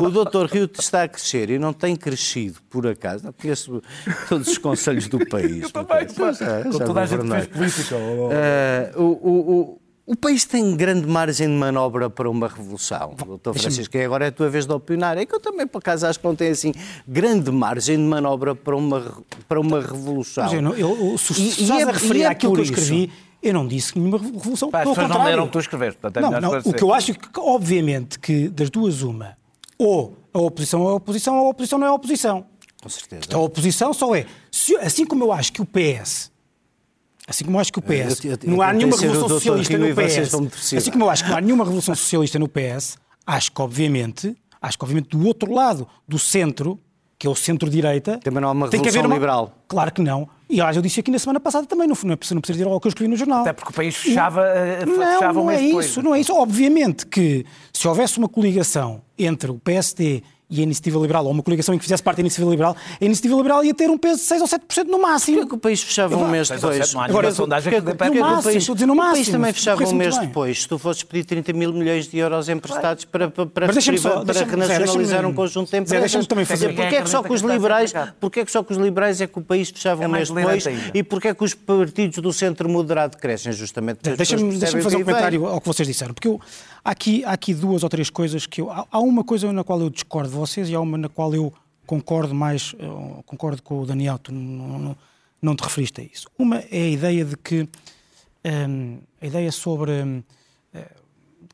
O 0.00 0.10
Doutor 0.10 0.46
Rio 0.46 0.70
está 0.78 1.02
a 1.04 1.08
crescer 1.08 1.50
e 1.50 1.58
não 1.58 1.72
tem 1.72 1.96
crescido 1.96 2.60
por 2.68 2.86
acaso. 2.86 3.24
Não 3.24 3.32
conheço 3.32 3.82
todos 4.28 4.46
os 4.48 4.58
conselhos 4.58 5.08
do 5.08 5.24
país. 5.26 5.62
Eu 5.62 5.70
também, 5.70 6.06
com 6.06 6.78
toda 6.78 7.00
a 7.00 7.06
gente 7.06 7.28
fez 7.28 7.46
política. 7.46 7.96
Uh, 7.96 9.02
o, 9.02 9.50
o 9.50 9.85
país 10.14 10.44
tem 10.44 10.76
grande 10.76 11.04
margem 11.04 11.48
de 11.48 11.54
manobra 11.54 12.08
para 12.08 12.30
uma 12.30 12.46
revolução. 12.46 13.14
Doutor 13.26 13.58
Francisco, 13.58 13.98
agora 13.98 14.26
é 14.26 14.28
a 14.28 14.32
tua 14.32 14.48
vez 14.48 14.64
de 14.64 14.72
opinar. 14.72 15.18
É 15.18 15.26
que 15.26 15.34
eu 15.34 15.40
também, 15.40 15.66
por 15.66 15.78
acaso, 15.78 16.06
acho 16.06 16.20
que 16.20 16.24
não 16.24 16.36
tem 16.36 16.50
assim 16.50 16.72
grande 17.08 17.50
margem 17.50 17.96
de 17.96 18.04
manobra 18.04 18.54
para 18.54 18.76
uma, 18.76 19.24
para 19.48 19.60
uma 19.60 19.80
revolução. 19.80 20.44
Mas 20.44 20.52
eu, 20.52 20.62
não, 20.62 20.74
eu, 20.74 21.18
se, 21.18 21.32
e, 21.42 21.48
estás 21.48 21.88
a 21.88 21.90
referir 21.90 22.22
é 22.22 22.26
àquilo 22.26 22.52
que 22.52 22.60
eu 22.60 22.64
escrevi, 22.64 23.10
eu 23.42 23.52
não 23.52 23.66
disse 23.66 23.98
nenhuma 23.98 24.18
revolução. 24.18 24.70
Pá, 24.70 24.82
as 24.82 24.88
pessoas 24.88 25.08
não 25.08 25.24
leram 25.24 25.42
o 25.42 25.46
que 25.46 25.52
tu 25.54 25.58
escreveste. 25.58 25.98
Portanto, 26.00 26.24
é 26.24 26.40
não, 26.40 26.52
não, 26.52 26.58
o 26.60 26.72
que 26.72 26.84
eu 26.84 26.94
acho 26.94 27.10
é 27.10 27.14
que, 27.14 27.28
obviamente, 27.40 28.20
que 28.20 28.48
das 28.48 28.70
duas 28.70 29.02
uma, 29.02 29.36
ou 29.76 30.16
a 30.32 30.38
oposição 30.38 30.86
é 30.86 30.92
a 30.92 30.94
oposição, 30.94 31.36
ou 31.36 31.46
a 31.46 31.50
oposição 31.50 31.78
não 31.80 31.86
é 31.86 31.90
a 31.90 31.94
oposição. 31.94 32.46
Com 32.80 32.88
certeza. 32.88 33.22
Então 33.26 33.40
a 33.40 33.44
oposição 33.44 33.92
só 33.92 34.14
é, 34.14 34.26
se, 34.52 34.76
assim 34.76 35.04
como 35.04 35.24
eu 35.24 35.32
acho 35.32 35.52
que 35.52 35.60
o 35.60 35.66
PS 35.66 36.30
Assim 37.26 37.44
como 37.44 37.56
eu 37.56 37.60
acho 37.60 37.72
que 37.72 37.78
o 37.78 37.82
PS 37.82 38.24
eu, 38.24 38.30
eu, 38.30 38.38
eu, 38.42 38.50
não 38.50 38.62
há 38.62 38.72
nenhuma 38.72 38.96
revolução 38.96 39.28
socialista 39.28 39.76
no 39.76 39.94
PS. 39.94 40.74
Assim 40.74 40.90
como 40.92 41.04
eu 41.04 41.10
acho 41.10 41.24
que 41.24 41.30
não 41.30 41.36
há 41.36 41.40
nenhuma 41.40 41.64
revolução 41.64 41.94
socialista 41.94 42.38
no 42.38 42.48
PS, 42.48 42.96
acho 43.26 43.50
que 43.50 43.60
obviamente, 43.60 44.36
acho 44.62 44.78
que 44.78 44.84
obviamente 44.84 45.08
do 45.08 45.26
outro 45.26 45.52
lado 45.52 45.88
do 46.06 46.18
centro, 46.18 46.78
que 47.18 47.26
é 47.26 47.30
o 47.30 47.34
centro-direita, 47.34 48.18
também 48.18 48.40
não 48.40 48.48
há 48.48 48.52
uma 48.52 48.68
revolução 48.68 49.04
uma... 49.04 49.14
liberal. 49.14 49.52
Claro 49.66 49.92
que 49.92 50.02
não. 50.02 50.28
E 50.48 50.60
aliás, 50.60 50.76
eu 50.76 50.82
disse 50.82 51.00
aqui 51.00 51.10
na 51.10 51.18
semana 51.18 51.40
passada 51.40 51.66
também, 51.66 51.88
não, 51.88 51.96
não, 52.04 52.12
é 52.12 52.16
não 52.34 52.40
precisa 52.40 52.52
dizer 52.52 52.68
ao 52.68 52.80
que 52.80 52.86
eu 52.86 52.90
escrevi 52.90 53.10
no 53.10 53.16
jornal. 53.16 53.40
Até 53.40 53.52
porque 53.52 53.70
o 53.70 53.74
país 53.74 53.96
fechava, 53.96 54.44
não, 54.86 54.94
fechava 54.94 55.32
não, 55.32 55.44
não 55.46 55.50
é 55.50 55.60
isso, 55.60 56.02
não 56.02 56.14
é 56.14 56.20
isso. 56.20 56.32
Obviamente 56.32 57.06
que 57.06 57.44
se 57.72 57.88
houvesse 57.88 58.18
uma 58.18 58.28
coligação 58.28 59.02
entre 59.18 59.50
o 59.50 59.58
PSD 59.58 60.22
e 60.48 60.60
a 60.60 60.62
Iniciativa 60.62 60.98
Liberal, 60.98 61.24
ou 61.24 61.32
uma 61.32 61.42
coligação 61.42 61.74
em 61.74 61.78
que 61.78 61.84
fizesse 61.84 62.02
parte 62.02 62.18
da 62.18 62.20
Iniciativa 62.22 62.50
Liberal, 62.50 62.76
a 63.00 63.04
Iniciativa 63.04 63.36
Liberal 63.36 63.64
ia 63.64 63.74
ter 63.74 63.90
um 63.90 63.98
peso 63.98 64.20
de 64.20 64.26
6 64.26 64.42
ou 64.42 64.48
7% 64.48 64.84
no 64.84 65.00
máximo. 65.00 65.38
Porquê 65.38 65.48
que 65.48 65.54
o 65.56 65.58
país 65.58 65.82
fechava 65.82 66.16
um 66.16 66.28
mês 66.28 66.48
depois? 66.48 66.94
Agora, 66.94 67.32
sondagem 67.32 67.72
que, 67.72 67.82
que, 67.82 67.96
que, 67.96 68.10
no 68.10 68.20
máximo, 68.20 68.42
país, 68.42 68.70
a 68.70 68.72
dizer 68.72 68.86
no 68.86 68.94
máximo. 68.94 69.12
O 69.12 69.16
país 69.16 69.28
também 69.28 69.52
fechava 69.52 69.84
um 69.84 69.92
mês 69.94 70.18
depois, 70.18 70.62
se 70.62 70.68
tu 70.68 70.78
fosses 70.78 71.02
pedir 71.02 71.24
30 71.24 71.52
mil 71.52 71.72
milhões 71.72 72.06
de 72.06 72.18
euros 72.18 72.48
emprestados 72.48 73.04
para, 73.04 73.28
para, 73.28 73.46
para, 73.46 73.80
só, 73.80 74.24
para 74.24 74.44
renacionalizar 74.44 75.26
um 75.26 75.34
conjunto 75.34 75.70
de 75.70 75.78
empresas. 75.78 76.00
Deixa-me 76.00 76.26
também 76.26 76.44
fazer. 76.44 76.74
Porquê 76.74 76.96
é 76.96 77.02
que 77.02 77.10
só 77.10 77.22
com 77.22 77.34
os 77.34 77.40
liberais, 77.40 77.92
porquê 78.20 78.40
é 78.40 78.44
que 78.44 78.52
só 78.52 78.62
com 78.62 78.72
os 78.72 78.78
liberais 78.78 79.20
é 79.20 79.26
que 79.26 79.38
o 79.38 79.42
país 79.42 79.70
fechava 79.70 80.04
é 80.04 80.06
um 80.06 80.10
mês 80.10 80.30
depois 80.30 80.64
e 80.94 81.02
porquê 81.02 81.28
é 81.28 81.34
que 81.34 81.42
os 81.42 81.54
partidos 81.54 82.18
do 82.18 82.32
centro 82.32 82.68
moderado 82.68 83.16
crescem 83.16 83.52
justamente? 83.52 83.98
Deixa-me 84.16 84.58
fazer 84.60 84.96
um 84.96 85.04
comentário 85.04 85.46
ao 85.46 85.60
que 85.60 85.66
vocês 85.66 85.88
disseram, 85.88 86.14
porque 86.14 86.28
há, 86.84 86.90
aqui, 87.32 87.54
duas 87.54 87.82
ou 87.82 87.88
três 87.88 88.10
coisas 88.10 88.46
que 88.46 88.60
eu... 88.60 88.70
Há 88.70 89.00
uma 89.00 89.24
coisa 89.24 89.52
na 89.52 89.64
qual 89.64 89.80
eu 89.80 89.90
discordo 89.90 90.35
vocês 90.36 90.68
e 90.68 90.74
há 90.74 90.80
uma 90.80 90.98
na 90.98 91.08
qual 91.08 91.34
eu 91.34 91.52
concordo 91.86 92.34
mais, 92.34 92.74
eh, 92.78 93.22
concordo 93.24 93.62
com 93.62 93.80
o 93.80 93.86
Daniel, 93.86 94.18
tu 94.18 94.32
não, 94.32 94.78
não, 94.78 94.96
não 95.40 95.56
te 95.56 95.62
referiste 95.62 96.00
a 96.00 96.04
isso. 96.04 96.28
Uma 96.38 96.58
é 96.58 96.82
a 96.82 96.88
ideia 96.88 97.24
de 97.24 97.36
que, 97.36 97.62
um, 97.62 97.68
ehm, 98.44 98.98
a 99.20 99.26
ideia 99.26 99.52
sobre 99.52 99.92
um, 99.92 100.22
eh, 100.74 100.90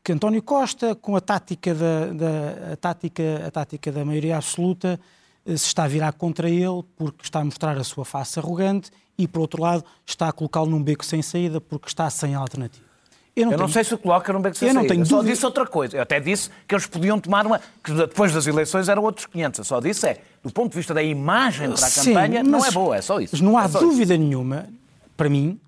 que 0.03 0.13
António 0.13 0.43
Costa, 0.43 0.95
com 0.95 1.15
a 1.15 1.21
tática 1.21 1.75
da, 1.75 2.07
da, 2.13 2.73
a 2.73 2.77
tática, 2.77 3.47
a 3.47 3.51
tática 3.51 3.93
da 3.93 4.05
maioria 4.05 4.37
absoluta, 4.37 4.99
eh, 5.45 5.57
se 5.57 5.67
está 5.67 5.85
a 5.85 5.89
virar 5.89 6.13
contra 6.13 6.49
ele 6.49 6.83
porque 6.97 7.23
está 7.23 7.41
a 7.41 7.45
mostrar 7.45 7.77
a 7.77 7.85
sua 7.85 8.05
face 8.05 8.39
arrogante 8.39 8.91
e, 9.19 9.29
por 9.29 9.41
outro 9.41 9.63
lado, 9.63 9.85
está 10.07 10.29
a 10.29 10.33
colocá-lo 10.33 10.71
num 10.71 10.83
beco 10.83 11.05
sem 11.05 11.23
saída 11.23 11.61
porque 11.61 11.89
está 11.89 12.09
sem 12.11 12.35
alternativa. 12.35 12.92
Eu 13.35 13.47
não, 13.47 13.53
eu 13.53 13.57
tenho... 13.57 13.67
não 13.67 13.73
sei 13.73 13.83
se 13.83 13.95
o 13.95 13.99
coloca 13.99 14.31
num 14.31 14.43
beco 14.43 14.57
sem 14.57 14.69
eu 14.69 14.75
não 14.75 14.87
tenho 14.87 15.01
eu 15.01 15.07
só 15.07 15.23
disse 15.23 15.45
outra 15.45 15.67
coisa. 15.67 15.97
Eu 15.97 16.03
até 16.03 16.21
disse 16.21 16.51
que 16.69 16.75
eles 16.75 16.87
podiam 16.87 17.19
tomar 17.19 17.47
uma. 17.47 17.61
que 17.83 17.93
depois 17.93 18.33
das 18.33 18.47
eleições 18.47 18.89
eram 18.89 19.03
outros 19.03 19.25
500. 19.27 19.59
Eu 19.59 19.65
só 19.65 19.81
disse 19.81 20.07
é, 20.07 20.21
do 20.43 20.53
ponto 20.53 20.73
de 20.73 20.77
vista 20.77 20.93
da 20.93 21.03
imagem 21.03 21.71
para 21.73 21.87
a 21.87 21.91
Sim, 21.91 22.13
campanha, 22.13 22.43
não 22.43 22.65
é 22.65 22.71
boa, 22.71 22.97
é 22.97 23.01
só 23.01 23.19
isso. 23.21 23.35
Mas 23.35 23.41
não 23.41 23.57
há 23.57 23.65
é 23.65 23.69
dúvida 23.69 24.15
isso. 24.15 24.23
nenhuma, 24.23 24.69
para 25.17 25.31
mim, 25.31 25.59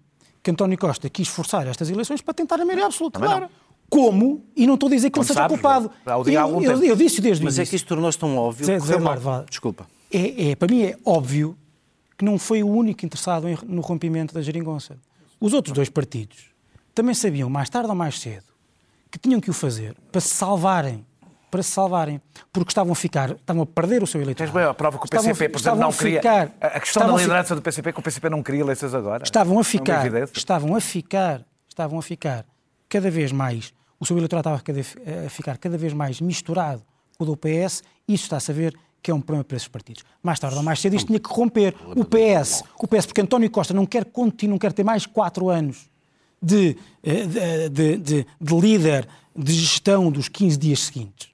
que 0.42 0.50
António 0.50 0.76
Costa 0.76 1.08
quis 1.08 1.26
forçar 1.26 1.66
estas 1.66 1.88
eleições 1.88 2.20
para 2.20 2.34
tentar 2.34 2.56
a 2.56 2.64
maioria 2.66 2.84
absoluta. 2.84 3.18
Também 3.18 3.30
claro. 3.30 3.46
Não. 3.46 3.64
Como? 3.88 4.44
E 4.54 4.66
não 4.66 4.74
estou 4.74 4.88
a 4.88 4.90
dizer 4.90 5.08
que 5.08 5.18
ele 5.18 5.26
seja 5.26 5.40
sabes, 5.40 5.56
culpado. 5.56 5.90
Eu, 6.04 6.60
eu, 6.60 6.84
eu, 6.84 6.96
disse 6.96 7.20
desde 7.20 7.44
Mas 7.44 7.56
o 7.56 7.62
é 7.62 7.66
que 7.66 7.76
isto 7.76 7.86
tornou-se 7.86 8.18
tão 8.18 8.36
óbvio. 8.36 8.66
Zé, 8.66 8.78
Zé 8.78 8.98
Mar, 8.98 9.18
Desculpa. 9.48 9.86
É, 10.12 10.50
é, 10.50 10.56
para 10.56 10.68
mim 10.68 10.82
é 10.82 10.96
óbvio 11.04 11.56
que 12.18 12.24
não 12.24 12.38
foi 12.38 12.62
o 12.62 12.68
único 12.68 13.04
interessado 13.06 13.48
em, 13.48 13.56
no 13.66 13.80
rompimento 13.80 14.34
da 14.34 14.42
geringonça. 14.42 14.96
Os 15.40 15.52
outros 15.52 15.74
dois 15.74 15.88
partidos 15.88 16.53
também 16.94 17.14
sabiam, 17.14 17.50
mais 17.50 17.68
tarde 17.68 17.88
ou 17.88 17.94
mais 17.94 18.18
cedo, 18.20 18.44
que 19.10 19.18
tinham 19.18 19.40
que 19.40 19.50
o 19.50 19.52
fazer 19.52 19.96
para 20.12 20.20
se 20.20 20.28
salvarem. 20.28 21.04
Para 21.50 21.62
se 21.62 21.70
salvarem. 21.70 22.20
Porque 22.52 22.70
estavam 22.70 22.92
a 22.92 22.96
ficar, 22.96 23.30
estavam 23.30 23.62
a 23.62 23.66
perder 23.66 24.02
o 24.02 24.06
seu 24.06 24.20
eleitorado. 24.20 24.52
Tens 24.52 24.62
bem 24.62 24.68
a 24.68 24.74
prova 24.74 24.98
que 24.98 25.06
o 25.06 25.08
PCP, 25.08 25.30
estavam, 25.30 25.50
por 25.50 25.60
exemplo, 25.60 25.80
não 25.80 25.92
queria. 25.92 26.20
Ficar, 26.20 26.52
a 26.60 26.80
questão 26.80 27.06
da 27.06 27.16
liderança 27.16 27.54
do 27.54 27.62
PCP, 27.62 27.92
que 27.92 28.00
o 28.00 28.02
PCP 28.02 28.30
não 28.30 28.42
queria 28.42 28.60
eleições 28.60 28.94
agora. 28.94 29.22
Estavam 29.22 29.58
a 29.58 29.64
ficar, 29.64 30.06
estavam 30.34 30.74
a 30.74 30.80
ficar, 30.80 31.44
estavam 31.68 31.98
a 31.98 32.02
ficar 32.02 32.44
cada 32.88 33.10
vez 33.10 33.32
mais, 33.32 33.72
o 33.98 34.06
seu 34.06 34.16
eleitorado 34.16 34.56
estava 34.56 35.26
a 35.26 35.30
ficar 35.30 35.58
cada 35.58 35.78
vez 35.78 35.92
mais 35.92 36.20
misturado 36.20 36.82
com 37.16 37.24
o 37.24 37.26
do 37.26 37.36
PS, 37.36 37.82
isso 38.06 38.24
está-se 38.24 38.50
a 38.50 38.54
ver 38.54 38.76
que 39.00 39.10
é 39.10 39.14
um 39.14 39.20
problema 39.20 39.44
para 39.44 39.56
esses 39.56 39.68
partidos. 39.68 40.02
Mais 40.22 40.38
tarde 40.40 40.56
ou 40.56 40.62
mais 40.62 40.80
cedo 40.80 40.96
isto 40.96 41.08
tinha 41.08 41.20
que 41.20 41.28
romper. 41.28 41.74
O 41.94 42.04
PS, 42.04 42.62
o 42.78 42.88
PS 42.88 43.06
porque 43.06 43.20
António 43.20 43.50
Costa 43.50 43.74
não 43.74 43.84
quer 43.84 44.06
continuar, 44.06 44.52
não 44.52 44.58
quer 44.58 44.72
ter 44.72 44.82
mais 44.82 45.06
quatro 45.06 45.50
anos 45.50 45.90
de, 46.42 46.76
de, 47.02 47.68
de, 47.68 47.96
de, 47.96 48.26
de 48.40 48.60
líder 48.60 49.08
de 49.36 49.52
gestão 49.52 50.10
dos 50.10 50.28
15 50.28 50.56
dias 50.56 50.80
seguintes. 50.80 51.28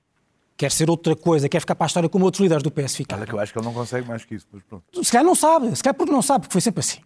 Quer 0.56 0.70
ser 0.70 0.90
outra 0.90 1.16
coisa, 1.16 1.48
quer 1.48 1.60
ficar 1.60 1.74
para 1.74 1.86
a 1.86 1.88
história 1.88 2.08
como 2.08 2.24
outros 2.24 2.40
líderes 2.40 2.62
do 2.62 2.70
PS 2.70 2.96
ficaram. 2.96 3.22
Olha 3.22 3.26
que 3.28 3.34
eu 3.34 3.40
acho 3.40 3.52
que 3.52 3.58
ele 3.58 3.66
não 3.66 3.72
consegue 3.72 4.06
mais 4.06 4.24
que 4.24 4.34
isso, 4.34 4.46
mas 4.52 4.62
pronto. 4.62 4.84
Se 5.02 5.10
calhar 5.10 5.24
não 5.24 5.34
sabe, 5.34 5.74
se 5.74 5.82
calhar 5.82 5.94
porque 5.94 6.12
não 6.12 6.22
sabe, 6.22 6.42
porque 6.42 6.52
foi 6.52 6.60
sempre 6.60 6.80
assim. 6.80 6.98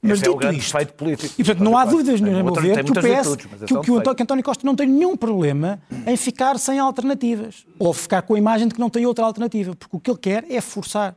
Mas 0.00 0.12
Esse 0.12 0.22
dito 0.22 0.32
é 0.32 0.34
o 0.34 0.36
grande 0.36 0.58
isto, 0.58 0.94
político. 0.94 1.34
E 1.38 1.44
portanto 1.44 1.62
não 1.62 1.78
há 1.78 1.84
dúvidas, 1.84 2.20
no 2.20 2.28
meu 2.28 2.52
ver, 2.54 2.82
que 2.82 2.90
o 2.90 2.94
PS, 2.94 3.02
virtudes, 3.04 3.46
que, 3.46 3.66
que, 3.66 3.90
o 3.90 3.98
António, 3.98 4.16
que 4.16 4.22
António 4.24 4.44
Costa 4.44 4.66
não 4.66 4.74
tem 4.74 4.88
nenhum 4.88 5.16
problema 5.16 5.80
em 6.04 6.16
ficar 6.16 6.58
sem 6.58 6.78
alternativas. 6.80 7.64
Ou 7.78 7.92
ficar 7.92 8.22
com 8.22 8.34
a 8.34 8.38
imagem 8.38 8.66
de 8.66 8.74
que 8.74 8.80
não 8.80 8.90
tem 8.90 9.06
outra 9.06 9.24
alternativa. 9.24 9.76
Porque 9.76 9.96
o 9.96 10.00
que 10.00 10.10
ele 10.10 10.18
quer 10.18 10.50
é 10.50 10.60
forçar 10.60 11.14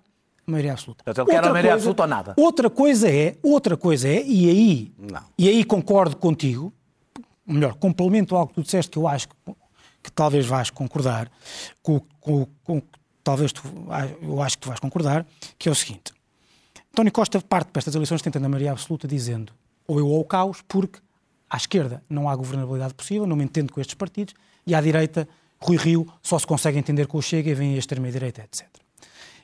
maioria 0.48 0.74
absoluta. 0.74 1.04
Portanto, 1.04 1.28
ele 1.28 1.36
outra 1.36 1.42
quer 1.42 1.50
a 1.50 1.54
maioria 1.54 1.72
coisa, 1.72 1.76
absoluta 1.76 2.04
ou 2.04 2.08
nada. 2.08 2.34
Outra 2.38 2.70
coisa 2.70 3.10
é, 3.10 3.36
outra 3.42 3.78
coisa 3.78 4.08
é, 4.08 4.24
e 4.24 4.50
aí, 4.50 4.94
não. 4.98 5.24
e 5.38 5.50
aí 5.50 5.64
concordo 5.64 6.16
contigo, 6.16 6.74
melhor, 7.46 7.76
complemento 7.76 8.36
algo 8.36 8.50
que 8.50 8.56
tu 8.56 8.64
disseste 8.64 8.92
que 8.92 8.98
eu 8.98 9.08
acho 9.08 9.30
que, 9.30 9.36
que 10.04 10.12
talvez 10.12 10.46
vais 10.46 10.70
concordar, 10.70 11.32
com, 11.82 12.02
com, 12.20 12.48
com 12.64 12.82
talvez 13.24 13.52
tu, 13.52 13.62
eu 14.22 14.42
acho 14.42 14.58
que 14.58 14.62
tu 14.62 14.68
vais 14.68 14.80
concordar, 14.80 15.26
que 15.58 15.68
é 15.68 15.72
o 15.72 15.76
seguinte. 15.76 16.14
António 16.92 17.12
Costa 17.12 17.42
parte 17.42 17.72
para 17.72 17.80
estas 17.80 17.96
eleições 17.96 18.22
tentando 18.22 18.46
a 18.46 18.50
maioria 18.50 18.72
absoluta 18.72 19.08
dizendo 19.08 19.52
ou 19.88 20.00
eu 20.00 20.08
ou 20.08 20.22
o 20.22 20.26
caos, 20.26 20.64
porque 20.68 21.00
à 21.50 21.58
esquerda 21.58 22.04
não 22.10 22.30
há 22.30 22.36
governabilidade 22.36 22.94
possível, 22.94 23.28
não 23.28 23.36
me 23.36 23.44
entendo 23.44 23.72
com 23.72 23.80
estes 23.80 23.96
partidos, 23.96 24.34
e 24.66 24.74
à 24.74 24.82
direita, 24.82 25.28
Rui 25.60 25.78
Rio 25.78 26.08
só 26.22 26.40
se 26.40 26.48
consegue 26.48 26.78
entender 26.78 27.08
com 27.08 27.18
o 27.18 27.22
Chega 27.22 27.50
e 27.50 27.54
vem 27.54 27.76
a 27.76 27.78
extrema-direita, 27.78 28.44
etc. 28.44 28.85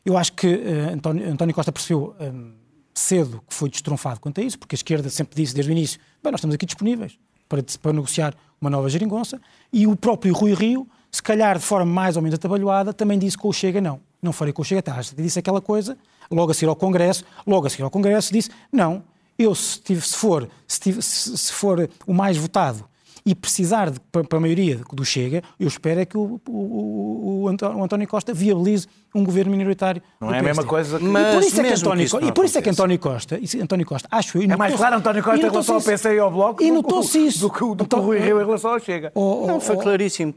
Eu 0.06 0.18
acho 0.18 0.34
que 0.34 0.48
uh, 0.48 0.94
António, 0.94 1.30
António, 1.30 1.54
Costa 1.54 1.72
percebeu 1.72 2.16
um, 2.20 2.54
cedo 2.94 3.44
que 3.48 3.54
foi 3.54 3.70
destronfado 3.70 4.20
quanto 4.20 4.42
a 4.42 4.44
isso, 4.44 4.58
porque 4.58 4.76
a 4.76 4.78
esquerda 4.78 5.10
sempre 5.10 5.36
disse 5.36 5.54
desde 5.54 5.72
o 5.72 5.74
início, 5.74 6.00
bem, 6.24 6.32
nós 6.32 6.40
estamos 6.40 6.56
aqui 6.56 6.66
disponíveis 6.66 7.18
para, 7.48 7.64
para 7.82 7.94
negociar 7.94 8.34
uma 8.60 8.70
nova 8.70 8.90
geringonça, 8.90 9.42
e 9.72 9.88
o 9.88 9.96
próprio 9.96 10.34
Rui 10.34 10.54
Rio, 10.54 10.88
se 11.12 11.22
calhar 11.22 11.58
de 11.58 11.66
forma 11.66 11.92
mais 11.92 12.16
ou 12.16 12.22
menos 12.22 12.36
atabalhoada, 12.36 12.94
também 12.94 13.18
disse 13.18 13.38
com 13.38 13.50
o 13.50 13.54
Chega 13.54 13.82
não. 13.82 14.00
Não 14.22 14.32
farei 14.32 14.54
com 14.54 14.62
o 14.62 14.66
Chega, 14.66 14.82
tá, 14.82 15.00
disse 15.16 15.40
aquela 15.40 15.60
coisa, 15.62 15.98
logo 16.30 16.52
a 16.52 16.54
seguir 16.54 16.70
ao 16.70 16.76
Congresso, 16.76 17.26
logo 17.46 17.68
a 17.68 17.70
seguir 17.70 17.84
ao 17.84 17.90
Congresso 17.90 18.32
disse, 18.32 18.50
não, 18.72 19.04
eu 19.38 19.56
se, 19.56 19.80
tive, 19.80 20.02
se, 20.02 20.16
for, 20.16 20.48
se, 20.68 20.80
tive, 20.80 21.02
se, 21.02 21.52
for 21.52 21.90
o 22.06 22.14
mais 22.14 22.38
votado 22.38 22.86
e 23.26 23.36
precisar 23.36 23.90
de, 23.90 24.00
para, 24.12 24.38
a 24.38 24.40
maioria 24.40 24.80
do 24.92 25.06
Chega, 25.06 25.42
eu 25.60 25.68
espero 25.68 26.00
é 26.00 26.06
que 26.06 26.18
o, 26.18 26.42
o, 26.48 27.44
o, 27.44 27.48
António 27.48 28.08
Costa 28.08 28.34
viabilize 28.34 28.88
um 29.14 29.24
governo 29.24 29.52
minoritário. 29.52 30.02
Não 30.20 30.34
é 30.34 30.40
a 30.40 30.44
mesma 30.44 30.64
coisa 30.64 30.98
que... 30.98 31.06
Mas 31.06 31.28
e 31.28 31.32
por 31.34 31.44
isso 31.44 31.62
é 31.62 31.64
que 31.64 31.74
António, 31.74 32.10
que 32.10 32.26
e 32.26 32.32
por 32.32 32.46
isso 32.46 32.58
é 32.58 32.62
que 32.62 32.70
António 32.70 33.00
Costa, 33.00 33.40
António 33.62 33.86
Costa, 33.86 34.08
acho 34.12 34.38
eu... 34.38 34.52
É 34.52 34.56
mais 34.56 34.76
claro 34.76 34.98
António 34.98 35.24
Costa 35.24 35.46
em 35.46 35.50
relação 35.50 35.76
ao 35.76 35.82
PC 35.82 36.16
e 36.16 36.20
ao 36.20 36.32
Bloco 36.32 36.64
e 36.64 36.72
notou-se 36.72 37.26
isso. 37.26 37.40
do 37.40 37.52
que 37.52 37.64
o 37.64 37.78
então, 37.80 38.02
Rui 38.02 38.20
Rio 38.20 38.42
em 38.42 38.46
relação 38.46 38.72
ao 38.72 38.80
Chega. 38.80 39.12
Oh, 39.14 39.44
oh, 39.44 39.48
não, 39.48 39.60
foi 39.60 39.78
claríssimo. 39.78 40.34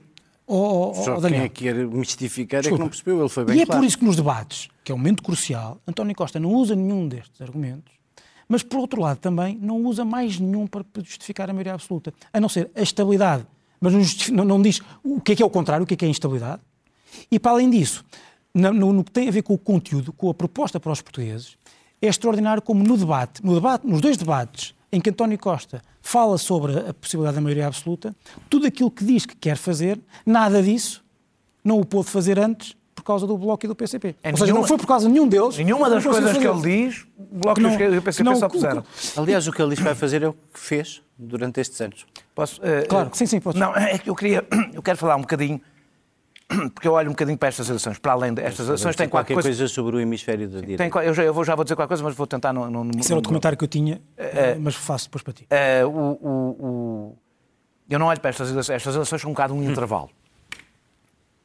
Oh, 0.46 0.90
oh, 0.90 0.94
Só 0.94 1.16
oh, 1.16 1.20
quem 1.22 1.40
é 1.40 1.48
que 1.48 1.64
quer 1.64 1.74
mistificar 1.74 2.60
Desculpa. 2.60 2.74
é 2.74 2.76
que 2.76 2.82
não 2.82 2.88
percebeu, 2.88 3.20
ele 3.20 3.28
foi 3.30 3.44
bem 3.44 3.56
E 3.56 3.62
é 3.62 3.66
claro. 3.66 3.80
por 3.80 3.86
isso 3.86 3.98
que 3.98 4.04
nos 4.04 4.16
debates, 4.16 4.68
que 4.82 4.92
é 4.92 4.94
um 4.94 4.98
momento 4.98 5.22
crucial, 5.22 5.80
António 5.88 6.14
Costa 6.14 6.38
não 6.38 6.50
usa 6.50 6.76
nenhum 6.76 7.08
destes 7.08 7.40
argumentos, 7.40 7.94
mas 8.54 8.62
por 8.62 8.78
outro 8.78 9.00
lado 9.00 9.18
também 9.18 9.58
não 9.60 9.82
usa 9.82 10.04
mais 10.04 10.38
nenhum 10.38 10.64
para 10.64 10.84
justificar 11.02 11.50
a 11.50 11.52
maioria 11.52 11.74
absoluta, 11.74 12.14
a 12.32 12.38
não 12.38 12.48
ser 12.48 12.70
a 12.72 12.82
estabilidade, 12.82 13.44
mas 13.80 14.28
não, 14.28 14.44
não 14.44 14.62
diz 14.62 14.80
o 15.02 15.20
que 15.20 15.32
é 15.32 15.34
que 15.34 15.42
é 15.42 15.44
o 15.44 15.50
contrário, 15.50 15.82
o 15.82 15.86
que 15.88 15.94
é 15.94 15.96
que 15.96 16.04
é 16.04 16.06
a 16.06 16.10
instabilidade. 16.12 16.62
E 17.32 17.40
para 17.40 17.50
além 17.50 17.68
disso, 17.68 18.04
no, 18.54 18.72
no, 18.72 18.92
no 18.92 19.02
que 19.02 19.10
tem 19.10 19.26
a 19.26 19.32
ver 19.32 19.42
com 19.42 19.54
o 19.54 19.58
conteúdo, 19.58 20.12
com 20.12 20.30
a 20.30 20.34
proposta 20.34 20.78
para 20.78 20.92
os 20.92 21.02
portugueses, 21.02 21.58
é 22.00 22.06
extraordinário 22.06 22.62
como 22.62 22.84
no 22.84 22.96
debate, 22.96 23.44
no 23.44 23.56
debate, 23.56 23.84
nos 23.88 24.00
dois 24.00 24.16
debates 24.16 24.72
em 24.92 25.00
que 25.00 25.10
António 25.10 25.36
Costa 25.36 25.82
fala 26.00 26.38
sobre 26.38 26.78
a 26.78 26.94
possibilidade 26.94 27.34
da 27.34 27.40
maioria 27.40 27.66
absoluta, 27.66 28.14
tudo 28.48 28.68
aquilo 28.68 28.88
que 28.88 29.04
diz 29.04 29.26
que 29.26 29.34
quer 29.34 29.56
fazer, 29.56 30.00
nada 30.24 30.62
disso 30.62 31.04
não 31.64 31.80
o 31.80 31.84
pôde 31.84 32.08
fazer 32.08 32.38
antes 32.38 32.76
por 32.94 33.02
causa 33.02 33.26
do 33.26 33.36
Bloco 33.36 33.66
e 33.66 33.68
do 33.68 33.74
PCP. 33.74 34.14
É 34.22 34.30
Ou 34.30 34.36
seja, 34.36 34.44
nenhuma, 34.46 34.60
não 34.60 34.68
foi 34.68 34.78
por 34.78 34.86
causa 34.86 35.06
de 35.06 35.12
nenhum 35.12 35.28
deles. 35.28 35.58
Nenhuma 35.58 35.90
das 35.90 36.04
coisas 36.04 36.36
que 36.36 36.46
ele 36.46 36.60
diz, 36.60 37.06
o 37.18 37.38
Bloco 37.38 37.60
não, 37.60 37.70
e 37.70 37.98
o 37.98 38.02
PCP 38.02 38.24
não, 38.24 38.36
só 38.36 38.48
puseram. 38.48 38.84
Aliás, 39.16 39.46
o 39.48 39.52
que 39.52 39.60
ele 39.60 39.70
diz 39.70 39.78
que 39.78 39.84
vai 39.84 39.94
fazer 39.94 40.22
é 40.22 40.28
o 40.28 40.32
que 40.32 40.60
fez 40.60 41.02
durante 41.18 41.60
estes 41.60 41.80
anos. 41.80 42.06
Posso? 42.34 42.60
Uh, 42.60 42.86
claro, 42.88 43.10
sim, 43.12 43.26
sim, 43.26 43.40
posso. 43.40 43.58
Não, 43.58 43.74
é 43.74 43.98
que 43.98 44.08
eu 44.08 44.14
queria, 44.14 44.44
eu 44.72 44.82
quero 44.82 44.98
falar 44.98 45.16
um 45.16 45.20
bocadinho 45.20 45.60
porque 46.74 46.86
eu 46.86 46.92
olho 46.92 47.08
um 47.08 47.12
bocadinho 47.12 47.38
para 47.38 47.48
estas 47.48 47.68
eleições, 47.68 47.98
para 47.98 48.12
além 48.12 48.34
destas 48.34 48.66
eleições, 48.66 48.96
tem 48.96 49.08
qualquer 49.08 49.34
coisa... 49.34 49.48
coisa 49.48 49.68
sobre 49.68 49.96
o 49.96 50.00
hemisfério 50.00 50.48
da 50.48 50.60
direita. 50.60 50.90
Tem, 50.90 51.06
eu, 51.06 51.14
já, 51.14 51.22
eu 51.22 51.34
vou, 51.34 51.44
já 51.44 51.54
vou 51.54 51.64
dizer 51.64 51.74
qualquer 51.74 51.88
coisa, 51.88 52.02
mas 52.02 52.14
vou 52.14 52.26
tentar... 52.26 52.52
No, 52.52 52.70
no, 52.70 52.90
Isso 52.98 53.08
era 53.08 53.16
outro 53.16 53.28
comentário 53.28 53.56
que 53.56 53.64
eu 53.64 53.68
tinha, 53.68 53.96
uh, 53.96 54.60
mas 54.60 54.74
faço 54.74 55.06
depois 55.06 55.22
para 55.22 55.32
ti. 55.32 55.46
Uh, 55.50 55.88
o, 55.88 56.28
o, 56.28 56.66
o... 56.66 57.18
Eu 57.88 57.98
não 57.98 58.06
olho 58.06 58.20
para 58.20 58.30
estas 58.30 58.50
eleições, 58.50 58.76
estas 58.76 58.94
eleições 58.94 59.20
são 59.20 59.30
um 59.30 59.34
bocado 59.34 59.54
um 59.54 59.58
hum. 59.58 59.70
intervalo. 59.70 60.10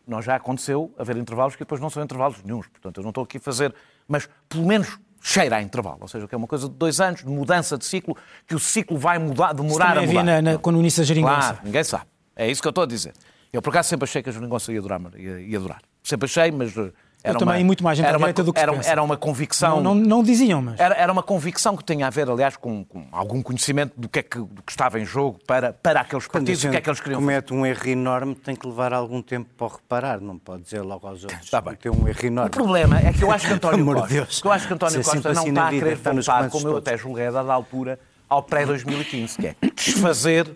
Nós 0.10 0.26
já 0.26 0.36
aconteceu 0.36 0.94
haver 0.98 1.16
intervalos 1.18 1.56
que 1.56 1.62
depois 1.62 1.80
não 1.80 1.90
são 1.90 2.04
intervalos 2.04 2.42
nenhums, 2.44 2.68
portanto 2.68 2.98
eu 2.98 3.04
não 3.04 3.10
estou 3.10 3.24
aqui 3.24 3.38
a 3.38 3.40
fazer, 3.40 3.74
mas 4.08 4.28
pelo 4.48 4.66
menos 4.66 5.00
cheira 5.22 5.58
a 5.58 5.62
intervalo, 5.62 6.00
ou 6.02 6.08
seja, 6.08 6.28
que 6.28 6.34
é 6.34 6.38
uma 6.38 6.48
coisa 6.48 6.68
de 6.68 6.76
dois 6.76 7.00
anos, 7.00 7.22
de 7.22 7.28
mudança 7.28 7.78
de 7.78 7.86
ciclo, 7.86 8.18
que 8.48 8.56
o 8.56 8.60
ciclo 8.60 8.98
vai 8.98 9.20
mudar, 9.20 9.54
demorar 9.54 9.98
a 9.98 10.02
mudar. 10.02 10.24
Na, 10.24 10.42
na, 10.42 10.58
quando 10.58 10.80
inicia 10.80 11.04
a 11.04 11.06
geringonça. 11.06 11.36
Claro, 11.36 11.60
ninguém 11.64 11.84
sabe. 11.84 12.06
É 12.36 12.50
isso 12.50 12.62
que 12.62 12.68
eu 12.68 12.72
estou 12.72 12.84
a 12.84 12.88
dizer. 12.88 13.14
Eu, 13.52 13.62
por 13.62 13.70
acaso, 13.70 13.90
sempre 13.90 14.06
achei 14.06 14.24
que 14.24 14.30
a 14.30 14.32
Jeringonça 14.32 14.72
ia 14.72 14.82
durar, 14.82 15.02
ia, 15.16 15.40
ia 15.42 15.60
durar. 15.60 15.82
Sempre 16.04 16.26
achei, 16.26 16.52
mas... 16.52 16.74
Era 17.22 17.34
eu 17.34 17.42
uma, 17.42 17.52
também, 17.52 17.66
muito 17.66 17.84
mais 17.84 17.98
gente 17.98 18.08
era 18.08 18.18
uma, 18.18 18.32
do 18.32 18.54
que 18.54 18.60
era, 18.60 18.74
era 18.86 19.04
uma 19.04 19.18
convicção... 19.18 19.82
Não, 19.82 19.94
não, 19.94 20.06
não 20.06 20.24
diziam, 20.24 20.62
mas... 20.62 20.80
Era, 20.80 20.96
era, 20.96 21.12
uma 21.12 21.22
convicção 21.22 21.76
que 21.76 21.84
tinha 21.84 22.08
a 22.08 22.10
ver, 22.10 22.30
aliás, 22.30 22.56
com, 22.56 22.86
com 22.86 23.08
algum 23.12 23.42
conhecimento 23.42 23.94
do 23.98 24.08
que, 24.08 24.20
é 24.20 24.24
que, 24.24 24.40
do 24.40 24.64
que 24.64 24.72
estava 24.72 25.00
em 25.00 25.06
jogo 25.06 25.38
para, 25.46 25.74
para 25.74 26.00
aqueles 26.00 26.28
partidos, 26.28 26.64
o 26.64 26.70
que 26.70 26.78
é 26.78 26.82
que 26.82 26.90
eles 26.90 27.02
queriam 27.02 27.20
comete 27.20 27.54
um 27.54 27.66
erro 27.66 27.88
enorme, 27.90 28.36
tem 28.36 28.56
que 28.56 28.66
levar 28.66 28.94
algum 28.94 29.22
tempo 29.22 29.50
para 29.58 29.68
reparar, 29.68 30.22
não 30.22 30.38
pode 30.38 30.64
dizer 30.64 30.82
logo 30.82 31.06
aos 31.06 31.24
outros 31.24 31.44
está 31.44 31.60
bem. 31.60 31.76
tem 31.76 31.92
um 31.92 32.08
erro 32.08 32.26
enorme. 32.26 32.50
O 32.50 32.54
problema 32.54 32.98
é 33.00 33.12
que 33.12 33.22
eu 33.22 33.32
acho 33.32 33.48
que 33.48 33.54
António 33.60 33.86
Costa, 33.86 34.08
Deus. 34.08 34.42
eu 34.44 34.52
acho 34.52 34.68
que 34.68 34.74
António 34.74 35.04
Costa 35.04 35.34
não 35.34 35.42
assim 35.42 35.50
está 35.50 35.68
a 35.68 35.70
querer 35.72 35.96
voltar, 35.96 36.50
como 36.50 36.68
eu 36.70 36.78
até 36.78 36.98
julguei 36.98 37.28
a 37.28 37.32
dada 37.32 37.52
altura, 37.52 38.00
ao 38.30 38.44
pré-2015, 38.44 39.36
que 39.36 39.48
é 39.48 39.56
desfazer 39.76 40.50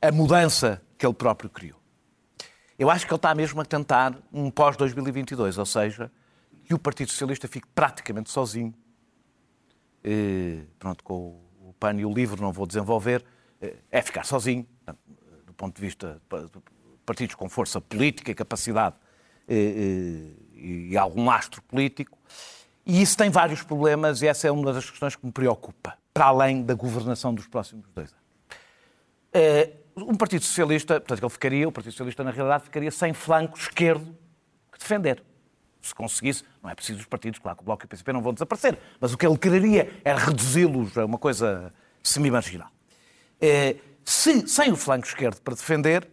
a 0.00 0.10
mudança 0.12 0.80
que 0.96 1.04
ele 1.04 1.14
próprio 1.14 1.50
criou. 1.50 1.77
Eu 2.78 2.88
acho 2.90 3.06
que 3.06 3.12
ele 3.12 3.16
está 3.18 3.34
mesmo 3.34 3.60
a 3.60 3.64
tentar 3.64 4.14
um 4.32 4.50
pós-2022, 4.50 5.58
ou 5.58 5.66
seja, 5.66 6.10
que 6.64 6.72
o 6.72 6.78
Partido 6.78 7.10
Socialista 7.10 7.48
fique 7.48 7.66
praticamente 7.74 8.30
sozinho. 8.30 8.72
E, 10.04 10.60
pronto, 10.78 11.02
com 11.02 11.40
o 11.60 11.74
PAN 11.80 11.94
e 11.94 12.06
o 12.06 12.12
LIVRE 12.12 12.40
não 12.40 12.52
vou 12.52 12.66
desenvolver, 12.66 13.24
eh, 13.60 13.76
é 13.90 14.00
ficar 14.00 14.24
sozinho, 14.24 14.64
do 15.44 15.52
ponto 15.52 15.74
de 15.74 15.80
vista 15.80 16.20
de 16.30 16.62
partidos 17.04 17.34
com 17.34 17.48
força 17.48 17.80
política 17.80 18.30
e 18.30 18.34
capacidade 18.34 18.94
e, 19.48 20.36
e, 20.54 20.88
e 20.90 20.96
algum 20.96 21.24
lastro 21.24 21.60
político. 21.62 22.16
E 22.86 23.02
isso 23.02 23.16
tem 23.16 23.28
vários 23.28 23.62
problemas 23.62 24.22
e 24.22 24.28
essa 24.28 24.46
é 24.46 24.50
uma 24.52 24.72
das 24.72 24.88
questões 24.88 25.16
que 25.16 25.26
me 25.26 25.32
preocupa, 25.32 25.98
para 26.14 26.26
além 26.26 26.62
da 26.62 26.74
governação 26.74 27.34
dos 27.34 27.46
próximos 27.48 27.86
dois 27.94 28.12
anos. 28.12 28.18
Um 30.06 30.14
Partido 30.14 30.44
Socialista, 30.44 31.00
portanto, 31.00 31.22
ele 31.22 31.30
ficaria, 31.30 31.68
o 31.68 31.72
Partido 31.72 31.92
Socialista, 31.92 32.24
na 32.24 32.30
realidade, 32.30 32.64
ficaria 32.64 32.90
sem 32.90 33.12
flanco 33.12 33.58
esquerdo 33.58 34.16
que 34.72 34.78
defender. 34.78 35.22
Se 35.80 35.94
conseguisse, 35.94 36.44
não 36.62 36.70
é 36.70 36.74
preciso 36.74 37.00
os 37.00 37.06
partidos, 37.06 37.38
claro 37.38 37.56
que 37.56 37.62
o 37.62 37.64
Bloco 37.64 37.84
e 37.84 37.86
o 37.86 37.88
PCP 37.88 38.12
não 38.12 38.20
vão 38.20 38.32
desaparecer, 38.32 38.78
mas 39.00 39.12
o 39.12 39.16
que 39.16 39.26
ele 39.26 39.38
quereria 39.38 39.90
era 40.04 40.18
reduzi-los 40.18 40.98
a 40.98 41.04
uma 41.04 41.18
coisa 41.18 41.72
semi-marginal. 42.02 42.68
É, 43.40 43.76
se, 44.04 44.46
sem 44.48 44.72
o 44.72 44.76
flanco 44.76 45.06
esquerdo 45.06 45.40
para 45.40 45.54
defender, 45.54 46.08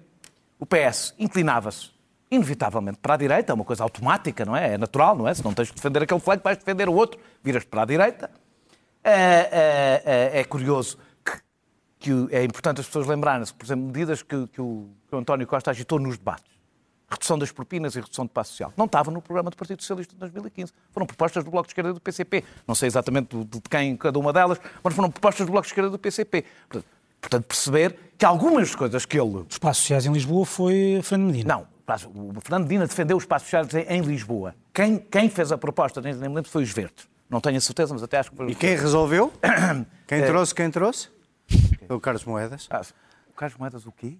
o 0.59 0.65
PS 0.65 1.13
inclinava-se 1.17 1.89
inevitavelmente 2.29 2.99
para 2.99 3.13
a 3.13 3.17
direita, 3.17 3.51
é 3.51 3.55
uma 3.55 3.63
coisa 3.63 3.83
automática, 3.83 4.45
não 4.45 4.55
é? 4.55 4.73
É 4.73 4.77
natural, 4.77 5.15
não 5.15 5.27
é? 5.27 5.33
Se 5.33 5.43
não 5.43 5.53
tens 5.53 5.69
de 5.69 5.75
defender 5.75 6.03
aquele 6.03 6.19
flanco, 6.19 6.43
vais 6.43 6.57
defender 6.57 6.89
o 6.89 6.93
outro, 6.93 7.19
viras 7.43 7.63
para 7.63 7.83
a 7.83 7.85
direita. 7.85 8.29
É, 9.03 10.01
é, 10.33 10.39
é 10.39 10.43
curioso 10.43 10.97
que 12.05 12.35
é 12.35 12.43
importante 12.43 12.81
as 12.81 12.85
pessoas 12.85 13.07
lembrarem-se, 13.07 13.51
por 13.51 13.65
exemplo, 13.65 13.85
medidas 13.87 14.21
que, 14.21 14.47
que, 14.47 14.61
o, 14.61 14.87
que 15.09 15.15
o 15.15 15.17
António 15.17 15.47
Costa 15.47 15.71
agitou 15.71 15.99
nos 15.99 16.19
debates. 16.19 16.53
Redução 17.09 17.37
das 17.37 17.51
propinas 17.51 17.95
e 17.95 17.99
redução 17.99 18.25
de 18.25 18.31
passo 18.31 18.51
social. 18.51 18.71
Não 18.77 18.85
estava 18.85 19.09
no 19.09 19.21
programa 19.21 19.49
do 19.49 19.57
Partido 19.57 19.81
Socialista 19.81 20.13
de 20.13 20.19
2015. 20.19 20.71
Foram 20.91 21.07
propostas 21.07 21.43
do 21.43 21.49
Bloco 21.49 21.65
de 21.65 21.71
Esquerda 21.71 21.89
e 21.89 21.93
do 21.93 21.99
PCP. 21.99 22.43
Não 22.67 22.75
sei 22.75 22.87
exatamente 22.87 23.35
de 23.35 23.61
quem 23.61 23.97
cada 23.97 24.19
uma 24.19 24.31
delas, 24.31 24.59
mas 24.83 24.93
foram 24.93 25.09
propostas 25.09 25.47
do 25.47 25.51
Bloco 25.51 25.65
de 25.65 25.71
Esquerda 25.71 25.89
e 25.89 25.91
do 25.91 25.99
PCP. 25.99 26.45
Portanto, 27.19 27.45
perceber 27.45 27.97
que 28.17 28.25
algumas 28.25 28.75
coisas 28.75 29.03
que 29.03 29.19
ele... 29.19 29.45
Os 29.49 29.57
passos 29.57 29.81
sociais 29.81 30.05
em 30.05 30.11
Lisboa 30.11 30.45
foi 30.45 30.99
Fernando 31.01 31.27
Medina. 31.31 31.55
Não, 31.55 31.67
o 32.35 32.41
Fernando 32.41 32.63
Medina 32.63 32.85
defendeu 32.85 33.17
os 33.17 33.25
passos 33.25 33.49
sociais 33.49 33.87
em 33.87 34.01
Lisboa. 34.01 34.53
Quem, 34.71 34.99
quem 34.99 35.27
fez 35.27 35.51
a 35.51 35.57
proposta, 35.57 36.01
nem 36.01 36.13
me 36.13 36.27
lembro, 36.27 36.49
foi 36.49 36.61
os 36.61 36.71
Verdes. 36.71 37.07
Não 37.27 37.41
tenho 37.41 37.57
a 37.57 37.61
certeza, 37.61 37.93
mas 37.93 38.03
até 38.03 38.19
acho 38.19 38.29
que 38.29 38.37
foi... 38.37 38.51
E 38.51 38.55
quem 38.55 38.75
resolveu? 38.75 39.33
quem 40.05 40.23
trouxe, 40.23 40.53
quem 40.53 40.69
trouxe? 40.69 41.14
O 41.89 41.99
Carlos 41.99 42.25
Moedas. 42.25 42.67
Ah, 42.69 42.81
o 43.29 43.33
Carlos 43.33 43.57
Moedas 43.57 43.85
o 43.85 43.91
quê? 43.91 44.17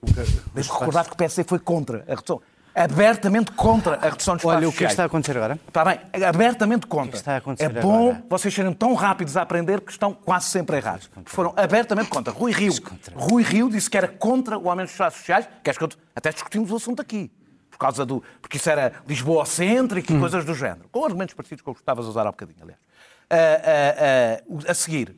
O 0.00 0.12
Car... 0.12 0.24
Deixa 0.54 0.72
recordar 0.72 1.06
que 1.06 1.12
o 1.12 1.16
PSD 1.16 1.44
foi 1.44 1.58
contra 1.58 2.04
a 2.06 2.10
redução. 2.10 2.40
abertamente 2.74 3.50
contra 3.52 3.96
a 3.96 4.10
redução 4.10 4.36
dos 4.36 4.44
Olha, 4.44 4.58
espaços 4.58 4.74
o 4.74 4.78
que 4.78 4.84
é 4.84 4.86
que 4.86 4.92
está 4.92 5.02
a 5.02 5.06
acontecer 5.06 5.36
agora? 5.36 5.58
Está 5.66 5.84
bem, 5.84 6.00
abertamente 6.24 6.86
contra. 6.86 7.16
está 7.16 7.34
a 7.34 7.36
acontecer 7.38 7.76
é 7.76 7.80
bom 7.80 8.10
agora? 8.10 8.24
vocês 8.28 8.54
serem 8.54 8.72
tão 8.72 8.94
rápidos 8.94 9.36
a 9.36 9.42
aprender 9.42 9.80
que 9.80 9.90
estão 9.90 10.12
quase 10.12 10.46
sempre 10.46 10.76
errados. 10.76 11.10
Foram 11.24 11.52
abertamente 11.56 12.08
contra. 12.08 12.32
Rui 12.32 12.52
Rio, 12.52 12.72
Rui 13.14 13.42
Rio 13.42 13.70
disse 13.70 13.90
que 13.90 13.96
era 13.96 14.08
contra 14.08 14.58
o 14.58 14.68
aumento 14.68 14.86
dos 14.86 14.94
espaços 14.94 15.20
sociais, 15.20 15.48
que 15.62 15.70
acho 15.70 15.78
que 15.78 15.96
até 16.14 16.30
discutimos 16.30 16.70
o 16.70 16.76
assunto 16.76 17.00
aqui. 17.00 17.30
Por 17.70 17.78
causa 17.78 18.04
do. 18.04 18.22
Porque 18.42 18.56
isso 18.56 18.68
era 18.68 18.92
Lisboa-cêntrico 19.06 20.12
e 20.12 20.18
coisas 20.18 20.44
do 20.44 20.54
género. 20.54 20.88
Com 20.90 21.04
argumentos 21.04 21.34
parecidos 21.34 21.62
que 21.62 21.68
eu 21.68 21.74
gostava 21.74 22.02
de 22.02 22.08
usar 22.08 22.26
há 22.26 22.30
bocadinho, 22.30 22.58
aliás. 22.60 22.80
Ah, 23.30 23.36
ah, 23.36 24.42
ah, 24.66 24.70
a 24.70 24.74
seguir, 24.74 25.14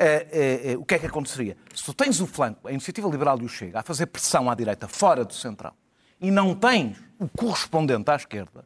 ah, 0.00 0.04
ah, 0.04 0.78
o 0.78 0.84
que 0.84 0.94
é 0.94 0.98
que 0.98 1.06
aconteceria? 1.06 1.56
Se 1.74 1.84
tu 1.84 1.92
tens 1.92 2.20
o 2.20 2.26
flanco, 2.26 2.68
a 2.68 2.72
Iniciativa 2.72 3.08
Liberal 3.08 3.40
e 3.40 3.44
o 3.44 3.48
Chega, 3.48 3.80
a 3.80 3.82
fazer 3.82 4.06
pressão 4.06 4.50
à 4.50 4.54
direita 4.54 4.86
fora 4.86 5.24
do 5.24 5.34
centrão, 5.34 5.72
e 6.20 6.30
não 6.30 6.54
tens 6.54 6.98
o 7.18 7.28
correspondente 7.28 8.10
à 8.10 8.16
esquerda, 8.16 8.64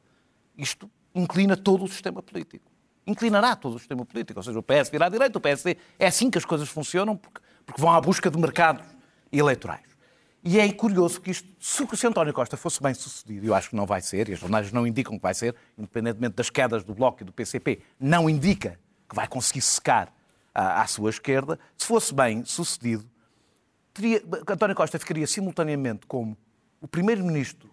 isto 0.57 0.91
inclina 1.15 1.57
todo 1.57 1.85
o 1.85 1.89
sistema 1.89 2.23
político. 2.23 2.71
Inclinará 3.07 3.57
todo 3.57 3.77
o 3.77 3.79
sistema 3.79 4.05
político. 4.05 4.39
Ou 4.39 4.43
seja, 4.43 4.59
o 4.59 4.63
PS 4.63 4.89
virá 4.91 5.07
à 5.07 5.09
direita, 5.09 5.37
o 5.37 5.41
PSD. 5.41 5.77
É 5.99 6.07
assim 6.07 6.31
que 6.31 6.39
as 6.39 6.45
coisas 6.45 6.69
funcionam, 6.69 7.17
porque, 7.17 7.41
porque 7.67 7.81
vão 7.81 7.91
à 7.91 8.01
busca 8.01 8.31
de 8.31 8.39
mercados 8.39 8.85
eleitorais. 9.31 9.93
E 10.45 10.59
é 10.59 10.73
curioso 10.73 11.21
que 11.21 11.31
isto, 11.31 11.49
se 11.61 11.83
o 11.83 12.09
António 12.09 12.33
Costa 12.33 12.57
fosse 12.57 12.83
bem 12.83 12.95
sucedido, 12.95 13.47
eu 13.47 13.55
acho 13.55 13.71
que 13.71 13.77
não 13.77 13.87
vai 13.87 14.01
ser, 14.01 14.29
e 14.29 14.33
as 14.33 14.41
jornadas 14.41 14.73
não 14.73 14.87
indicam 14.87 15.17
que 15.17 15.23
vai 15.23 15.35
ser, 15.35 15.55
independentemente 15.79 16.35
das 16.35 16.51
quedas 16.51 16.83
do 16.83 16.95
Bloco 16.95 17.23
e 17.23 17.25
do 17.25 17.33
PCP, 17.33 17.81
não 17.99 18.29
indica 18.29 18.79
que 19.09 19.15
vai 19.15 19.29
conseguir 19.29 19.61
secar 19.61 20.13
à, 20.55 20.87
sua 20.87 21.11
esquerda, 21.11 21.59
se 21.77 21.87
fosse 21.87 22.15
bem 22.15 22.45
sucedido, 22.45 23.05
teria, 23.93 24.23
António 24.49 24.77
Costa 24.77 24.99
ficaria 24.99 25.27
simultaneamente 25.27 26.07
como 26.07 26.37
o 26.81 26.89
primeiro-ministro 26.89 27.71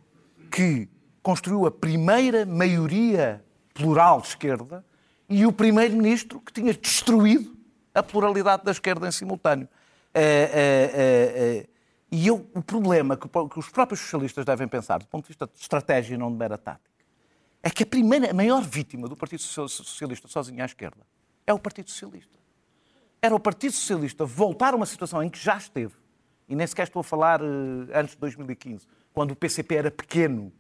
que 0.52 0.88
construiu 1.22 1.66
a 1.66 1.72
primeira 1.72 2.46
maioria 2.46 3.44
plural 3.74 4.22
de 4.22 4.28
esquerda 4.28 4.86
e 5.28 5.46
o 5.46 5.52
primeiro-ministro 5.52 6.40
que 6.40 6.52
tinha 6.52 6.74
destruído 6.74 7.56
a 7.94 8.02
pluralidade 8.02 8.64
da 8.64 8.72
esquerda 8.72 9.08
em 9.08 9.12
simultâneo. 9.12 9.68
Eh, 10.14 10.52
eh, 10.54 10.92
eh, 10.96 11.70
e 12.12 12.28
eu, 12.28 12.50
o 12.56 12.62
problema 12.62 13.16
que, 13.16 13.28
que 13.28 13.60
os 13.60 13.70
próprios 13.70 14.00
socialistas 14.00 14.44
devem 14.44 14.68
pensar, 14.68 15.00
do 15.00 15.06
ponto 15.06 15.26
de 15.26 15.28
vista 15.30 15.46
de 15.46 15.60
estratégia 15.60 16.16
e 16.16 16.18
não 16.18 16.32
de 16.32 16.38
mera 16.38 16.58
tática, 16.58 16.90
é 17.62 17.70
que 17.70 17.84
a 17.84 17.86
primeira, 17.86 18.32
a 18.32 18.34
maior 18.34 18.64
vítima 18.64 19.08
do 19.08 19.16
Partido 19.16 19.42
Social- 19.42 19.68
Socialista 19.68 20.28
sozinho 20.28 20.64
à 20.64 20.66
esquerda 20.66 21.06
é 21.46 21.54
o 21.54 21.60
Partido 21.60 21.90
Socialista. 21.90 22.39
Era 23.22 23.36
o 23.36 23.40
Partido 23.40 23.74
Socialista 23.74 24.26
voltar 24.26 24.74
a 24.74 24.78
uma 24.78 24.86
situação 24.86 25.22
em 25.22 25.30
que 25.30 25.38
já 25.38 25.58
esteve, 25.58 25.94
e 26.48 26.56
nem 26.56 26.66
sequer 26.66 26.84
estou 26.84 27.02
a 27.02 27.04
falar 27.04 27.42
eh, 27.42 28.00
antes 28.00 28.16
de 28.16 28.20
2015, 28.22 28.88
quando 29.14 29.32
o 29.32 29.36
PCP 29.36 29.76
era 29.76 29.92
pequeno 29.92 30.52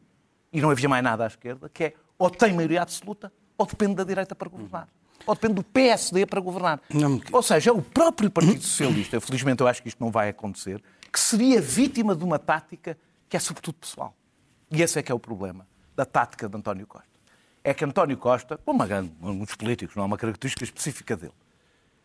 e 0.52 0.60
não 0.60 0.70
havia 0.70 0.90
mais 0.90 1.04
nada 1.04 1.24
à 1.24 1.28
esquerda, 1.28 1.70
que 1.70 1.86
é 1.86 1.94
ou 2.18 2.30
tem 2.30 2.54
maioria 2.54 2.82
absoluta 2.82 3.32
ou 3.58 3.66
depende 3.66 3.96
da 3.96 4.04
direita 4.04 4.36
para 4.36 4.50
governar. 4.50 4.90
Ou 5.26 5.36
depende 5.36 5.56
do 5.56 5.64
PSD 5.64 6.26
para 6.26 6.40
governar. 6.42 6.82
Não 6.94 7.22
Ou 7.32 7.42
seja, 7.42 7.70
é 7.70 7.74
o 7.74 7.82
próprio 7.82 8.30
Partido 8.30 8.62
Socialista, 8.64 9.20
felizmente 9.22 9.62
eu 9.62 9.68
acho 9.68 9.82
que 9.82 9.88
isto 9.88 10.04
não 10.04 10.12
vai 10.12 10.30
acontecer, 10.30 10.82
que 11.12 11.20
seria 11.20 11.62
vítima 11.62 12.16
de 12.16 12.24
uma 12.24 12.38
tática 12.38 12.98
que 13.28 13.38
é 13.38 13.40
sobretudo 13.40 13.76
pessoal. 13.76 14.14
E 14.72 14.82
esse 14.82 15.00
é 15.00 15.04
que 15.04 15.12
é 15.12 15.16
o 15.16 15.20
problema 15.20 15.68
da 15.96 16.06
tática 16.06 16.48
de 16.48 16.56
António 16.56 16.86
Costa. 16.86 17.10
É 17.64 17.74
que 17.74 17.84
António 17.84 18.18
Costa, 18.18 18.58
como 18.58 18.80
uma 18.80 18.88
grande, 18.88 19.12
muitos 19.20 19.56
políticos, 19.56 19.96
não 19.96 20.04
é 20.04 20.06
uma 20.06 20.18
característica 20.18 20.64
específica 20.64 21.18
dele, 21.18 21.34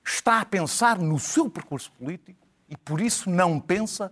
está 0.04 0.40
a 0.40 0.44
pensar 0.44 0.98
no 0.98 1.18
seu 1.18 1.48
percurso 1.48 1.90
político 1.92 2.38
e 2.68 2.76
por 2.76 3.00
isso 3.00 3.30
não 3.30 3.58
pensa 3.58 4.10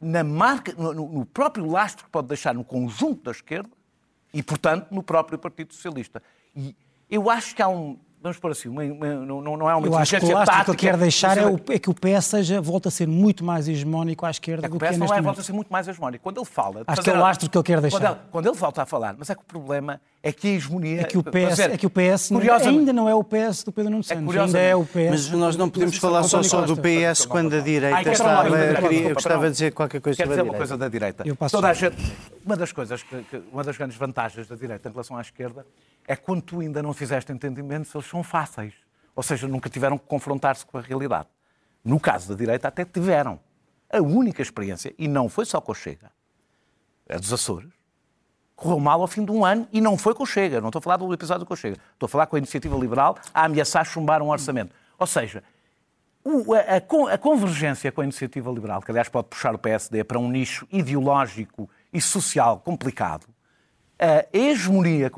na 0.00 0.24
marca, 0.24 0.74
no, 0.76 0.92
no- 0.92 1.26
próprio 1.26 1.64
lastro 1.70 2.04
que 2.04 2.10
pode 2.10 2.28
deixar 2.28 2.54
no 2.54 2.64
conjunto 2.64 3.22
da 3.24 3.30
esquerda 3.30 3.70
e, 4.34 4.42
portanto, 4.42 4.88
no 4.90 5.02
próprio 5.02 5.38
Partido 5.38 5.72
Socialista. 5.72 6.22
E 6.56 6.74
eu 7.08 7.30
acho 7.30 7.54
que 7.54 7.62
há 7.62 7.68
um, 7.68 7.96
vamos 8.20 8.38
por 8.38 8.50
assim, 8.50 8.68
uma- 8.68 8.82
uma- 8.82 9.14
não, 9.14 9.40
não 9.56 9.70
é 9.70 9.74
uma 9.76 9.86
Eu 9.86 9.96
acho 9.96 10.18
que 10.18 10.24
o 10.24 10.32
lastro 10.34 10.54
que 10.54 10.58
tática. 10.58 10.70
ele 10.72 10.78
quer 10.78 10.96
deixar 10.96 11.38
é, 11.38 11.46
o- 11.46 11.60
é 11.68 11.78
que 11.78 11.88
o 11.88 11.94
PS 11.94 12.24
seja, 12.26 12.60
volta 12.60 12.88
a 12.88 12.90
ser 12.92 13.06
muito 13.06 13.44
mais 13.44 13.68
hegemónico 13.68 14.26
à 14.26 14.30
esquerda 14.30 14.66
É 14.66 14.68
que 14.68 14.70
do 14.70 14.76
o 14.76 14.78
que 14.80 14.86
é 14.86 14.90
não 14.92 14.98
neste 14.98 15.08
vai 15.08 15.18
momento. 15.18 15.24
volta 15.26 15.40
a 15.40 15.44
ser 15.44 15.52
muito 15.52 15.72
mais 15.72 15.86
hegemónico. 15.86 16.22
Quando 16.22 16.38
ele 16.38 16.46
fala... 16.46 16.82
Acho 16.86 17.02
que 17.02 17.10
é 17.10 17.14
o 17.14 17.20
lastro 17.20 17.48
que 17.48 17.56
ele 17.56 17.64
quer 17.64 17.80
deixar. 17.80 17.98
Quando 18.00 18.10
ele, 18.12 18.20
quando 18.32 18.46
ele 18.48 18.56
volta 18.56 18.82
a 18.82 18.86
falar, 18.86 19.14
mas 19.18 19.30
é 19.30 19.34
que 19.36 19.40
o 19.42 19.44
problema 19.44 20.00
é 20.22 20.32
que 20.32 20.46
a 20.46 20.50
hegemonia... 20.52 21.00
É 21.00 21.04
que 21.04 21.18
o 21.18 21.22
PS, 21.22 21.48
dizer, 21.48 21.70
é 21.72 21.76
que 21.76 21.86
o 21.86 21.90
PS 21.90 22.28
curiosamente- 22.28 22.78
ainda 22.78 22.92
não 22.92 23.08
é 23.08 23.14
o 23.14 23.24
PS 23.24 23.64
do 23.64 23.72
Pedro 23.72 23.90
Nuno 23.90 24.04
Santos, 24.04 24.18
ainda 24.18 24.26
curiosamente- 24.26 24.70
é 24.70 24.76
o 24.76 24.84
PS. 24.86 25.10
Mas 25.10 25.30
nós 25.30 25.56
não 25.56 25.68
podemos 25.68 25.96
falar 25.96 26.22
só, 26.22 26.42
só 26.42 26.62
do. 26.62 26.76
PS 26.76 27.26
quando 27.26 27.52
a 27.54 27.56
Ai, 27.56 27.62
direita 27.62 27.96
quero 27.98 28.12
estava. 28.12 28.44
queria- 28.50 28.72
desculpa, 28.72 29.14
gostava 29.14 29.46
de 29.46 29.52
dizer 29.52 29.72
qualquer 29.72 30.00
coisa 30.00 30.16
Quero 30.16 30.28
dizer 30.30 30.42
uma 30.42 30.54
coisa 30.54 30.76
da 30.76 30.88
direita. 30.88 31.26
Eu 31.26 31.34
passo 31.34 31.56
Toda 31.56 31.68
a 31.68 31.72
gente, 31.74 31.96
uma 32.44 32.56
das 32.56 32.70
coisas, 32.72 33.02
que, 33.02 33.22
que- 33.24 33.42
uma 33.52 33.64
das 33.64 33.76
grandes 33.76 33.96
vantagens 33.96 34.46
da 34.46 34.54
direita 34.54 34.88
em 34.88 34.92
relação 34.92 35.16
à 35.16 35.20
esquerda 35.20 35.66
é 36.06 36.14
que 36.14 36.22
quando 36.22 36.42
tu 36.42 36.60
ainda 36.60 36.82
não 36.82 36.92
fizeste 36.92 37.32
entendimento, 37.32 37.90
eles 37.94 38.06
são 38.06 38.22
fáceis. 38.22 38.74
Ou 39.16 39.22
seja, 39.22 39.46
nunca 39.48 39.68
tiveram 39.68 39.98
que 39.98 40.06
confrontar-se 40.06 40.64
com 40.64 40.78
a 40.78 40.80
realidade. 40.80 41.28
No 41.84 41.98
caso 41.98 42.28
da 42.28 42.34
direita, 42.36 42.68
até 42.68 42.84
tiveram. 42.84 43.40
A 43.92 44.00
única 44.00 44.40
experiência, 44.40 44.94
e 44.96 45.06
não 45.06 45.28
foi 45.28 45.44
só 45.44 45.60
com 45.60 45.72
o 45.72 45.74
Chega, 45.74 46.10
é 47.08 47.18
dos 47.18 47.30
Açores, 47.32 47.68
correu 48.62 48.78
mal 48.78 49.00
ao 49.00 49.06
fim 49.08 49.24
de 49.24 49.32
um 49.32 49.44
ano 49.44 49.66
e 49.72 49.80
não 49.80 49.98
foi 49.98 50.14
com 50.14 50.22
o 50.22 50.26
Chega. 50.26 50.60
Não 50.60 50.68
estou 50.68 50.78
a 50.78 50.82
falar 50.82 50.96
do 50.96 51.12
episódio 51.12 51.44
com 51.44 51.52
o 51.54 51.56
Chega. 51.56 51.76
Estou 51.94 52.06
a 52.06 52.08
falar 52.08 52.26
com 52.26 52.36
a 52.36 52.38
iniciativa 52.38 52.76
liberal 52.76 53.16
a 53.34 53.44
ameaçar 53.44 53.84
chumbar 53.84 54.22
um 54.22 54.28
orçamento. 54.30 54.74
Ou 54.98 55.06
seja, 55.06 55.42
a, 56.24 56.76
a 56.76 56.80
con- 56.80 57.08
a 57.08 57.18
convergência 57.18 57.90
com 57.90 58.00
a 58.00 58.04
iniciativa 58.04 58.50
liberal, 58.50 58.80
que 58.80 58.90
aliás 58.90 59.08
pode 59.08 59.28
puxar 59.28 59.54
o 59.54 59.58
PSD 59.58 60.04
para 60.04 60.18
um 60.18 60.28
nicho 60.30 60.66
ideológico 60.70 61.68
e 61.92 62.00
social 62.00 62.60
complicado, 62.60 63.26
a 63.98 64.26
hegemonia, 64.36 65.10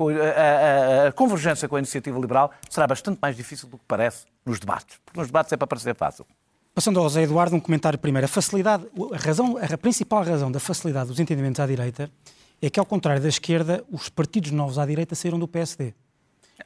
a 1.07 1.11
convergência 1.11 1.67
com 1.67 1.75
a 1.75 1.79
iniciativa 1.79 2.19
liberal 2.19 2.51
será 2.69 2.85
bastante 2.85 3.17
mais 3.21 3.35
difícil 3.35 3.67
do 3.67 3.77
que 3.77 3.83
parece 3.87 4.25
nos 4.45 4.59
debates. 4.59 4.99
Porque 5.05 5.19
nos 5.19 5.27
debates 5.27 5.51
é 5.51 5.57
para 5.57 5.67
parecer 5.67 5.95
fácil. 5.95 6.25
Passando 6.73 6.99
ao 6.99 7.05
José 7.05 7.23
Eduardo, 7.23 7.55
um 7.55 7.59
comentário 7.59 7.97
primeiro. 7.97 8.25
A 8.25 8.27
facilidade, 8.27 8.85
a, 9.13 9.17
razão, 9.17 9.57
a 9.57 9.77
principal 9.77 10.23
razão 10.23 10.51
da 10.51 10.59
facilidade 10.59 11.07
dos 11.07 11.19
entendimentos 11.19 11.59
à 11.59 11.65
direita 11.65 12.11
é 12.61 12.69
que, 12.69 12.79
ao 12.79 12.85
contrário 12.85 13.21
da 13.21 13.29
esquerda, 13.29 13.83
os 13.91 14.09
partidos 14.09 14.51
novos 14.51 14.77
à 14.79 14.85
direita 14.85 15.13
saíram 15.15 15.37
do 15.39 15.47
PSD. 15.47 15.93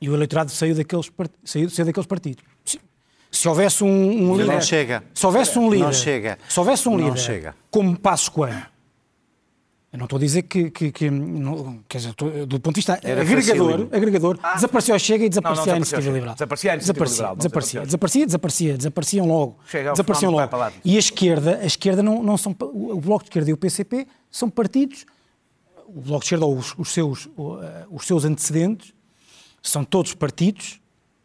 E 0.02 0.10
o 0.10 0.13
eleitorado 0.13 0.52
saiu 0.52 0.75
daqueles, 0.75 1.10
part- 1.10 1.32
saiu, 1.43 1.69
saiu 1.69 1.86
daqueles 1.86 2.08
partidos. 2.08 2.43
Se, 2.63 2.80
se 3.32 3.47
houvesse 3.47 3.84
um, 3.84 3.88
um 3.88 4.28
Não 4.28 4.38
líder... 4.38 4.62
chega. 4.63 5.04
Se 5.13 5.25
houvesse 5.25 5.58
um 5.60 5.69
líder... 5.69 5.84
Não 5.86 5.93
chega. 5.93 6.38
Se 6.47 6.60
houvesse 6.60 6.88
um 6.88 6.97
Não 6.97 7.06
líder 7.08 7.17
chega. 7.19 7.56
como 7.71 7.97
Passos 7.97 8.30
Coelho, 8.30 8.65
eu 9.91 9.97
não 9.97 10.06
estou 10.06 10.17
a 10.17 10.19
dizer 10.19 10.43
que, 10.43 10.69
que, 10.69 10.91
que 10.91 11.10
não- 11.10 11.80
quer 11.89 11.97
dizer, 11.97 12.13
do 12.13 12.60
ponto 12.60 12.75
de 12.75 12.80
vista 12.80 12.99
Era 13.02 13.21
agregador, 13.21 13.71
facílimo. 13.71 13.89
agregador 13.95 14.39
desapareceu 14.54 14.93
a 14.95 14.99
Chega 14.99 15.25
e 15.25 15.30
desaparecia 15.30 15.73
não, 15.73 15.73
desapareceu 15.73 15.73
a 15.73 15.78
iniciativa 15.78 16.13
liberal. 16.13 16.36
Desaparecia 16.36 16.71
a 16.71 16.75
iniciativa 16.75 17.06
liberal, 17.06 17.30
não 17.32 17.38
desaparecia, 17.38 17.82
desaparecia, 17.86 18.25
desaparecia, 18.28 18.78
desapareciam 18.78 19.25
logo. 19.28 19.58
Chega, 19.65 19.91
desapareciam 19.91 20.32
logo. 20.32 20.49
E 20.86 20.95
a 20.95 20.99
esquerda, 20.99 21.60
a 21.62 21.65
esquerda 21.65 22.04
não, 22.04 22.21
não 22.21 22.38
são, 22.38 22.56
o 22.62 23.02
Bloco 23.02 23.23
de 23.23 23.30
Esquerda 23.32 23.49
e 23.49 23.54
o 23.54 23.58
PCP 23.58 24.06
são 24.30 24.47
partidos, 24.47 25.06
o 25.95 26.02
Bloco 26.02 26.19
de 26.19 26.25
Esquerda 26.25 26.45
ou 26.45 26.58
os, 26.58 26.75
os 26.78 26.93
seus, 26.93 27.28
eh, 27.28 27.86
os 27.89 28.06
seus 28.06 28.25
antecedentes, 28.25 28.93
são 29.62 29.84
todos 29.84 30.13
partidos 30.13 30.80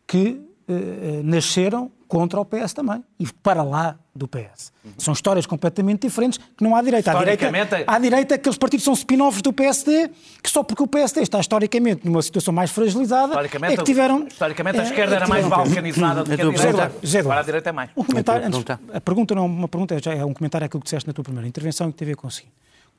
que 0.06 0.40
eh, 0.66 0.72
eh, 0.72 1.20
nasceram 1.22 1.90
contra 2.08 2.40
o 2.40 2.44
PS 2.44 2.72
também 2.72 3.02
e 3.18 3.26
para 3.26 3.62
lá 3.62 3.98
do 4.14 4.28
PS. 4.28 4.72
São 4.96 5.12
histórias 5.12 5.46
completamente 5.46 6.06
diferentes 6.06 6.38
que 6.38 6.62
não 6.62 6.76
há 6.76 6.80
direita. 6.80 7.10
À 7.10 7.18
direita, 7.18 7.50
à 7.86 7.98
direita 7.98 8.34
aqueles 8.36 8.56
partidos 8.56 8.84
são 8.84 8.94
spin-offs 8.94 9.42
do 9.42 9.52
PSD 9.52 10.10
que 10.40 10.48
só 10.48 10.62
porque 10.62 10.82
o 10.82 10.86
PSD 10.86 11.22
está 11.22 11.40
historicamente 11.40 12.06
numa 12.06 12.22
situação 12.22 12.54
mais 12.54 12.70
fragilizada 12.70 13.32
Historicamente, 13.32 13.74
é 13.74 13.76
que 13.76 13.82
tiveram... 13.82 14.26
historicamente 14.28 14.78
a 14.78 14.82
é, 14.82 14.84
esquerda 14.84 15.16
é 15.16 15.18
que 15.18 15.22
era 15.24 15.28
mais 15.28 15.46
balcanizada 15.46 16.22
do 16.22 16.26
que 16.26 16.32
a 16.34 16.36
direita. 16.36 16.68
Eduardo. 16.68 17.18
Agora 17.18 17.40
a 17.40 17.42
direita 17.42 17.68
é 17.68 17.72
mais. 17.72 17.90
Um 17.96 18.04
comentário, 18.04 18.46
antes, 18.46 18.64
a 18.94 19.00
pergunta 19.00 19.34
não 19.34 19.42
é 19.42 19.46
uma 19.46 19.68
pergunta, 19.68 19.94
é 19.94 20.24
um 20.24 20.32
comentário 20.32 20.64
àquilo 20.66 20.80
que 20.80 20.84
disseste 20.84 21.08
na 21.08 21.12
tua 21.12 21.24
primeira 21.24 21.48
intervenção 21.48 21.88
e 21.88 21.92
que 21.92 21.98
teve 21.98 22.12
a 22.12 22.14
ver 22.14 22.20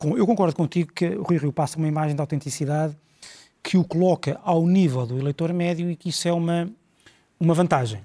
Eu 0.03 0.25
concordo 0.25 0.55
contigo 0.55 0.91
que 0.93 1.07
o 1.07 1.23
Rui 1.23 1.37
Rio 1.37 1.53
passa 1.53 1.77
uma 1.77 1.87
imagem 1.87 2.15
de 2.15 2.21
autenticidade 2.21 2.95
que 3.63 3.77
o 3.77 3.83
coloca 3.83 4.39
ao 4.43 4.67
nível 4.67 5.07
do 5.07 5.17
eleitor 5.17 5.51
médio 5.51 5.89
e 5.89 5.95
que 5.95 6.09
isso 6.09 6.27
é 6.27 6.31
uma, 6.31 6.69
uma 7.39 7.53
vantagem. 7.53 7.99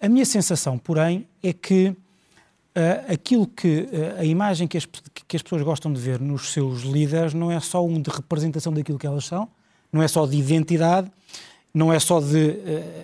A 0.00 0.08
minha 0.08 0.24
sensação, 0.24 0.78
porém, 0.78 1.28
é 1.42 1.52
que 1.52 1.94
ah, 2.74 3.12
aquilo 3.12 3.46
que 3.46 3.86
ah, 3.92 4.20
a 4.20 4.24
imagem 4.24 4.66
que 4.66 4.78
as, 4.78 4.86
que 4.86 5.36
as 5.36 5.42
pessoas 5.42 5.60
gostam 5.62 5.92
de 5.92 6.00
ver 6.00 6.18
nos 6.18 6.52
seus 6.52 6.80
líderes 6.80 7.34
não 7.34 7.52
é 7.52 7.60
só 7.60 7.84
um 7.84 8.00
de 8.00 8.08
representação 8.08 8.72
daquilo 8.72 8.98
que 8.98 9.06
elas 9.06 9.26
são, 9.26 9.46
não 9.92 10.02
é 10.02 10.08
só 10.08 10.26
de 10.26 10.38
identidade, 10.38 11.12
não 11.74 11.92
é 11.92 12.00
só 12.00 12.18
de 12.18 12.52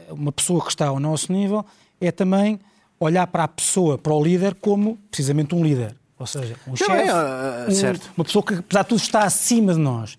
ah, 0.09 0.15
uma 0.15 0.33
pessoa 0.33 0.63
que 0.65 0.71
está 0.71 0.87
ao 0.87 0.99
nosso 0.99 1.31
nível, 1.31 1.67
é 2.01 2.11
também 2.11 2.59
olhar 2.99 3.27
para 3.27 3.45
a 3.45 3.49
pessoa, 3.49 3.99
para 3.99 4.15
o 4.15 4.25
líder, 4.25 4.55
como 4.55 4.97
precisamente 5.11 5.55
um 5.55 5.63
líder. 5.63 5.95
Ou 6.18 6.26
seja, 6.26 6.57
um 6.66 6.74
chefe, 6.76 6.90
é, 6.92 7.09
ah, 7.11 7.66
um- 7.68 7.72
certo. 7.72 8.11
uma 8.16 8.24
pessoa 8.24 8.42
que, 8.44 8.54
apesar 8.54 8.83
de 8.83 8.88
tudo, 8.88 9.00
está 9.00 9.22
acima 9.24 9.72
de 9.72 9.78
nós. 9.81 10.18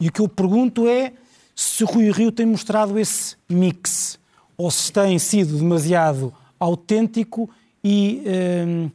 E 0.00 0.08
o 0.08 0.12
que 0.12 0.20
eu 0.20 0.28
pergunto 0.28 0.86
é 0.88 1.12
se 1.54 1.82
o 1.84 1.86
Rui 1.86 2.10
Rio 2.12 2.30
tem 2.32 2.46
mostrado 2.46 2.98
esse 2.98 3.36
mix 3.48 4.18
ou 4.56 4.70
se 4.70 4.92
tem 4.92 5.18
sido 5.18 5.56
demasiado 5.56 6.32
autêntico 6.58 7.50
e, 7.82 8.22
hum, 8.66 8.90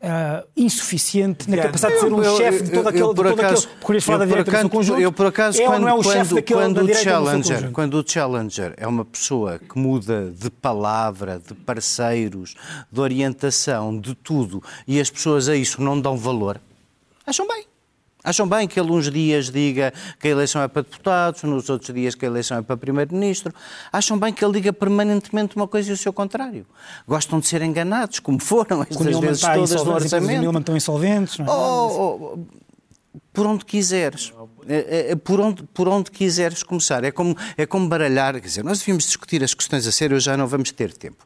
uh, 0.00 0.46
insuficiente 0.56 1.48
na 1.50 1.56
capacidade 1.58 1.94
de 1.94 2.00
ser 2.00 2.12
um 2.12 2.36
chefe 2.36 2.62
de 2.64 2.70
todo 2.70 2.88
aquele, 2.88 3.02
eu, 3.02 3.14
todo 3.14 3.28
acaso, 3.28 3.68
aquele, 3.68 3.80
por 3.80 4.00
falar 4.00 4.18
da 4.18 4.24
direita 4.26 4.50
acaso, 4.50 4.68
conjunto, 4.68 5.00
eu 5.00 5.12
por 5.12 5.26
acaso 5.26 5.60
é 5.60 5.66
quando, 5.66 5.88
é 5.88 5.92
o 5.92 5.96
quando, 5.96 6.12
chefe 6.12 6.34
daquele, 6.34 6.60
quando 6.60 6.78
o 6.78 6.94
challenger, 6.94 7.70
quando 7.70 7.94
o 7.94 8.04
challenger 8.06 8.74
é 8.76 8.86
uma 8.86 9.04
pessoa 9.04 9.58
que 9.58 9.78
muda 9.78 10.30
de 10.30 10.50
palavra, 10.50 11.38
de 11.38 11.54
parceiros, 11.54 12.54
de 12.90 13.00
orientação, 13.00 13.98
de 13.98 14.14
tudo, 14.14 14.62
e 14.86 15.00
as 15.00 15.10
pessoas 15.10 15.48
a 15.48 15.56
isso 15.56 15.82
não 15.82 16.00
dão 16.00 16.16
valor, 16.16 16.60
acham 17.26 17.46
bem. 17.46 17.69
Acham 18.22 18.46
bem 18.46 18.68
que 18.68 18.78
ele 18.78 18.90
uns 18.90 19.10
dias 19.10 19.50
diga 19.50 19.92
que 20.18 20.28
a 20.28 20.30
eleição 20.30 20.62
é 20.62 20.68
para 20.68 20.82
deputados, 20.82 21.42
nos 21.42 21.68
outros 21.70 21.94
dias 21.94 22.14
que 22.14 22.24
a 22.24 22.28
eleição 22.28 22.58
é 22.58 22.62
para 22.62 22.76
primeiro-ministro. 22.76 23.54
Acham 23.92 24.18
bem 24.18 24.32
que 24.32 24.44
ele 24.44 24.54
diga 24.54 24.72
permanentemente 24.72 25.56
uma 25.56 25.66
coisa 25.66 25.90
e 25.90 25.92
o 25.92 25.96
seu 25.96 26.12
contrário. 26.12 26.66
Gostam 27.06 27.40
de 27.40 27.46
ser 27.46 27.62
enganados, 27.62 28.20
como 28.20 28.38
foram 28.42 28.82
estas 28.82 29.18
vezes 29.18 29.42
todas 29.42 29.84
no 29.84 29.94
orçamento. 29.94 30.58
estão 30.58 30.76
insolventes. 30.76 31.38
Não 31.38 31.46
é? 31.46 31.50
Oh, 31.50 32.34
oh, 32.34 32.38
por 33.32 33.46
onde 33.46 33.64
quiseres. 33.64 34.32
É, 34.68 35.10
é, 35.10 35.16
por, 35.16 35.40
onde, 35.40 35.62
por 35.62 35.88
onde 35.88 36.10
quiseres 36.10 36.62
começar. 36.62 37.02
É 37.02 37.10
como, 37.10 37.36
é 37.56 37.66
como 37.66 37.88
baralhar. 37.88 38.34
Quer 38.34 38.46
dizer, 38.46 38.64
nós 38.64 38.78
devíamos 38.78 39.04
discutir 39.04 39.42
as 39.42 39.54
questões 39.54 39.86
a 39.86 39.92
sério, 39.92 40.20
já 40.20 40.36
não 40.36 40.46
vamos 40.46 40.70
ter 40.70 40.92
tempo. 40.92 41.24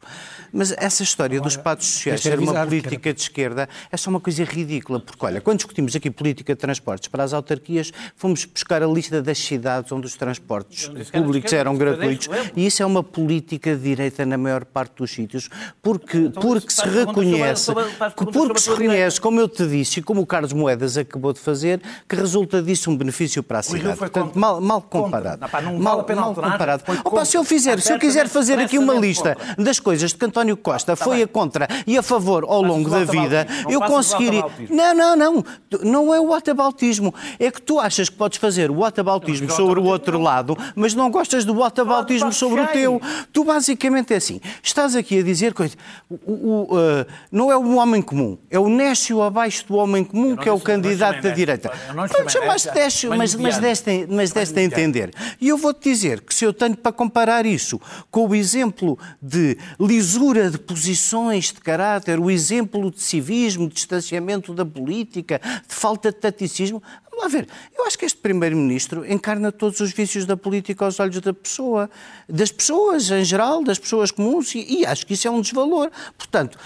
Mas 0.52 0.72
essa 0.78 1.02
história 1.02 1.36
Agora, 1.36 1.50
dos 1.50 1.56
patos 1.56 1.86
sociais 1.88 2.20
ser 2.20 2.38
uma 2.38 2.64
política 2.64 3.12
de 3.12 3.20
esquerda 3.20 3.68
é 3.90 3.96
só 3.96 4.08
uma 4.08 4.20
coisa 4.20 4.44
ridícula, 4.44 5.00
porque, 5.00 5.26
olha, 5.26 5.40
quando 5.40 5.56
discutimos 5.58 5.96
aqui 5.96 6.10
política 6.12 6.54
de 6.54 6.60
transportes 6.60 7.08
para 7.08 7.24
as 7.24 7.32
autarquias, 7.32 7.92
fomos 8.14 8.44
buscar 8.44 8.80
a 8.80 8.86
lista 8.86 9.20
das 9.20 9.36
cidades 9.36 9.90
onde 9.90 10.06
os 10.06 10.14
transportes 10.14 10.88
públicos 11.10 11.52
eram 11.52 11.76
gratuitos, 11.76 12.28
e 12.54 12.66
isso 12.66 12.84
é 12.84 12.86
uma 12.86 13.02
política 13.02 13.74
de 13.74 13.82
direita 13.82 14.24
na 14.24 14.38
maior 14.38 14.64
parte 14.64 14.98
dos 14.98 15.10
sítios, 15.10 15.50
porque, 15.82 16.18
então, 16.18 16.40
porque 16.40 16.70
se 16.70 16.88
reconhece, 16.88 17.72
porque 18.14 18.60
se 18.60 18.70
reconhece, 18.70 19.20
como 19.20 19.40
eu 19.40 19.48
te 19.48 19.66
disse, 19.66 19.98
e 19.98 20.02
como 20.04 20.20
o 20.20 20.26
Carlos 20.26 20.52
Moedas 20.52 20.96
acabou 20.96 21.32
de 21.32 21.40
fazer, 21.40 21.82
que 22.08 22.16
resulta 22.16 22.62
disso 22.62 22.90
um 22.90 22.96
benefício 22.96 23.42
para 23.42 23.60
a 23.60 23.62
cidade. 23.62 23.96
Portanto, 23.96 24.38
mal, 24.38 24.60
mal 24.60 24.82
comparado. 24.82 25.40
mal, 25.78 26.06
mal 26.14 26.34
comparado. 26.34 26.84
Opa, 27.04 27.24
se 27.24 27.36
eu 27.36 27.44
fizer, 27.44 27.80
se 27.80 27.92
eu 27.92 27.98
quiser 27.98 28.28
fazer 28.28 28.58
aqui 28.58 28.78
uma 28.78 28.94
lista 28.94 29.36
das 29.58 29.80
coisas 29.80 30.10
de 30.10 30.16
que 30.16 30.24
António 30.24 30.56
Costa 30.56 30.96
tá 30.96 31.04
foi 31.04 31.22
a 31.22 31.26
contra 31.26 31.68
e 31.86 31.96
a 31.96 32.02
favor 32.02 32.44
ao 32.44 32.62
longo 32.62 32.88
da 32.90 33.04
vida, 33.04 33.46
eu 33.68 33.80
conseguiria. 33.82 34.44
Não, 34.70 34.94
não, 34.94 35.16
não. 35.16 35.44
Não 35.82 36.14
é 36.14 36.20
o 36.20 36.26
whataboutismo. 36.26 37.14
É 37.38 37.50
que 37.50 37.60
tu 37.60 37.78
achas 37.78 38.08
que 38.08 38.16
podes 38.16 38.38
fazer 38.38 38.70
o 38.70 38.78
whataboutismo 38.78 39.50
sobre 39.50 39.80
o 39.80 39.84
outro 39.84 40.18
lado, 40.18 40.56
mas 40.74 40.94
não 40.94 41.10
gostas 41.10 41.44
do 41.44 41.54
whataboutismo 41.54 42.32
sobre 42.32 42.60
o 42.60 42.66
teu. 42.68 43.00
Tu 43.32 43.44
basicamente 43.44 44.12
é 44.12 44.16
assim. 44.16 44.40
Estás 44.62 44.96
aqui 44.96 45.20
a 45.20 45.22
dizer 45.22 45.52
coisa. 45.52 45.74
O, 46.08 46.32
o, 46.32 46.62
uh, 46.76 47.06
não 47.30 47.50
é 47.50 47.56
o 47.56 47.76
homem 47.76 48.02
comum, 48.02 48.38
é 48.50 48.58
o 48.58 48.68
Nécio 48.68 49.22
abaixo 49.22 49.66
do 49.66 49.76
homem 49.76 50.04
comum 50.04 50.36
que 50.36 50.48
é 50.48 50.52
o 50.52 50.60
candidato 50.60 51.22
da 51.22 51.30
direita. 51.30 51.70
Não 51.92 52.28
chamaste 52.28 52.70
Nécio, 52.74 53.10
mas, 53.16 53.34
mas, 53.34 53.58
deste, 53.58 54.06
mas 54.08 54.32
deste 54.32 54.58
a 54.58 54.62
entender. 54.62 55.12
E 55.40 55.48
eu 55.48 55.56
vou-te 55.56 55.90
dizer 55.90 56.20
que 56.20 56.34
se 56.34 56.44
eu 56.44 56.52
tenho 56.52 56.76
para 56.76 56.92
comparar 56.92 57.44
isso 57.44 57.80
com 58.10 58.26
o 58.28 58.34
exemplo 58.34 58.98
de 59.20 59.56
lisura 59.78 60.50
de 60.50 60.58
posições 60.58 61.46
de 61.46 61.60
caráter, 61.60 62.18
o 62.18 62.30
exemplo 62.30 62.90
de 62.90 63.00
civismo, 63.00 63.68
de 63.68 63.74
distanciamento 63.74 64.54
da 64.54 64.64
política, 64.64 65.40
de 65.66 65.74
falta 65.74 66.10
de 66.10 66.18
taticismo. 66.18 66.82
Vamos 67.10 67.24
lá 67.24 67.28
ver. 67.28 67.48
Eu 67.76 67.86
acho 67.86 67.98
que 67.98 68.04
este 68.04 68.18
Primeiro-Ministro 68.18 69.10
encarna 69.10 69.52
todos 69.52 69.80
os 69.80 69.92
vícios 69.92 70.26
da 70.26 70.36
política 70.36 70.84
aos 70.84 70.98
olhos 70.98 71.20
da 71.20 71.32
pessoa, 71.32 71.88
das 72.28 72.50
pessoas 72.50 73.10
em 73.10 73.24
geral, 73.24 73.62
das 73.62 73.78
pessoas 73.78 74.10
comuns, 74.10 74.54
e, 74.54 74.80
e 74.80 74.86
acho 74.86 75.06
que 75.06 75.14
isso 75.14 75.28
é 75.28 75.30
um 75.30 75.40
desvalor. 75.40 75.90
Portanto, 76.18 76.58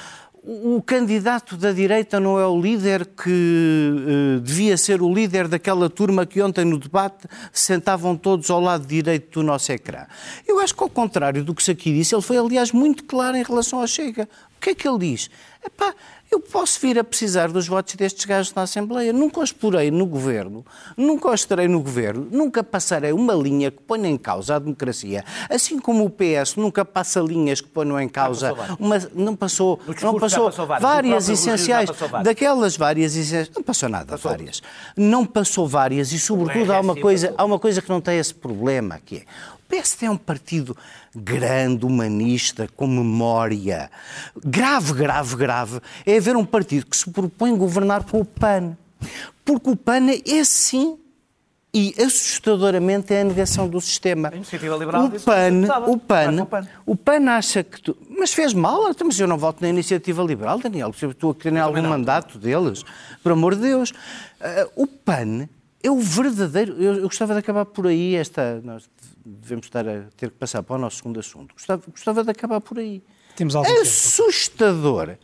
o 0.50 0.80
candidato 0.80 1.58
da 1.58 1.72
direita 1.72 2.18
não 2.18 2.40
é 2.40 2.46
o 2.46 2.58
líder 2.58 3.04
que 3.04 3.92
uh, 4.38 4.40
devia 4.40 4.78
ser 4.78 5.02
o 5.02 5.12
líder 5.12 5.46
daquela 5.46 5.90
turma 5.90 6.24
que 6.24 6.40
ontem 6.40 6.64
no 6.64 6.78
debate 6.78 7.28
sentavam 7.52 8.16
todos 8.16 8.48
ao 8.48 8.58
lado 8.58 8.86
direito 8.86 9.40
do 9.40 9.46
nosso 9.46 9.70
ecrã. 9.70 10.06
Eu 10.46 10.58
acho 10.58 10.74
que, 10.74 10.82
ao 10.82 10.88
contrário 10.88 11.44
do 11.44 11.54
que 11.54 11.62
se 11.62 11.72
aqui 11.72 11.92
disse, 11.92 12.14
ele 12.14 12.22
foi, 12.22 12.38
aliás, 12.38 12.72
muito 12.72 13.04
claro 13.04 13.36
em 13.36 13.42
relação 13.42 13.80
ao 13.80 13.86
Chega. 13.86 14.26
O 14.56 14.60
que 14.60 14.70
é 14.70 14.74
que 14.74 14.88
ele 14.88 14.98
diz? 14.98 15.28
Epá, 15.62 15.94
eu 16.30 16.40
posso 16.40 16.78
vir 16.80 16.98
a 16.98 17.04
precisar 17.04 17.48
dos 17.48 17.66
votos 17.66 17.94
destes 17.94 18.24
gajos 18.24 18.52
na 18.54 18.62
Assembleia. 18.62 19.12
Nunca 19.12 19.40
os 19.40 19.52
porei 19.52 19.90
no 19.90 20.06
governo, 20.06 20.64
nunca 20.96 21.30
os 21.30 21.44
terei 21.44 21.68
no 21.68 21.80
governo, 21.80 22.28
nunca 22.30 22.62
passarei 22.62 23.12
uma 23.12 23.34
linha 23.34 23.70
que 23.70 23.80
ponha 23.82 24.08
em 24.08 24.18
causa 24.18 24.56
a 24.56 24.58
democracia. 24.58 25.24
Assim 25.48 25.78
como 25.78 26.04
o 26.04 26.10
PS 26.10 26.56
nunca 26.56 26.84
passa 26.84 27.20
linhas 27.20 27.60
que 27.60 27.68
ponham 27.68 27.98
em 28.00 28.08
causa. 28.08 28.52
Não 28.52 28.76
uma, 28.78 28.98
não 29.14 29.36
passou, 29.36 29.80
não 30.02 30.18
passou, 30.18 30.46
passou 30.46 30.66
várias 30.66 31.28
essenciais. 31.28 31.90
Passou 31.90 32.22
daquelas 32.22 32.76
várias 32.76 33.16
essenciais. 33.16 33.50
Não 33.54 33.62
passou 33.62 33.88
nada, 33.88 34.12
passou. 34.12 34.30
várias. 34.30 34.62
Não 34.96 35.24
passou 35.24 35.66
várias 35.66 36.12
e, 36.12 36.18
sobretudo, 36.18 36.72
há 36.72 36.80
uma, 36.80 36.94
coisa, 36.94 37.34
há 37.36 37.44
uma 37.44 37.58
coisa 37.58 37.80
que 37.80 37.88
não 37.88 38.00
tem 38.00 38.18
esse 38.18 38.34
problema, 38.34 39.00
que 39.04 39.16
é 39.16 39.22
PSD 39.68 40.06
é 40.06 40.10
um 40.10 40.16
partido 40.16 40.76
grande, 41.14 41.84
humanista, 41.84 42.68
com 42.74 42.86
memória. 42.86 43.90
Grave, 44.44 44.94
grave, 44.94 45.36
grave 45.36 45.80
é 46.06 46.16
haver 46.16 46.36
um 46.36 46.44
partido 46.44 46.86
que 46.86 46.96
se 46.96 47.10
propõe 47.10 47.56
governar 47.56 48.04
com 48.04 48.20
o 48.20 48.24
PAN. 48.24 48.76
Porque 49.44 49.70
o 49.70 49.76
PAN 49.76 50.08
é 50.10 50.44
sim 50.44 50.98
e 51.72 51.94
assustadoramente 51.98 53.12
é 53.12 53.20
a 53.20 53.24
negação 53.24 53.68
do 53.68 53.80
sistema. 53.80 54.32
liberal 54.78 55.04
o 55.04 55.20
PAN, 55.20 55.84
o 55.86 55.98
PAN, 55.98 56.66
o 56.86 56.96
PAN 56.96 57.30
acha 57.30 57.62
que 57.62 57.80
tu, 57.80 57.96
mas 58.08 58.32
fez 58.32 58.54
mal, 58.54 58.90
então, 58.90 59.06
mas 59.06 59.20
eu 59.20 59.28
não 59.28 59.36
voto 59.36 59.60
na 59.60 59.68
iniciativa 59.68 60.22
liberal, 60.22 60.58
Daniel, 60.58 60.90
estou 60.90 61.30
a 61.30 61.34
querer 61.34 61.58
algum 61.58 61.82
mandato 61.82 62.38
deles, 62.38 62.84
por 63.22 63.32
amor 63.32 63.54
de 63.54 63.62
Deus. 63.62 63.90
Uh, 63.90 64.82
o 64.82 64.86
PAN 64.86 65.46
é 65.82 65.90
o 65.90 65.98
verdadeiro. 65.98 66.74
Eu, 66.80 66.94
eu, 66.96 67.02
gostava 67.02 67.34
de 67.34 67.40
acabar 67.40 67.64
por 67.64 67.86
aí 67.86 68.16
esta. 68.16 68.60
Nós 68.64 68.88
devemos 69.28 69.66
estar 69.66 69.86
a 69.86 70.04
ter 70.16 70.30
que 70.30 70.36
passar 70.36 70.62
para 70.62 70.76
o 70.76 70.78
nosso 70.78 70.96
segundo 70.96 71.20
assunto. 71.20 71.54
Gostava, 71.54 71.82
gostava 71.90 72.24
de 72.24 72.30
acabar 72.30 72.60
por 72.60 72.78
aí. 72.78 73.02
Temos 73.36 73.54
algo 73.54 73.68
é 73.68 73.82
assustador. 73.82 75.16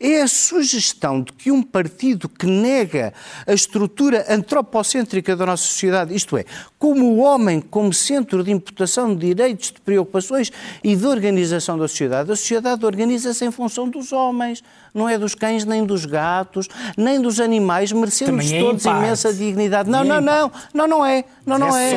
É 0.00 0.22
a 0.22 0.26
sugestão 0.26 1.22
de 1.22 1.32
que 1.32 1.52
um 1.52 1.62
partido 1.62 2.28
que 2.28 2.46
nega 2.46 3.14
a 3.46 3.52
estrutura 3.52 4.24
antropocêntrica 4.28 5.36
da 5.36 5.46
nossa 5.46 5.62
sociedade, 5.64 6.12
isto 6.12 6.36
é, 6.36 6.44
como 6.82 7.12
o 7.12 7.18
homem 7.18 7.60
como 7.60 7.92
centro 7.92 8.42
de 8.42 8.50
imputação 8.50 9.14
de 9.14 9.28
direitos, 9.28 9.70
de 9.70 9.80
preocupações 9.80 10.50
e 10.82 10.96
de 10.96 11.06
organização 11.06 11.78
da 11.78 11.86
sociedade, 11.86 12.32
a 12.32 12.34
sociedade 12.34 12.84
organiza-se 12.84 13.44
em 13.44 13.52
função 13.52 13.88
dos 13.88 14.12
homens 14.12 14.64
não 14.94 15.08
é 15.08 15.16
dos 15.16 15.34
cães, 15.34 15.64
nem 15.64 15.84
dos 15.84 16.04
gatos, 16.04 16.68
nem 16.96 17.20
dos 17.20 17.40
animais, 17.40 17.92
merecemos 17.92 18.52
é 18.52 18.60
todos 18.60 18.84
imensa 18.84 19.32
dignidade. 19.32 19.88
Não, 19.88 20.04
não, 20.04 20.20
não, 20.20 20.52
não, 20.74 20.86
não 20.86 21.06
é. 21.06 21.24
Não, 21.46 21.58
não 21.58 21.76
é. 21.76 21.94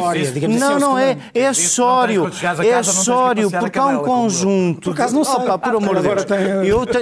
Não, 0.47 0.79
não 0.79 0.97
é. 0.97 1.17
É 1.33 1.53
sório. 1.53 2.31
É 2.63 2.83
sório, 2.83 3.51
porque 3.51 3.77
há 3.77 3.85
um 3.85 3.99
conjunto. 3.99 4.81
Por 4.81 4.93
acaso 4.93 5.13
não 5.13 5.23
sei. 5.23 5.35
por 5.35 5.75
amor 5.75 5.95
de 5.97 6.03
Deus. 6.03 6.25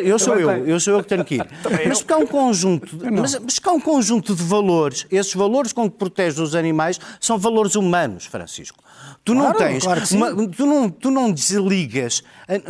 Eu 0.04 0.18
sou 0.18 0.36
eu, 0.36 0.50
eu 0.66 0.80
sou 0.80 0.94
eu 0.96 1.04
que 1.04 1.10
tenho 1.10 1.24
que 1.24 1.36
ir. 1.36 1.48
Mas 1.88 2.00
porque 2.00 2.14
há 2.14 2.18
um 2.18 2.26
conjunto, 2.26 2.98
mas, 3.12 3.40
mas 3.40 3.60
há 3.64 3.72
um 3.72 3.80
conjunto 3.80 4.34
de 4.36 4.44
valores. 4.44 5.06
Esses 5.12 5.34
valores 5.34 5.72
com 5.72 5.90
que 5.90 5.98
proteges 5.98 6.40
os 6.40 6.56
animais 6.56 7.00
são 7.20 7.38
valores 7.38 7.73
humanos, 7.76 8.26
Francisco. 8.26 8.84
Tu 9.24 9.34
não 9.34 9.54
tens, 9.54 9.84
claro 9.84 10.02
uma, 10.12 10.48
tu, 10.48 10.66
não, 10.66 10.90
tu 10.90 11.12
não 11.12 11.32
desligas. 11.32 12.24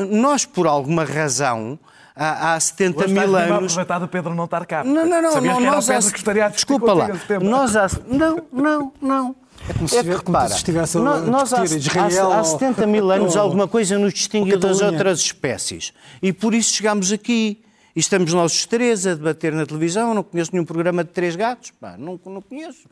Nós, 0.10 0.46
por 0.46 0.68
alguma 0.68 1.04
razão, 1.04 1.80
há, 2.16 2.54
há 2.54 2.60
70 2.60 3.08
mil 3.08 3.36
anos. 3.36 3.74
aproveitado 3.74 4.04
o 4.04 4.08
Pedro 4.08 4.36
não 4.36 4.46
estar 4.46 4.66
cá. 4.66 4.84
Não, 4.84 5.06
não, 5.06 5.22
não. 5.22 5.32
Sabias 5.32 5.54
não, 5.54 5.62
que 5.62 5.66
era 5.68 5.76
nós 5.76 5.86
o 5.86 5.88
Pedro 5.88 6.08
há... 6.08 6.12
que 6.12 6.18
estaria 6.18 6.46
a 6.46 6.50
Desculpa 6.50 6.94
lá. 6.94 7.10
Nós 7.42 7.76
há... 7.76 7.88
Não, 8.08 8.44
não, 8.52 8.94
não. 9.02 9.36
É 9.68 9.74
como 9.74 9.88
se, 9.88 9.98
é 9.98 10.04
que, 10.04 10.10
repara, 10.10 10.50
se 10.50 10.56
estivesse 10.58 10.98
a 10.98 11.02
nós, 11.02 11.54
há, 11.54 11.64
Israel, 11.64 12.34
há, 12.34 12.40
há 12.40 12.44
70 12.44 12.86
mil 12.86 13.10
anos 13.12 13.38
alguma 13.38 13.68
coisa 13.68 13.98
nos 13.98 14.14
distinguiu 14.14 14.60
das 14.60 14.82
outras 14.82 15.20
espécies. 15.20 15.94
E 16.22 16.34
por 16.34 16.54
isso 16.54 16.74
chegámos 16.74 17.12
aqui. 17.12 17.62
E 17.96 18.00
estamos 18.00 18.34
nós 18.34 18.54
os 18.54 18.66
três 18.66 19.06
a 19.06 19.14
debater 19.14 19.54
na 19.54 19.66
televisão. 19.66 20.14
não 20.14 20.24
conheço 20.24 20.52
nenhum 20.52 20.66
programa 20.66 21.04
de 21.04 21.12
três 21.12 21.36
gatos. 21.36 21.72
Pá, 21.80 21.96
não, 21.98 22.20
não 22.26 22.42
conheço. 22.42 22.90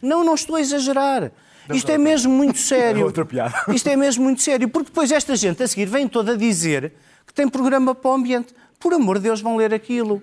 Não, 0.00 0.24
não 0.24 0.34
estou 0.34 0.56
a 0.56 0.60
exagerar. 0.60 1.30
Isto 1.72 1.90
é 1.90 1.98
mesmo 1.98 2.32
muito 2.32 2.58
sério. 2.60 3.04
Outra 3.04 3.24
piada. 3.24 3.54
Isto 3.74 3.88
é 3.88 3.96
mesmo 3.96 4.24
muito 4.24 4.42
sério. 4.42 4.68
Porque 4.68 4.90
depois 4.90 5.10
esta 5.12 5.36
gente 5.36 5.62
a 5.62 5.68
seguir 5.68 5.86
vem 5.86 6.08
toda 6.08 6.32
a 6.32 6.36
dizer 6.36 6.92
que 7.26 7.32
tem 7.32 7.48
programa 7.48 7.94
para 7.94 8.10
o 8.10 8.14
ambiente 8.14 8.54
por 8.78 8.92
amor 8.92 9.18
de 9.18 9.24
Deus, 9.24 9.40
vão 9.40 9.56
ler 9.56 9.72
aquilo. 9.72 10.22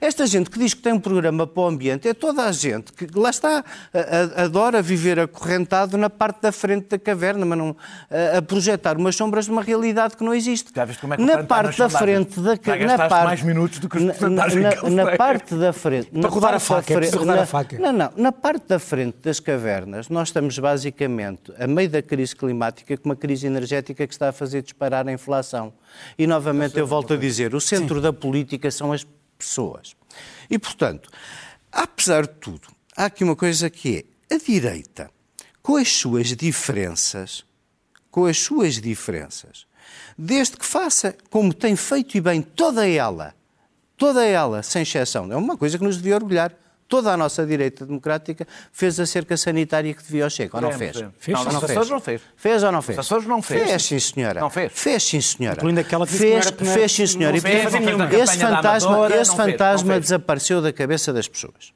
Esta 0.00 0.26
gente 0.26 0.50
que 0.50 0.58
diz 0.58 0.74
que 0.74 0.82
tem 0.82 0.92
um 0.92 1.00
programa 1.00 1.46
para 1.46 1.62
o 1.62 1.66
ambiente 1.66 2.08
é 2.08 2.14
toda 2.14 2.44
a 2.44 2.52
gente 2.52 2.92
que, 2.92 3.06
lá 3.14 3.30
está, 3.30 3.64
adora 4.36 4.82
viver 4.82 5.18
acorrentado 5.20 5.96
na 5.96 6.10
parte 6.10 6.42
da 6.42 6.52
frente 6.52 6.88
da 6.88 6.98
caverna, 6.98 7.44
mas 7.44 7.58
não 7.58 7.76
a, 8.36 8.42
projetar 8.42 8.96
umas 8.96 9.16
sombras 9.16 9.46
de 9.46 9.50
uma 9.50 9.62
realidade 9.62 10.16
que 10.16 10.24
não 10.24 10.34
existe. 10.34 10.72
Já 10.74 10.84
viste 10.84 11.00
como 11.00 11.14
é 11.14 11.16
que 11.16 11.22
na 11.22 11.42
parte 11.44 11.78
da 11.78 11.88
frente 11.88 12.40
da 12.40 12.56
caverna. 12.56 12.96
Na 12.96 13.08
parte, 13.08 13.24
mais 13.24 13.42
minutos 13.42 13.78
do 13.78 13.88
que 13.88 13.98
os 13.98 14.20
na, 14.20 14.28
na, 14.28 14.90
na 14.90 15.16
parte 15.16 15.54
da 15.54 15.72
frente. 15.72 16.10
Para 16.10 16.28
rodar 16.28 16.54
a 16.54 16.60
faca, 16.60 16.92
é 16.92 17.10
rodar 17.10 17.38
a 17.38 17.46
faca. 17.46 17.78
Não, 17.78 17.92
não. 17.92 18.12
Na 18.16 18.32
parte 18.32 18.66
da 18.68 18.78
frente 18.78 19.18
das 19.22 19.40
cavernas, 19.40 20.08
nós 20.08 20.28
estamos 20.28 20.58
basicamente, 20.58 21.52
a 21.58 21.66
meio 21.66 21.88
da 21.88 22.02
crise 22.02 22.34
climática, 22.34 22.96
com 22.96 23.08
uma 23.08 23.16
crise 23.16 23.46
energética 23.46 24.06
que 24.06 24.12
está 24.12 24.28
a 24.28 24.32
fazer 24.32 24.62
disparar 24.62 25.06
a 25.06 25.12
inflação. 25.12 25.72
E 26.18 26.26
novamente 26.26 26.78
eu 26.78 26.86
volto 26.86 27.14
a 27.14 27.16
dizer, 27.16 27.54
o 27.54 27.60
centro 27.60 27.96
Sim. 27.96 28.02
da 28.02 28.12
política 28.12 28.70
são 28.70 28.92
as 28.92 29.06
pessoas. 29.44 29.96
E, 30.48 30.58
portanto, 30.58 31.10
apesar 31.70 32.26
de 32.26 32.34
tudo, 32.34 32.68
há 32.96 33.06
aqui 33.06 33.24
uma 33.24 33.36
coisa 33.36 33.68
que 33.68 34.06
é 34.30 34.34
a 34.34 34.38
direita, 34.38 35.10
com 35.62 35.76
as 35.76 35.88
suas 35.88 36.28
diferenças, 36.36 37.44
com 38.10 38.26
as 38.26 38.38
suas 38.38 38.80
diferenças, 38.80 39.66
desde 40.16 40.56
que 40.56 40.64
faça 40.64 41.16
como 41.30 41.52
tem 41.52 41.76
feito 41.76 42.16
e 42.16 42.20
bem 42.20 42.42
toda 42.42 42.86
ela, 42.86 43.34
toda 43.96 44.24
ela, 44.24 44.62
sem 44.62 44.82
exceção, 44.82 45.32
é 45.32 45.36
uma 45.36 45.56
coisa 45.56 45.78
que 45.78 45.84
nos 45.84 45.96
devia 45.96 46.16
orgulhar 46.16 46.52
toda 46.92 47.10
a 47.10 47.16
nossa 47.16 47.46
direita 47.46 47.86
democrática 47.86 48.46
fez 48.70 49.00
a 49.00 49.06
cerca 49.06 49.34
sanitária 49.34 49.94
que 49.94 50.02
devia 50.02 50.24
ao 50.24 50.30
Chega. 50.30 50.54
Ou 50.54 50.60
não 50.60 50.72
fez? 50.72 50.94
Fez, 51.18 51.38
não, 51.38 51.44
não, 51.46 51.52
não 51.52 51.60
fez. 51.62 51.88
não 51.88 52.00
fez. 52.00 52.20
Fez 52.36 52.62
ou 52.62 52.70
não 52.70 52.82
fez? 52.82 52.98
Açores 52.98 53.26
não 53.26 53.40
fez. 53.40 53.62
Fez, 53.62 53.82
sim, 53.82 53.98
senhora. 53.98 54.40
Não 54.40 54.50
fez. 54.50 54.72
Fez, 54.74 55.02
sim, 55.02 55.18
senhora. 55.22 55.56
Incluindo 55.56 55.80
aquela 55.80 56.06
que 56.06 56.12
fez, 56.12 56.50
que 56.50 56.62
era, 56.64 56.74
fez, 56.74 56.92
sim, 56.92 57.06
senhora. 57.06 57.34
E, 57.34 57.40
portanto, 57.40 58.12
esse 58.12 58.36
fantasma, 58.36 59.06
esse 59.08 59.30
não 59.30 59.36
fez, 59.36 59.56
fantasma 59.56 59.92
não 59.94 60.00
desapareceu 60.00 60.60
da 60.60 60.70
cabeça 60.70 61.14
das 61.14 61.26
pessoas. 61.26 61.72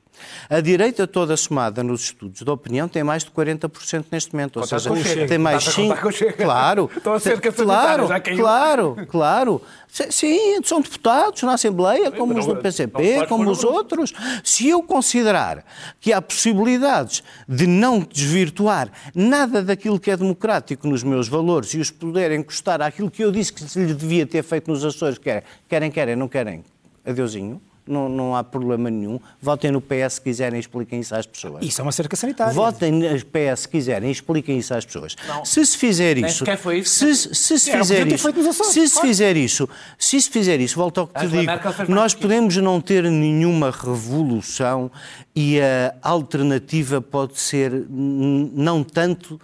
A 0.49 0.61
direita 0.61 1.07
toda 1.07 1.37
somada 1.37 1.83
nos 1.83 2.03
estudos 2.03 2.43
de 2.43 2.51
opinião 2.51 2.89
tem 2.89 3.03
mais 3.03 3.25
de 3.25 3.31
40% 3.31 4.07
neste 4.11 4.33
momento. 4.33 4.59
Ou 4.59 4.67
seja, 4.67 4.91
tem 5.27 5.39
mais 5.39 5.59
Estás 5.59 5.79
a 5.79 5.83
contar 5.83 5.95
5. 5.97 6.03
com 6.03 6.09
o 6.09 6.13
Chega. 6.13 6.33
Claro. 6.33 6.91
Estão 6.97 7.13
a 7.15 7.21
cerca 7.21 7.53
claro, 7.53 8.09
claro, 8.37 8.97
claro. 9.09 9.63
Sim, 10.11 10.61
são 10.63 10.81
deputados 10.81 11.43
na 11.43 11.55
Assembleia, 11.55 12.11
como 12.11 12.39
os 12.39 12.47
do 12.47 12.57
PCP, 12.57 13.19
não 13.19 13.27
como 13.27 13.51
os 13.51 13.65
outros. 13.65 14.13
Se 14.45 14.69
eu 14.69 14.83
considerar 14.83 15.65
que 16.01 16.13
há 16.13 16.21
possibilidades 16.21 17.23
de 17.49 17.67
não 17.67 18.01
desvirtuar 18.01 18.91
nada 19.15 19.63
daquilo 19.63 19.99
que 19.99 20.11
é 20.11 20.17
democrático 20.17 20.87
nos 20.87 21.03
meus 21.03 21.29
valores 21.29 21.73
e 21.75 21.79
os 21.79 21.91
poder 21.91 22.33
encostar 22.33 22.83
àquilo 22.83 23.11
que 23.11 23.25
eu 23.25 23.33
disse 23.33 23.53
que 23.53 23.63
se 23.63 23.79
lhe 23.85 23.95
devia 23.95 24.27
ter 24.27 24.43
feito 24.43 24.71
nos 24.71 24.85
Açores, 24.85 25.19
querem, 25.19 25.43
querem, 25.69 25.91
querem, 25.91 26.17
não 26.17 26.29
querem, 26.29 26.65
adeusinho, 27.05 27.61
não, 27.87 28.09
não 28.09 28.37
há 28.37 28.43
problema 28.43 28.91
nenhum. 28.91 29.21
Votem 29.41 29.71
no 29.71 29.81
PS 29.81 30.15
se 30.15 30.21
quiserem 30.21 30.59
expliquem 30.59 31.01
isso 31.01 31.15
às 31.15 31.27
pessoas. 31.27 31.65
Isso 31.65 31.81
é 31.81 31.83
uma 31.83 31.93
cerca 31.93 32.17
sanitária. 32.17 32.53
Votem 32.53 32.93
no 32.93 33.09
PS 33.27 33.61
se 33.61 33.69
quiserem 33.69 34.11
expliquem 34.11 34.59
isso 34.59 34.75
às 34.75 34.85
pessoas. 34.85 35.17
Não. 35.27 35.45
Se 35.45 35.65
se 35.65 35.77
fizer 35.77 36.19
isso, 36.19 36.45
foi 36.59 36.79
isso. 36.79 37.15
se, 37.15 37.35
se 37.35 37.59
se 37.59 37.71
que 37.71 37.79
fizer 37.79 38.07
isso, 38.07 38.29
Açores, 38.29 38.73
se 38.73 38.89
se 38.89 39.01
fizer 39.01 39.37
isso, 39.37 39.69
se 39.99 40.21
se 40.21 40.31
fizer 40.31 40.61
isso, 40.61 40.77
volto 40.77 41.01
ao 41.01 41.07
que 41.07 41.21
te 41.21 41.29
digo, 41.29 41.53
nós 41.89 42.15
podemos 42.15 42.57
não 42.57 42.81
ter 42.81 43.05
nenhuma 43.05 43.71
revolução 43.71 44.91
e 45.35 45.61
a 45.61 45.95
alternativa 46.03 47.01
pode 47.01 47.39
ser 47.39 47.87
não 47.89 48.83
tanto 48.83 49.41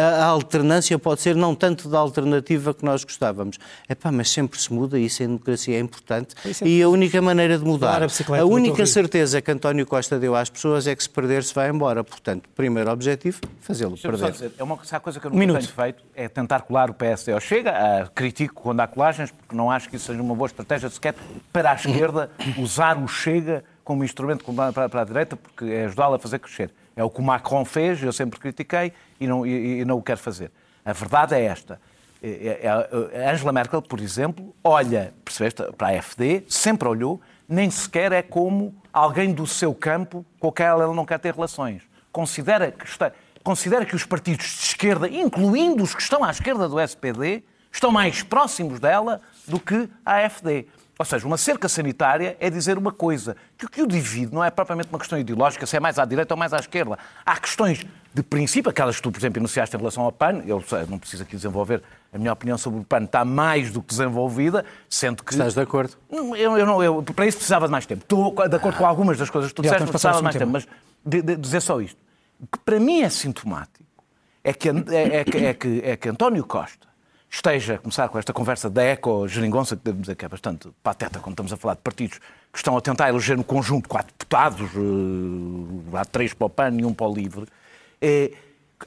a 0.00 0.24
a 0.24 0.26
alternância 0.26 0.98
pode 0.98 1.20
ser 1.20 1.34
não 1.36 1.54
tanto 1.54 1.88
da 1.88 1.98
alternativa 1.98 2.74
que 2.74 2.84
nós 2.84 3.04
gostávamos. 3.04 3.58
Epá, 3.88 4.10
mas 4.10 4.30
sempre 4.30 4.60
se 4.60 4.72
muda, 4.72 4.98
isso 4.98 5.22
em 5.22 5.26
democracia 5.26 5.76
é 5.76 5.80
importante. 5.80 6.34
É- 6.44 6.66
E 6.66 6.82
a 6.82 6.88
única 6.88 7.20
maneira 7.22 7.56
de 7.58 7.64
mudar, 7.64 8.00
Dar 8.00 8.08
a 8.36 8.40
a 8.40 8.44
única 8.44 8.84
certeza 8.86 9.40
que 9.40 9.50
António 9.50 9.86
Costa 9.86 10.18
deu 10.18 10.34
às 10.34 10.48
pessoas 10.50 10.86
é 10.86 10.94
que 10.96 11.02
se 11.02 11.08
perder 11.10 11.42
se 11.44 11.54
vai 11.54 11.70
embora. 11.70 12.02
Portanto, 12.02 12.48
primeiro 12.54 12.90
objetivo, 12.90 13.40
fazê-lo 13.60 13.96
perder. 13.96 14.32
dizer, 14.32 14.52
é 14.58 14.62
uma, 14.62 14.78
se 14.84 14.94
há 14.94 15.00
coisa 15.00 15.20
que 15.20 15.26
eu 15.26 15.30
Um 15.30 15.34
nunca 15.34 15.46
minuto. 15.46 15.60
tenho 15.60 15.72
feito 15.72 16.02
é 16.14 16.28
tentar 16.28 16.62
colar 16.62 16.90
o 16.90 16.94
PSD 16.94 17.32
ao 17.32 17.40
Chega. 17.40 18.10
Critico 18.14 18.54
quando 18.62 18.80
há 18.80 18.86
colagens, 18.86 19.30
porque 19.30 19.54
não 19.54 19.70
acho 19.70 19.88
que 19.88 19.96
isso 19.96 20.06
seja 20.06 20.20
uma 20.22 20.34
boa 20.34 20.46
estratégia 20.46 20.88
sequer 20.90 21.14
para 21.52 21.70
a 21.70 21.74
esquerda 21.74 22.30
usar 22.58 22.96
o 22.98 23.06
Chega 23.06 23.62
como 23.84 24.02
instrumento 24.02 24.44
para 24.72 25.02
a 25.02 25.04
direita, 25.04 25.36
porque 25.36 25.64
é 25.66 25.84
ajudá-la 25.84 26.16
a 26.16 26.18
fazer 26.18 26.38
crescer. 26.38 26.70
É 26.96 27.02
o 27.02 27.10
que 27.10 27.20
o 27.20 27.22
Macron 27.22 27.64
fez, 27.64 28.02
eu 28.02 28.12
sempre 28.12 28.38
critiquei 28.38 28.92
e 29.20 29.26
não, 29.26 29.44
e- 29.46 29.80
e 29.80 29.84
não 29.84 29.98
o 29.98 30.02
quero 30.02 30.18
fazer. 30.20 30.50
A 30.84 30.92
verdade 30.92 31.34
é 31.34 31.42
esta. 31.42 31.80
É- 32.22 32.60
é- 32.62 32.88
é- 33.20 33.30
Angela 33.30 33.52
Merkel, 33.52 33.82
por 33.82 34.00
exemplo, 34.00 34.54
olha, 34.62 35.12
percebeste, 35.24 35.62
para 35.76 35.88
a 35.88 35.98
AfD, 35.98 36.44
sempre 36.48 36.88
olhou, 36.88 37.20
nem 37.48 37.70
sequer 37.70 38.12
é 38.12 38.22
como 38.22 38.74
alguém 38.92 39.32
do 39.32 39.46
seu 39.46 39.74
campo 39.74 40.24
com 40.40 40.50
quem 40.52 40.64
ela 40.66 40.92
não 40.94 41.04
quer 41.04 41.18
ter 41.18 41.34
relações. 41.34 41.82
Considera 42.12 42.70
que, 42.70 42.86
está, 42.86 43.12
considera 43.42 43.84
que 43.84 43.94
os 43.96 44.04
partidos 44.06 44.46
de 44.46 44.62
esquerda, 44.66 45.08
incluindo 45.08 45.82
os 45.82 45.94
que 45.94 46.00
estão 46.00 46.22
à 46.24 46.30
esquerda 46.30 46.68
do 46.68 46.78
SPD, 46.80 47.42
estão 47.72 47.90
mais 47.90 48.22
próximos 48.22 48.78
dela 48.80 49.20
do 49.48 49.58
que 49.58 49.88
a 50.06 50.24
AfD. 50.24 50.66
Ou 50.96 51.04
seja, 51.04 51.26
uma 51.26 51.36
cerca 51.36 51.68
sanitária 51.68 52.36
é 52.38 52.48
dizer 52.48 52.78
uma 52.78 52.92
coisa, 52.92 53.36
que 53.58 53.66
o 53.66 53.68
que 53.68 53.82
o 53.82 53.86
divide 53.86 54.32
não 54.32 54.44
é 54.44 54.50
propriamente 54.50 54.88
uma 54.90 54.98
questão 54.98 55.18
ideológica, 55.18 55.66
se 55.66 55.76
é 55.76 55.80
mais 55.80 55.98
à 55.98 56.04
direita 56.04 56.34
ou 56.34 56.38
mais 56.38 56.52
à 56.52 56.58
esquerda. 56.58 56.96
Há 57.26 57.36
questões 57.36 57.84
de 58.14 58.22
princípio, 58.22 58.70
aquelas 58.70 58.96
que 58.96 59.02
tu, 59.02 59.10
por 59.10 59.18
exemplo, 59.18 59.40
enunciaste 59.40 59.74
em 59.74 59.78
relação 59.78 60.04
ao 60.04 60.12
PAN, 60.12 60.42
eu 60.46 60.62
não 60.88 60.98
preciso 60.98 61.24
aqui 61.24 61.34
desenvolver 61.34 61.82
a 62.12 62.18
minha 62.18 62.32
opinião 62.32 62.56
sobre 62.56 62.78
o 62.78 62.84
PAN, 62.84 63.02
está 63.04 63.24
mais 63.24 63.72
do 63.72 63.82
que 63.82 63.88
desenvolvida, 63.88 64.64
sendo 64.88 65.24
que... 65.24 65.32
Estás 65.32 65.54
de 65.54 65.60
acordo? 65.60 65.94
Eu, 66.12 66.56
eu 66.56 66.64
não, 66.64 66.80
eu, 66.80 67.02
para 67.02 67.26
isso 67.26 67.38
precisava 67.38 67.66
de 67.66 67.72
mais 67.72 67.86
tempo. 67.86 68.02
Estou 68.02 68.32
de 68.48 68.54
acordo 68.54 68.78
com 68.78 68.86
algumas 68.86 69.18
das 69.18 69.28
coisas 69.28 69.50
que 69.50 69.56
tu 69.56 69.62
disseste, 69.62 69.82
mas 69.82 69.90
precisava 69.90 70.18
de 70.18 70.22
mais 70.22 70.36
ao 70.36 70.38
tempo. 70.38 70.52
Mas 70.52 70.66
de, 71.04 71.22
de- 71.22 71.36
dizer 71.36 71.60
só 71.60 71.80
isto. 71.80 71.98
O 72.40 72.46
que 72.46 72.58
para 72.64 72.78
mim 72.78 73.02
é 73.02 73.08
sintomático 73.08 73.84
é 74.44 74.52
que, 74.52 74.68
é, 74.68 74.72
é 74.72 75.46
é 75.48 75.54
que, 75.54 75.80
é 75.84 75.96
que 75.96 76.08
António 76.08 76.44
Costa 76.44 76.86
esteja 77.36 77.74
a 77.74 77.78
começar 77.78 78.08
com 78.08 78.18
esta 78.18 78.32
conversa 78.32 78.70
da 78.70 78.82
eco-geringonça, 78.82 79.76
que 79.76 79.82
devo 79.84 80.00
dizer 80.00 80.14
que 80.14 80.24
é 80.24 80.28
bastante 80.28 80.68
pateta 80.82 81.18
quando 81.18 81.32
estamos 81.34 81.52
a 81.52 81.56
falar 81.56 81.74
de 81.74 81.80
partidos 81.80 82.18
que 82.52 82.58
estão 82.58 82.76
a 82.76 82.80
tentar 82.80 83.08
eleger 83.08 83.36
no 83.36 83.42
conjunto 83.44 83.88
quatro 83.88 84.12
deputados, 84.16 84.70
eh, 84.70 85.98
há 85.98 86.04
três 86.04 86.32
para 86.32 86.46
o 86.46 86.50
PAN 86.50 86.76
e 86.78 86.84
um 86.84 86.94
para 86.94 87.06
o 87.08 87.14
LIVRE. 87.14 87.46
Eh, 88.00 88.32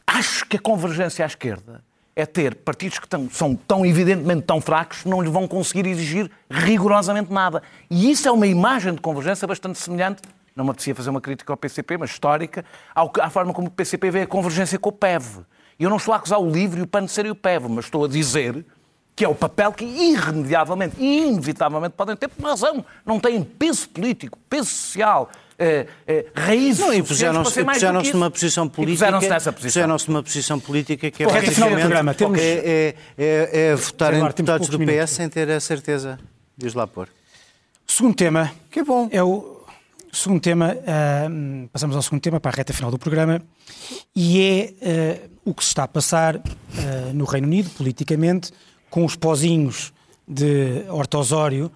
acho 0.06 0.46
que 0.46 0.56
a 0.58 0.60
convergência 0.60 1.26
à 1.26 1.28
esquerda 1.28 1.84
é 2.16 2.26
ter 2.26 2.56
partidos 2.56 2.98
que 3.00 3.08
tão- 3.08 3.30
são 3.30 3.54
tão 3.56 3.86
evidentemente 3.86 4.44
tão 4.44 4.60
fracos 4.62 5.04
que 5.04 5.10
não 5.10 5.22
lhe 5.22 5.30
vão 5.30 5.48
conseguir 5.48 5.86
exigir 5.86 6.32
rigorosamente 6.50 7.32
nada. 7.32 7.62
E 7.90 8.10
isso 8.10 8.28
é 8.28 8.32
uma 8.32 8.48
imagem 8.48 8.94
de 8.96 9.02
convergência 9.02 9.46
bastante 9.48 9.78
semelhante, 9.78 10.22
não 10.56 10.64
me 10.64 10.72
apetecia 10.72 10.96
fazer 10.96 11.10
uma 11.10 11.22
crítica 11.22 11.52
ao 11.54 11.58
PCP, 11.58 11.98
mas 11.98 12.10
histórica, 12.12 12.66
à 12.96 13.30
forma 13.30 13.54
como 13.54 13.68
o 13.68 13.72
PCP 13.72 14.10
vê 14.10 14.22
a 14.22 14.28
convergência 14.28 14.80
com 14.80 14.90
o 14.90 14.92
PEV. 14.94 15.42
E 15.80 15.84
eu 15.84 15.90
não 15.90 15.98
estou 15.98 16.14
a 16.14 16.18
acusar 16.18 16.40
o 16.40 16.50
LIVRE 16.50 16.80
e 16.80 16.84
o 16.84 16.88
PAN 16.88 17.06
de 17.06 17.12
serem 17.12 17.32
o 17.32 17.36
PEV, 17.36 17.68
mas 17.70 17.86
estou 17.86 18.06
a 18.06 18.08
dizer 18.08 18.66
que 19.16 19.26
é 19.26 19.28
o 19.28 19.34
papel 19.36 19.72
que 19.72 19.84
irremediavelmente 19.84 20.96
e 21.00 21.28
inevitavelmente 21.28 21.96
podem 21.98 22.16
ter 22.16 22.28
por 22.28 22.46
razão. 22.46 22.86
Não 23.06 23.20
têm 23.20 23.44
peso 23.44 23.90
político, 23.90 24.38
peso 24.48 24.66
social, 24.70 25.30
eh, 25.58 25.88
eh, 26.08 26.26
raízes 26.36 26.80
Não, 26.86 26.94
e 26.94 27.02
puseram-se 27.02 27.60
isso. 27.62 28.14
numa 28.14 28.30
posição 28.30 28.66
E 28.66 28.70
política. 28.70 29.06
puseram-se 29.06 29.30
nessa 29.30 29.52
posição. 29.52 29.82
Puseram-se 29.82 30.08
numa 30.10 30.22
posição 30.24 30.60
política 30.60 31.10
que 31.10 31.24
é 31.24 31.28
reta 31.28 31.52
final 31.52 31.70
do 31.72 31.76
programa, 31.78 32.14
temos- 32.14 32.40
é, 32.40 32.44
é, 32.44 32.96
é, 33.18 33.50
é 33.72 33.76
votar 33.76 34.14
em 34.14 34.24
deputados 34.24 34.70
do 34.70 34.78
PS 34.80 35.10
sem 35.12 35.28
ter 35.30 35.50
a 35.50 35.60
certeza. 35.60 36.20
Diz 36.56 36.74
lá 36.76 36.86
pôr. 36.86 37.08
Segundo 37.88 38.16
tema. 38.16 38.52
Que 38.70 38.84
bom. 38.84 39.08
É 39.12 39.24
o 39.24 39.64
segundo 40.12 40.40
tema. 40.42 40.78
ah, 40.86 41.28
passamos 41.72 41.96
ao 41.96 42.02
segundo 42.04 42.22
tema, 42.22 42.40
para 42.40 42.52
a 42.52 42.56
reta 42.56 42.74
final 42.74 42.92
do 42.92 43.00
programa. 43.00 43.42
E 44.16 44.42
é 44.42 44.74
ah, 45.26 45.30
o 45.48 45.54
que 45.54 45.64
se 45.64 45.70
está 45.70 45.84
a 45.84 45.88
passar 45.88 46.36
ah, 46.36 47.14
no 47.14 47.24
Reino 47.24 47.48
Unido, 47.48 47.70
politicamente, 47.70 48.52
com 48.90 49.06
os 49.06 49.16
pozinhos 49.16 49.94
de 50.28 50.84
Hortosório, 50.90 51.72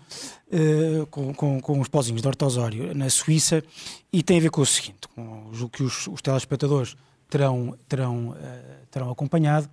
ah, 0.52 1.08
com, 1.10 1.34
com, 1.34 1.62
com 1.62 1.80
os 1.80 1.88
pozinhos 1.88 2.22
de 2.22 2.28
Hortosório 2.28 2.94
na 2.94 3.10
Suíça, 3.10 3.64
e 4.12 4.22
tem 4.22 4.40
a 4.40 4.42
ver 4.42 4.52
com 4.52 4.60
o 4.60 4.66
seguinte, 4.66 5.08
com 5.16 5.50
o 5.54 5.70
que 5.70 5.84
os, 5.84 6.06
os 6.08 6.22
telespectadores 6.22 6.98
terão, 7.30 7.74
terão, 7.88 8.36
ah, 8.38 8.60
terão 8.92 9.10
acompanhado. 9.10 9.70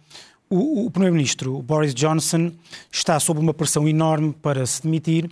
O, 0.49 0.87
o 0.87 0.91
Primeiro-Ministro 0.93 1.61
Boris 1.61 1.93
Johnson 1.93 2.53
está 2.93 3.19
sob 3.19 3.41
uma 3.41 3.53
pressão 3.53 3.89
enorme 3.89 4.33
para 4.33 4.65
se 4.65 4.81
demitir, 4.81 5.29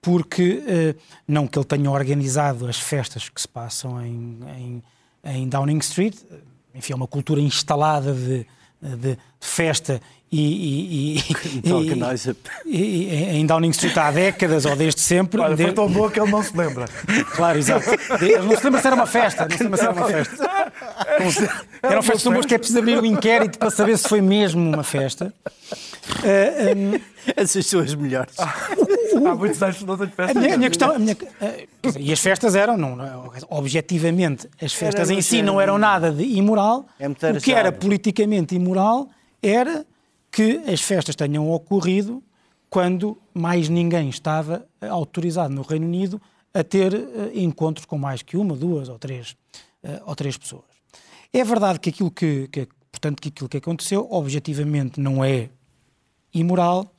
porque 0.00 0.62
eh, 0.66 0.94
não 1.26 1.46
que 1.46 1.58
ele 1.58 1.64
tenha 1.64 1.90
organizado 1.90 2.66
as 2.66 2.78
festas 2.78 3.28
que 3.28 3.40
se 3.40 3.48
passam 3.48 4.04
em, 4.04 4.38
em, 4.56 4.82
em 5.24 5.48
Downing 5.48 5.78
Street, 5.78 6.14
eh, 6.30 6.36
enfim, 6.74 6.92
é 6.92 6.96
uma 6.96 7.06
cultura 7.06 7.40
instalada 7.40 8.12
de, 8.12 8.46
de- 8.82 8.96
de 8.96 9.18
festa 9.40 10.00
e, 10.34 11.16
e- 11.16 11.18
e- 11.18 11.22
e- 12.66 12.76
e- 12.76 13.08
e- 13.08 13.36
em 13.36 13.46
Downing 13.46 13.70
Street 13.70 13.96
há 13.96 14.10
décadas 14.10 14.64
ou 14.64 14.74
desde 14.76 15.00
sempre. 15.00 15.40
Olha, 15.40 15.56
foi 15.56 15.72
tão 15.72 15.88
boa 15.88 16.10
que 16.10 16.20
ele 16.20 16.30
não 16.30 16.42
se 16.42 16.56
lembra. 16.56 16.86
Claro, 17.34 17.58
exato. 17.58 17.88
Ele 18.20 18.38
não 18.38 18.56
se 18.56 18.64
lembra 18.64 18.80
se 18.80 18.86
era 18.86 18.96
uma 18.96 19.06
festa. 19.06 19.46
Não 19.48 19.56
se 19.56 19.62
lembra 19.62 19.78
se 19.78 19.84
era 19.84 19.92
uma 19.92 20.06
festa. 20.06 20.50
Era 21.82 21.96
uma 21.96 22.02
festa 22.02 22.28
humor 22.28 22.46
que 22.46 22.54
é 22.54 22.58
preciso 22.58 22.78
abrir 22.78 22.98
um 22.98 23.04
inquérito 23.04 23.58
para 23.58 23.70
saber 23.70 23.96
se 23.98 24.08
foi 24.08 24.20
mesmo 24.20 24.60
uma 24.72 24.82
festa. 24.84 25.32
Eh, 26.22 26.74
hum, 26.76 27.00
Essas 27.36 27.66
são 27.66 27.80
as 27.80 27.94
melhores. 27.94 28.34
Há 28.38 29.34
muitos 29.34 29.62
anos 29.62 29.76
que 29.78 29.84
não 29.84 29.96
tenho 29.96 30.10
A 30.10 30.12
festa. 30.12 30.38
minha, 30.40 30.54
a 30.54 30.58
minha 30.58 30.68
questão. 30.70 30.90
a 30.94 30.98
minha- 30.98 31.16
eh, 31.40 31.66
e 31.98 32.12
as 32.12 32.20
festas 32.20 32.54
eram, 32.54 32.76
não, 32.76 32.98
objetivamente, 33.48 34.48
as 34.62 34.72
festas 34.72 35.08
Era 35.10 35.18
em 35.18 35.22
si 35.22 35.42
não 35.42 35.60
eram 35.60 35.78
nada 35.78 36.10
de 36.10 36.22
imoral. 36.24 36.86
É 36.98 37.08
o 37.08 37.14
que 37.40 37.52
era 37.52 37.72
politicamente 37.72 38.54
imoral 38.54 39.08
era 39.42 39.84
que 40.34 40.56
as 40.66 40.80
festas 40.80 41.14
tenham 41.14 41.48
ocorrido 41.48 42.20
quando 42.68 43.16
mais 43.32 43.68
ninguém 43.68 44.08
estava 44.08 44.66
eh, 44.80 44.88
autorizado 44.88 45.54
no 45.54 45.62
Reino 45.62 45.86
Unido 45.86 46.20
a 46.52 46.64
ter 46.64 46.92
eh, 46.92 47.30
encontros 47.34 47.86
com 47.86 47.96
mais 47.96 48.20
que 48.20 48.36
uma, 48.36 48.56
duas 48.56 48.88
ou 48.88 48.98
três, 48.98 49.36
eh, 49.84 50.02
ou 50.04 50.16
três 50.16 50.36
pessoas. 50.36 50.64
É 51.32 51.44
verdade 51.44 51.78
que 51.78 51.90
aquilo 51.90 52.10
que, 52.10 52.48
que- 52.48 52.66
portanto, 52.90 53.22
que 53.22 53.28
aquilo 53.28 53.48
que 53.48 53.58
aconteceu 53.58 54.08
objetivamente 54.10 54.98
não 54.98 55.24
é 55.24 55.50
imoral, 56.32 56.92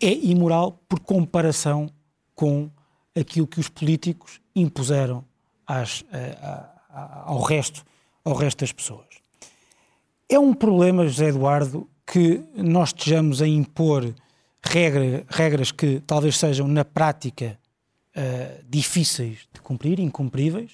é 0.00 0.12
imoral 0.12 0.72
por 0.88 0.98
comparação 0.98 1.88
com 2.34 2.68
aquilo 3.16 3.46
que 3.46 3.60
os 3.60 3.68
políticos 3.68 4.40
impuseram 4.56 5.24
às, 5.64 6.04
a, 6.90 7.22
ao, 7.26 7.40
resto, 7.42 7.84
ao 8.24 8.34
resto 8.34 8.58
das 8.58 8.72
pessoas. 8.72 9.06
É 10.28 10.36
um 10.36 10.52
problema, 10.52 11.06
José 11.06 11.28
Eduardo, 11.28 11.88
que 12.12 12.44
nós 12.54 12.90
estejamos 12.90 13.40
a 13.40 13.46
impor 13.46 14.14
regra, 14.62 15.24
regras 15.30 15.72
que 15.72 16.02
talvez 16.06 16.36
sejam, 16.36 16.68
na 16.68 16.84
prática, 16.84 17.58
uh, 18.14 18.62
difíceis 18.68 19.48
de 19.50 19.62
cumprir, 19.62 19.98
incumpríveis, 19.98 20.72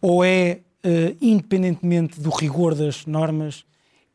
ou 0.00 0.24
é, 0.24 0.60
uh, 0.84 1.16
independentemente 1.20 2.20
do 2.20 2.30
rigor 2.30 2.76
das 2.76 3.04
normas, 3.04 3.64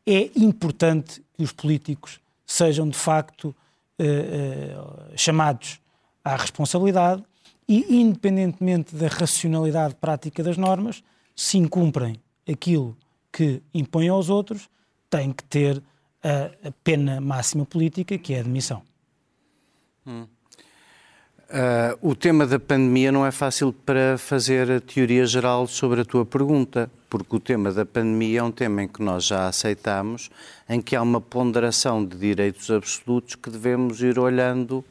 é 0.06 0.30
importante 0.34 1.22
que 1.36 1.42
os 1.44 1.52
políticos 1.52 2.18
sejam, 2.46 2.88
de 2.88 2.96
facto, 2.96 3.54
uh, 3.98 5.12
chamados 5.18 5.78
à 6.24 6.36
responsabilidade 6.36 7.22
e, 7.68 8.00
independentemente 8.00 8.96
da 8.96 9.08
racionalidade 9.08 9.94
prática 9.94 10.42
das 10.42 10.56
normas, 10.56 11.04
se 11.36 11.58
incumprem 11.58 12.16
aquilo 12.50 12.96
que 13.30 13.62
impõem 13.74 14.08
aos 14.08 14.30
outros, 14.30 14.70
têm 15.10 15.32
que 15.32 15.44
ter 15.44 15.82
a 16.22 16.70
pena 16.84 17.20
máxima 17.20 17.64
política, 17.64 18.18
que 18.18 18.34
é 18.34 18.38
a 18.38 18.40
admissão. 18.40 18.82
Hum. 20.06 20.26
Uh, 21.50 22.10
o 22.10 22.14
tema 22.14 22.46
da 22.46 22.60
pandemia 22.60 23.10
não 23.10 23.26
é 23.26 23.32
fácil 23.32 23.72
para 23.72 24.16
fazer 24.16 24.70
a 24.70 24.80
teoria 24.80 25.26
geral 25.26 25.66
sobre 25.66 26.02
a 26.02 26.04
tua 26.04 26.24
pergunta, 26.24 26.88
porque 27.08 27.34
o 27.34 27.40
tema 27.40 27.72
da 27.72 27.84
pandemia 27.84 28.38
é 28.38 28.42
um 28.42 28.52
tema 28.52 28.84
em 28.84 28.88
que 28.88 29.02
nós 29.02 29.24
já 29.24 29.48
aceitamos, 29.48 30.30
em 30.68 30.80
que 30.80 30.94
há 30.94 31.02
uma 31.02 31.20
ponderação 31.20 32.04
de 32.04 32.16
direitos 32.16 32.70
absolutos 32.70 33.34
que 33.34 33.50
devemos 33.50 34.00
ir 34.00 34.16
olhando. 34.16 34.84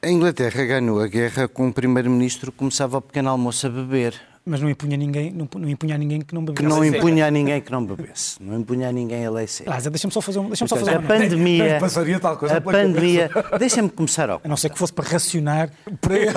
A 0.00 0.08
Inglaterra 0.08 0.64
ganhou 0.64 0.98
a 0.98 1.06
guerra 1.06 1.46
com 1.46 1.68
o 1.68 1.72
primeiro-ministro 1.72 2.50
que 2.50 2.56
começava 2.56 2.96
o 2.96 3.02
pequeno 3.02 3.28
almoço 3.28 3.66
a 3.66 3.70
beber 3.70 4.18
mas 4.46 4.60
não 4.60 4.68
impunha 4.68 4.96
ninguém, 4.96 5.30
não, 5.30 5.48
não 5.56 5.68
impunha 5.68 5.94
a 5.94 5.98
ninguém 5.98 6.20
que 6.20 6.34
não 6.34 6.44
bebesse. 6.44 6.62
Que 6.62 6.68
não 6.68 6.84
impunha 6.84 7.26
a 7.26 7.30
ninguém 7.30 7.60
que 7.62 7.72
não 7.72 7.84
bebesse. 7.84 8.42
Não 8.42 8.58
impunha 8.58 8.88
a 8.90 8.92
ninguém 8.92 9.24
a 9.24 9.30
lei 9.30 9.46
seca. 9.46 9.72
Ah, 9.72 9.80
deixa-me 9.80 10.12
só 10.12 10.20
fazer, 10.20 10.38
um, 10.38 10.48
deixa 10.48 10.66
só 10.66 10.76
fazer 10.76 10.96
a 10.96 11.02
pandemia, 11.02 11.78
passaria 11.80 12.20
tal 12.20 12.36
coisa 12.36 12.58
a 12.58 12.60
pandemia, 12.60 13.30
deixa-me 13.58 13.88
começar 13.88 14.28
ao 14.28 14.40
A 14.44 14.48
não 14.48 14.56
ser 14.56 14.68
que 14.68 14.78
fosse 14.78 14.92
para 14.92 15.08
racionar 15.08 15.70
para 16.00 16.18
ele. 16.18 16.34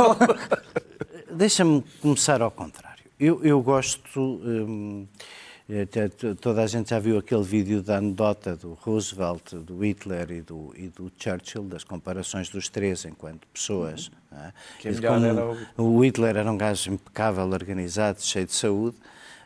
deixa-me 1.36 1.84
começar 2.02 2.42
ao 2.42 2.50
contrário. 2.52 3.04
Eu, 3.20 3.44
eu 3.44 3.62
gosto 3.62 4.20
hum, 4.20 5.06
toda 6.40 6.64
a 6.64 6.68
gente 6.68 6.92
já 6.92 7.00
viu 7.00 7.18
aquele 7.18 7.44
vídeo 7.44 7.82
da 7.82 7.98
anedota 7.98 8.56
do 8.56 8.74
Roosevelt, 8.74 9.54
do 9.54 9.84
Hitler 9.84 10.32
e 10.32 10.42
do, 10.42 10.74
e 10.76 10.88
do 10.88 11.12
Churchill, 11.18 11.64
das 11.64 11.84
comparações 11.84 12.50
dos 12.50 12.70
três 12.70 13.04
enquanto 13.06 13.48
pessoas. 13.48 14.10
Uhum. 14.32 14.38
É? 14.40 14.54
Que 14.80 14.90
o... 15.78 15.84
o 15.84 16.06
Hitler 16.06 16.38
era 16.38 16.52
um 16.52 16.58
gajo 16.58 16.92
impecável, 16.92 17.44
organizado, 17.50 18.22
cheio 18.22 18.46
de 18.46 18.54
saúde, 18.54 18.98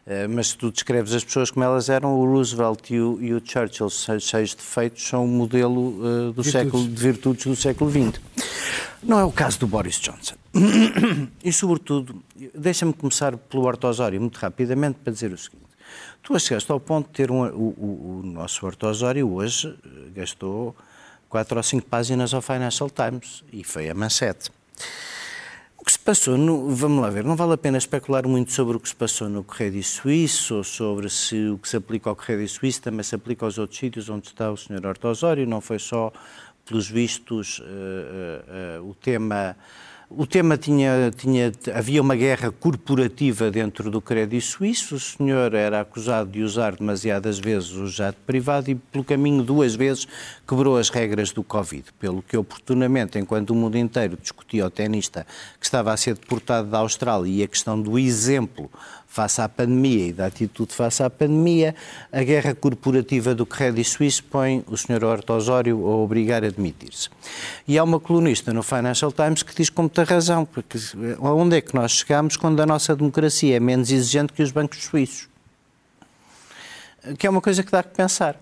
é, 0.05 0.27
mas 0.27 0.49
se 0.49 0.57
tu 0.57 0.71
descreves 0.71 1.13
as 1.13 1.23
pessoas 1.23 1.51
como 1.51 1.63
elas 1.63 1.87
eram, 1.87 2.19
o 2.19 2.25
Roosevelt 2.25 2.89
e 2.89 2.99
o, 2.99 3.21
e 3.21 3.33
o 3.33 3.41
Churchill, 3.43 3.89
cheios 4.19 4.49
de 4.51 4.57
defeitos, 4.57 5.07
são 5.07 5.21
o 5.21 5.25
um 5.25 5.27
modelo 5.27 5.89
uh, 5.99 6.33
do 6.33 6.41
virtudes. 6.41 6.51
século, 6.51 6.87
de 6.87 7.01
virtudes 7.01 7.45
do 7.45 7.55
século 7.55 7.91
XX. 7.91 8.21
Não 9.03 9.19
é 9.19 9.23
o 9.23 9.31
caso 9.31 9.59
do 9.59 9.67
Boris 9.67 9.99
Johnson. 9.99 10.35
e, 11.43 11.53
sobretudo, 11.53 12.21
deixa-me 12.55 12.93
começar 12.93 13.37
pelo 13.37 13.63
ortosório, 13.63 14.19
muito 14.19 14.37
rapidamente, 14.37 14.97
para 15.03 15.13
dizer 15.13 15.31
o 15.31 15.37
seguinte. 15.37 15.60
Tu 16.21 16.39
chegaste 16.39 16.71
ao 16.71 16.79
ponto 16.79 17.07
de 17.07 17.13
ter 17.13 17.31
um, 17.31 17.43
o, 17.43 18.19
o, 18.19 18.21
nosso 18.23 18.65
ortosório 18.65 19.33
hoje 19.33 19.75
eh, 19.83 19.89
gastou 20.13 20.75
quatro 21.27 21.57
ou 21.57 21.63
cinco 21.63 21.87
páginas 21.87 22.33
ao 22.33 22.41
Financial 22.41 22.89
Times 22.89 23.43
e 23.51 23.63
foi 23.63 23.89
a 23.89 23.93
manchete. 23.95 24.51
O 25.77 25.83
que 25.83 25.91
se 25.91 25.97
passou, 25.97 26.37
no, 26.37 26.69
vamos 26.75 27.01
lá 27.01 27.09
ver, 27.09 27.23
não 27.23 27.35
vale 27.35 27.53
a 27.53 27.57
pena 27.57 27.77
especular 27.77 28.27
muito 28.27 28.51
sobre 28.51 28.77
o 28.77 28.79
que 28.79 28.87
se 28.87 28.95
passou 28.95 29.27
no 29.27 29.43
Correio 29.43 29.83
Suíço 29.83 30.57
ou 30.57 30.63
sobre 30.63 31.09
se 31.09 31.49
o 31.49 31.57
que 31.57 31.67
se 31.67 31.75
aplica 31.75 32.07
ao 32.07 32.15
Correio 32.15 32.47
Suíço 32.47 32.83
também 32.83 33.03
se 33.03 33.15
aplica 33.15 33.45
aos 33.45 33.57
outros 33.57 33.79
sítios 33.79 34.07
onde 34.07 34.27
está 34.27 34.51
o 34.51 34.57
Sr. 34.57 34.85
Ortosório, 34.85 35.47
não 35.47 35.59
foi 35.59 35.79
só, 35.79 36.13
pelos 36.65 36.87
vistos, 36.87 37.59
uh, 37.59 37.63
uh, 37.63 38.83
uh, 38.83 38.89
o 38.91 38.93
tema 38.93 39.57
o 40.17 40.25
tema 40.25 40.57
tinha, 40.57 41.11
tinha, 41.15 41.51
havia 41.73 42.01
uma 42.01 42.15
guerra 42.15 42.51
corporativa 42.51 43.49
dentro 43.49 43.89
do 43.89 44.01
crédito 44.01 44.43
suíço. 44.43 44.95
O 44.95 44.99
senhor 44.99 45.53
era 45.53 45.79
acusado 45.79 46.29
de 46.29 46.43
usar 46.43 46.75
demasiadas 46.75 47.39
vezes 47.39 47.71
o 47.71 47.87
jato 47.87 48.17
privado 48.25 48.69
e, 48.69 48.75
pelo 48.75 49.03
caminho, 49.03 49.41
duas 49.41 49.73
vezes 49.73 50.07
quebrou 50.47 50.77
as 50.77 50.89
regras 50.89 51.31
do 51.31 51.43
Covid. 51.43 51.85
Pelo 51.99 52.21
que, 52.21 52.35
oportunamente, 52.35 53.17
enquanto 53.17 53.51
o 53.51 53.55
mundo 53.55 53.77
inteiro 53.77 54.17
discutia 54.21 54.65
o 54.65 54.69
tenista 54.69 55.25
que 55.59 55.65
estava 55.65 55.93
a 55.93 55.97
ser 55.97 56.15
deportado 56.15 56.69
da 56.69 56.79
Austrália 56.79 57.31
e 57.31 57.43
a 57.43 57.47
questão 57.47 57.81
do 57.81 57.97
exemplo 57.97 58.69
face 59.11 59.41
à 59.41 59.49
pandemia 59.49 60.07
e 60.07 60.13
da 60.13 60.27
atitude 60.27 60.73
face 60.73 61.03
à 61.03 61.09
pandemia, 61.09 61.75
a 62.13 62.23
guerra 62.23 62.55
corporativa 62.55 63.35
do 63.35 63.45
Credit 63.45 63.83
Suisse 63.83 64.23
põe 64.23 64.63
o 64.67 64.77
Sr. 64.77 65.03
Horto 65.03 65.33
Osório 65.33 65.85
a 65.85 65.95
obrigar 65.97 66.45
a 66.45 66.49
demitir-se. 66.49 67.09
E 67.67 67.77
há 67.77 67.83
uma 67.83 67.99
colunista 67.99 68.53
no 68.53 68.63
Financial 68.63 69.11
Times 69.11 69.43
que 69.43 69.53
diz 69.53 69.69
com 69.69 69.81
muita 69.81 70.05
razão, 70.05 70.45
porque 70.45 70.77
onde 71.19 71.57
é 71.57 71.61
que 71.61 71.75
nós 71.75 71.91
chegamos 71.91 72.37
quando 72.37 72.61
a 72.61 72.65
nossa 72.65 72.95
democracia 72.95 73.57
é 73.57 73.59
menos 73.59 73.91
exigente 73.91 74.31
que 74.31 74.41
os 74.41 74.51
bancos 74.51 74.81
suíços? 74.81 75.27
Que 77.19 77.27
é 77.27 77.29
uma 77.29 77.41
coisa 77.41 77.63
que 77.63 77.71
dá 77.71 77.83
que 77.83 77.93
pensar 77.93 78.39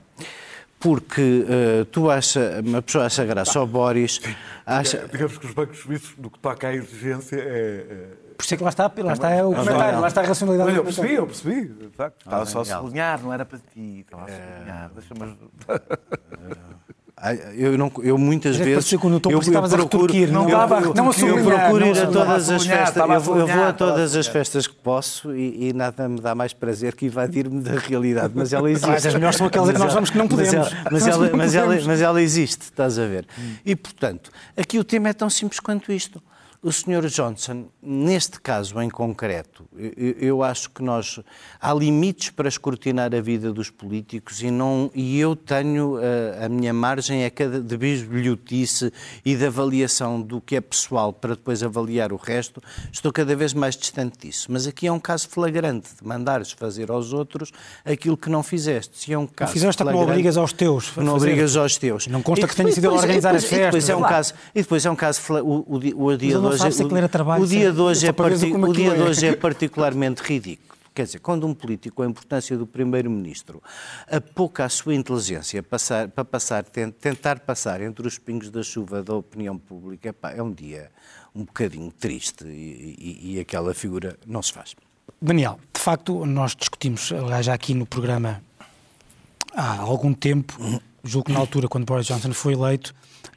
porque 0.80 1.46
uh, 1.46 1.86
tu 1.86 2.10
acha, 2.10 2.62
uma 2.66 2.82
pessoa 2.82 3.06
acha 3.06 3.26
graça 3.26 3.60
ao 3.60 3.68
Boris. 3.68 4.22
Acha... 4.66 5.08
Digamos 5.12 5.38
que 5.38 5.46
os 5.46 5.54
bancos 5.54 5.80
suíços, 5.80 6.16
no 6.18 6.30
que 6.30 6.40
toca 6.40 6.68
à 6.68 6.74
exigência, 6.74 7.36
é, 7.36 7.86
é 7.90 8.30
por 8.40 8.46
isso 8.46 8.54
é 8.54 8.58
que 8.58 8.64
lá 8.64 8.70
está, 8.70 8.90
lá 9.00 9.12
está 9.12 9.46
o 9.46 9.54
comentário, 9.54 10.00
lá 10.00 10.08
está 10.08 10.22
a 10.22 10.24
racionalidade. 10.24 10.74
eu 10.74 10.84
percebi, 10.86 11.14
eu 11.14 11.26
percebi. 11.28 11.76
Estava 11.90 12.46
só 12.46 12.62
a 12.62 12.66
sublinhar, 12.66 13.22
não 13.22 13.34
era 13.34 13.44
para 13.44 13.60
ti. 13.60 14.00
Estava 14.00 14.24
a 14.24 14.28
sublinhar. 14.30 14.92
Deixa-me 14.96 15.38
eu, 17.56 17.78
não, 17.78 17.92
eu 18.02 18.18
muitas 18.18 18.58
Mas 18.58 18.62
é 18.62 18.70
vezes. 18.70 18.92
Eu, 18.94 19.00
eu, 19.04 19.12
eu 19.12 19.42
procuro, 19.70 20.32
não, 20.32 20.44
a 20.44 20.68
não 20.94 21.12
eu, 21.12 21.38
eu 21.38 21.44
procuro 21.44 21.86
ir 21.86 22.00
a 22.00 22.08
todas 22.08 22.50
as 22.50 22.66
festas. 22.66 23.10
Eu, 23.10 23.20
vou, 23.20 23.38
eu 23.38 23.48
vou 23.48 23.64
a 23.64 23.74
todas 23.74 24.16
as 24.16 24.28
festas 24.28 24.68
que 24.68 24.76
posso 24.76 25.36
e, 25.36 25.70
e 25.70 25.74
nada 25.74 26.08
me 26.08 26.22
dá 26.22 26.34
mais 26.34 26.54
prazer 26.54 26.96
que 26.96 27.08
evadir-me 27.08 27.62
da 27.62 27.78
realidade. 27.78 28.34
Mas 28.36 28.54
ela 28.54 28.70
existe. 28.72 28.90
Mas 28.90 29.06
as 29.06 29.14
melhores 29.14 29.36
são 29.36 29.48
aquelas 29.48 29.72
que 29.72 29.78
nós 29.78 29.94
vamos 29.94 30.10
que 30.10 30.18
não 30.18 30.28
podemos. 30.28 30.70
Mas 30.92 31.08
ela, 31.08 31.30
mas 31.34 31.36
ela, 31.36 31.38
mas 31.38 31.56
ela, 31.56 31.80
mas 31.86 32.02
ela 32.02 32.22
existe, 32.22 32.62
estás 32.64 32.98
a 32.98 33.06
ver. 33.06 33.28
E 33.66 33.76
portanto, 33.76 34.32
aqui 34.56 34.80
o 34.80 34.84
tema 34.84 35.10
é 35.10 35.14
tão 35.14 35.30
simples 35.30 35.60
quanto 35.60 35.92
isto. 35.92 36.22
O 36.62 36.74
Sr. 36.74 37.08
Johnson, 37.08 37.68
neste 37.82 38.42
caso 38.42 38.82
em 38.82 38.90
concreto, 38.90 39.64
eu, 39.78 40.12
eu, 40.20 40.44
acho 40.44 40.70
que 40.70 40.84
nós 40.84 41.22
há 41.58 41.74
limites 41.74 42.32
para 42.32 42.50
escrutinar 42.50 43.16
a 43.16 43.22
vida 43.22 43.54
dos 43.54 43.70
políticos 43.70 44.42
e 44.42 44.52
não 44.52 44.92
e 44.94 45.18
eu 45.18 45.38
tenho 45.38 45.96
a, 45.96 46.02
eh, 46.04 46.46
a 46.46 46.50
minha 46.50 46.74
margem 46.74 47.24
é 47.24 47.30
cada 47.30 47.62
de 47.62 47.78
bisbilhotice 47.78 48.92
e 49.24 49.38
de 49.38 49.46
avaliação 49.46 50.20
do 50.20 50.42
que 50.42 50.58
é 50.58 50.60
pessoal 50.60 51.14
para 51.14 51.34
depois 51.34 51.64
avaliar 51.64 52.12
o 52.12 52.18
resto. 52.18 52.62
Estou 52.92 53.14
cada 53.14 53.34
vez 53.38 53.54
mais 53.54 53.78
distante 53.78 54.28
disso. 54.28 54.48
Mas 54.52 54.68
aqui 54.68 54.86
é 54.86 54.92
um 54.92 55.00
caso 55.00 55.30
flagrante 55.30 55.88
de 55.96 56.06
mandares 56.06 56.52
fazer 56.52 56.92
aos 56.92 57.14
outros 57.14 57.54
aquilo 57.86 58.18
que 58.18 58.30
não 58.30 58.44
fizeste. 58.44 59.00
Se 59.00 59.14
é 59.14 59.18
um 59.18 59.26
caso 59.26 59.52
não 59.52 59.54
fizeste 59.54 59.82
não 59.82 59.96
obrigas 59.96 60.36
aos 60.36 60.52
teus. 60.52 60.94
Não 60.98 61.16
obrigas 61.16 61.56
aos 61.56 61.78
teus. 61.78 62.06
Não 62.08 62.22
consta 62.22 62.46
que 62.46 62.56
tenha 62.56 62.70
sido 62.74 62.90
a 62.90 62.92
organizar 62.92 63.34
as 63.34 63.46
festas. 63.46 63.60
E 63.60 63.88
depois 63.88 63.90
é 63.90 63.96
um 63.96 64.02
caso, 64.02 64.34
e 64.54 64.62
depois 64.62 64.86
é 64.86 64.92
um 64.92 64.96
caso 64.98 65.22
o, 65.42 65.78
o, 65.78 66.06
o 66.08 66.18
dia 66.18 66.49
hoje, 66.50 66.64
é, 66.64 67.40
o 67.40 67.46
dia 67.46 67.72
de 67.72 67.82
hoje, 67.82 68.08
é, 68.08 68.10
o 68.12 68.74
dia 68.74 68.96
de 68.96 69.02
hoje 69.02 69.28
é 69.28 69.36
particularmente 69.36 70.22
ridículo. 70.22 70.70
Quer 70.94 71.06
dizer, 71.06 71.20
quando 71.20 71.48
um 71.48 71.54
político, 71.54 71.98
com 71.98 72.04
a 72.04 72.08
importância 72.08 72.58
do 72.58 72.68
Primeiro-Ministro, 72.68 73.64
apoca 74.12 74.66
a 74.66 74.70
sua 74.70 74.94
inteligência 74.94 75.64
passar, 75.64 76.10
para 76.10 76.26
passar, 76.26 76.66
tentar 76.66 77.40
passar 77.40 77.82
entre 77.82 78.06
os 78.06 78.18
pingos 78.18 78.50
da 78.50 78.62
chuva 78.62 79.02
da 79.02 79.14
opinião 79.14 79.58
pública, 79.58 80.10
epá, 80.10 80.32
é 80.32 80.44
um 80.44 80.52
dia 80.52 80.92
um 81.34 81.44
bocadinho 81.46 81.92
triste 81.92 82.44
e, 82.46 82.96
e, 83.00 83.36
e, 83.36 83.40
aquela 83.40 83.74
figura 83.74 84.18
não 84.26 84.42
se 84.42 84.52
faz. 84.52 84.76
Daniel, 85.22 85.60
de 85.74 85.80
facto, 85.80 86.26
nós 86.26 86.56
discutimos, 86.56 87.12
aliás, 87.12 87.46
já 87.46 87.54
aqui 87.54 87.74
no 87.74 87.86
programa 87.86 88.42
há 89.54 89.78
algum 89.80 90.14
tempo, 90.14 90.82
julgo 91.04 91.28
que 91.28 91.32
na 91.32 91.40
altura, 91.40 91.68
quando 91.68 91.86
Boris 91.86 92.08
Johnson 92.08 92.34
foi 92.34 92.54
eleito, 92.54 92.94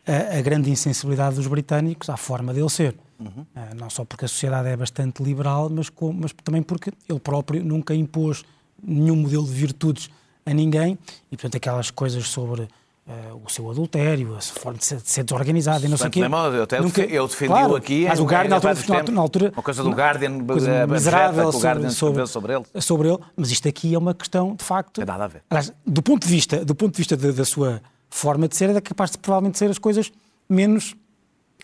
a, 0.06 0.38
a 0.38 0.42
grande 0.42 0.70
insensibilidade 0.70 1.36
dos 1.36 1.46
britânicos 1.46 2.08
à 2.08 2.16
forma 2.16 2.52
dele 2.52 2.68
ser. 2.68 2.96
Uhum. 3.18 3.28
Uh, 3.28 3.74
não 3.78 3.88
só 3.88 4.04
porque 4.04 4.24
a 4.24 4.28
sociedade 4.28 4.68
é 4.68 4.76
bastante 4.76 5.22
liberal, 5.22 5.70
mas, 5.70 5.88
com, 5.88 6.12
mas 6.12 6.32
também 6.44 6.62
porque 6.62 6.92
ele 7.08 7.20
próprio 7.20 7.64
nunca 7.64 7.94
impôs 7.94 8.44
nenhum 8.82 9.16
modelo 9.16 9.44
de 9.44 9.52
virtudes 9.52 10.10
a 10.44 10.52
ninguém 10.52 10.98
e, 11.30 11.36
portanto, 11.36 11.56
aquelas 11.56 11.90
coisas 11.90 12.28
sobre 12.28 12.68
Uh, 13.04 13.42
o 13.44 13.50
seu 13.50 13.68
adultério, 13.68 14.36
a 14.36 14.40
forma 14.40 14.78
de 14.78 14.86
ser, 14.86 14.98
de 14.98 15.10
ser 15.10 15.24
desorganizado 15.24 15.84
e 15.84 15.88
não 15.88 15.96
sei 15.96 16.06
o 16.06 16.10
quê. 16.10 16.20
Eu, 16.20 16.62
até 16.62 16.80
Nunca... 16.80 17.02
eu 17.02 17.26
defendi-o 17.26 17.52
claro, 17.52 17.74
aqui. 17.74 18.06
Mas 18.06 18.20
o 18.20 18.24
Guardian, 18.24 18.48
na 18.50 18.68
altura, 18.68 19.02
na 19.10 19.20
altura. 19.20 19.52
Uma 19.56 19.62
coisa 19.62 19.82
do 19.82 19.90
Guardian, 19.90 20.44
coisa 20.44 20.86
miserável 20.86 21.50
sobre, 21.50 21.66
Guardian 21.66 21.90
sobre, 21.90 22.26
sobre, 22.28 22.54
ele. 22.54 22.64
sobre 22.80 23.08
ele. 23.08 23.18
Mas 23.36 23.50
isto 23.50 23.66
aqui 23.66 23.92
é 23.92 23.98
uma 23.98 24.14
questão, 24.14 24.54
de 24.54 24.62
facto. 24.62 24.92
Tem 24.92 25.04
nada 25.04 25.24
a 25.24 25.26
ver. 25.26 25.42
Aliás, 25.50 25.72
do 25.84 26.00
ponto 26.00 26.24
de 26.24 26.32
vista, 26.32 26.64
do 26.64 26.76
ponto 26.76 26.92
de 26.92 26.98
vista 26.98 27.16
de, 27.16 27.32
da 27.32 27.44
sua 27.44 27.82
forma 28.12 28.46
de 28.46 28.56
ser, 28.56 28.70
é 28.70 28.80
capaz 28.80 29.10
de 29.10 29.18
provavelmente 29.18 29.58
ser 29.58 29.70
as 29.70 29.78
coisas 29.78 30.12
menos 30.48 30.94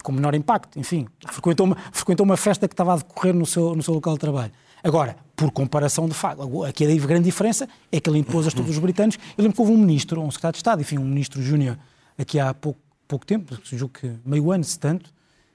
com 0.03 0.13
menor 0.13 0.35
impacto, 0.35 0.79
enfim, 0.79 1.07
frequentou 1.27 1.67
uma, 1.67 1.77
frequentou 1.93 2.25
uma 2.25 2.37
festa 2.37 2.67
que 2.67 2.73
estava 2.73 2.95
a 2.95 2.97
decorrer 2.97 3.35
no 3.35 3.45
seu, 3.45 3.75
no 3.75 3.83
seu 3.83 3.93
local 3.93 4.15
de 4.15 4.21
trabalho. 4.21 4.53
Agora, 4.83 5.17
por 5.35 5.51
comparação 5.51 6.09
de 6.09 6.15
facto, 6.15 6.65
aqui 6.65 6.85
a 6.85 7.07
grande 7.07 7.25
diferença 7.25 7.69
é 7.91 8.01
que 8.01 8.09
ele 8.09 8.19
impôs 8.19 8.47
a 8.47 8.51
todos 8.51 8.71
os 8.71 8.79
britânicos. 8.79 9.19
Eu 9.37 9.43
lembro 9.43 9.57
que 9.57 9.61
houve 9.61 9.73
um 9.73 9.79
ministro, 9.79 10.21
um 10.23 10.31
secretário 10.31 10.55
de 10.55 10.59
Estado, 10.59 10.81
enfim, 10.81 10.99
um 10.99 11.05
ministro 11.05 11.43
júnior, 11.43 11.77
aqui 12.17 12.39
há 12.39 12.55
pouco, 12.55 12.81
pouco 13.07 13.27
tempo, 13.27 13.59
julgo 13.65 13.93
que 13.93 14.13
meio 14.25 14.51
ano, 14.53 14.65
se 14.65 14.79
tanto, 14.79 15.13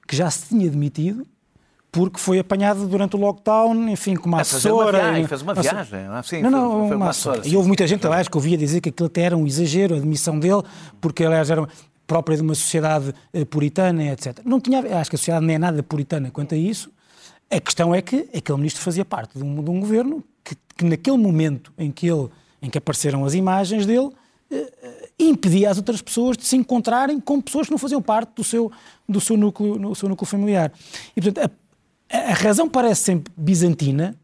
que 0.07 0.15
já 0.15 0.29
se 0.29 0.49
tinha 0.49 0.69
demitido 0.69 1.25
porque 1.93 2.19
foi 2.19 2.39
apanhado 2.39 2.87
durante 2.87 3.15
o 3.15 3.19
lockdown, 3.19 3.87
enfim, 3.87 4.15
com 4.15 4.27
uma 4.27 4.41
assessora. 4.41 4.97
viagem, 4.97 5.27
fez 5.27 5.41
uma 5.43 5.53
viagem, 5.53 6.05
não 6.07 6.17
é? 6.17 6.23
Sim, 6.23 6.41
não, 6.41 6.49
foi- 6.49 6.59
não, 6.59 6.87
foi 6.87 6.97
uma 6.97 7.09
assessora. 7.11 7.41
E 7.47 7.55
houve 7.55 7.67
muita 7.67 7.85
gente, 7.85 8.05
aliás, 8.07 8.27
que 8.27 8.35
ouvia 8.35 8.57
dizer 8.57 8.81
que 8.81 8.89
aquilo 8.89 9.05
até 9.05 9.21
era 9.21 9.37
um 9.37 9.45
exagero, 9.45 9.95
a 9.95 9.99
demissão 9.99 10.39
dele, 10.39 10.63
porque 10.99 11.23
aliás 11.23 11.51
era 11.51 11.67
própria 12.07 12.35
de 12.35 12.41
uma 12.41 12.55
sociedade 12.55 13.13
eh, 13.31 13.45
puritana, 13.45 14.05
etc. 14.11 14.39
Não 14.43 14.59
tinha, 14.59 14.79
acho 14.99 15.09
que 15.11 15.15
a 15.15 15.19
sociedade 15.19 15.45
não 15.45 15.53
é 15.53 15.57
nada 15.59 15.83
puritana 15.83 16.31
quanto 16.31 16.55
a 16.55 16.57
isso. 16.57 16.91
A 17.51 17.59
questão 17.59 17.93
é 17.93 18.01
que 18.01 18.27
aquele 18.35 18.57
ministro 18.57 18.81
fazia 18.81 19.05
parte 19.05 19.37
de 19.37 19.43
um, 19.43 19.63
de 19.63 19.69
um 19.69 19.79
governo 19.79 20.23
que, 20.43 20.55
que 20.75 20.83
naquele 20.85 21.17
momento 21.17 21.71
em 21.77 21.91
que 21.91 22.07
ele, 22.07 22.27
em 22.59 22.71
que 22.71 22.77
apareceram 22.79 23.23
as 23.23 23.35
imagens 23.35 23.85
dele, 23.85 24.09
eh, 24.49 24.73
eh, 24.81 25.09
impedia 25.19 25.69
as 25.69 25.77
outras 25.77 26.01
pessoas 26.01 26.35
de 26.37 26.43
se 26.43 26.55
encontrarem 26.57 27.19
com 27.19 27.39
pessoas 27.39 27.67
que 27.67 27.71
não 27.71 27.77
faziam 27.77 28.01
parte 28.01 28.31
do 28.35 28.43
seu, 28.43 28.71
do 29.07 29.21
seu, 29.21 29.37
núcleo, 29.37 29.77
no 29.77 29.93
seu 29.93 30.09
núcleo 30.09 30.27
familiar. 30.27 30.71
E, 31.15 31.21
portanto, 31.21 31.45
a, 31.45 31.62
a 32.17 32.33
razão 32.33 32.69
parece 32.69 33.03
sempre 33.03 33.33
bizantina, 33.35 34.15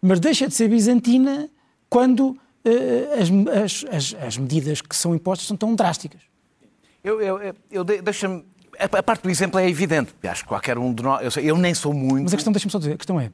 mas 0.00 0.20
deixa 0.20 0.46
de 0.48 0.54
ser 0.54 0.68
bizantina 0.68 1.48
quando 1.88 2.36
eh, 2.64 3.18
as, 3.20 3.28
as, 3.62 3.94
as, 3.94 4.16
as 4.26 4.36
medidas 4.36 4.80
que 4.80 4.94
são 4.96 5.14
impostas 5.14 5.46
são 5.46 5.56
tão 5.56 5.74
drásticas. 5.74 6.20
Eu, 7.02 7.20
eu, 7.20 7.38
eu, 7.40 7.54
eu 7.70 7.84
de- 7.84 8.02
deixa-me. 8.02 8.44
A, 8.78 8.98
a 8.98 9.02
parte 9.02 9.22
do 9.22 9.30
exemplo 9.30 9.58
é 9.58 9.68
evidente. 9.68 10.12
Acho 10.24 10.42
que 10.42 10.48
qualquer 10.48 10.76
um 10.78 10.92
de 10.92 11.02
nós. 11.02 11.36
Eu, 11.36 11.42
eu 11.42 11.56
nem 11.56 11.74
sou 11.74 11.92
muito. 11.92 12.24
Mas 12.24 12.32
a 12.32 12.36
questão, 12.36 12.52
deixa-me 12.52 12.70
só 12.72 12.78
dizer, 12.78 12.92
a 12.92 12.96
questão 12.96 13.20
é, 13.20 13.30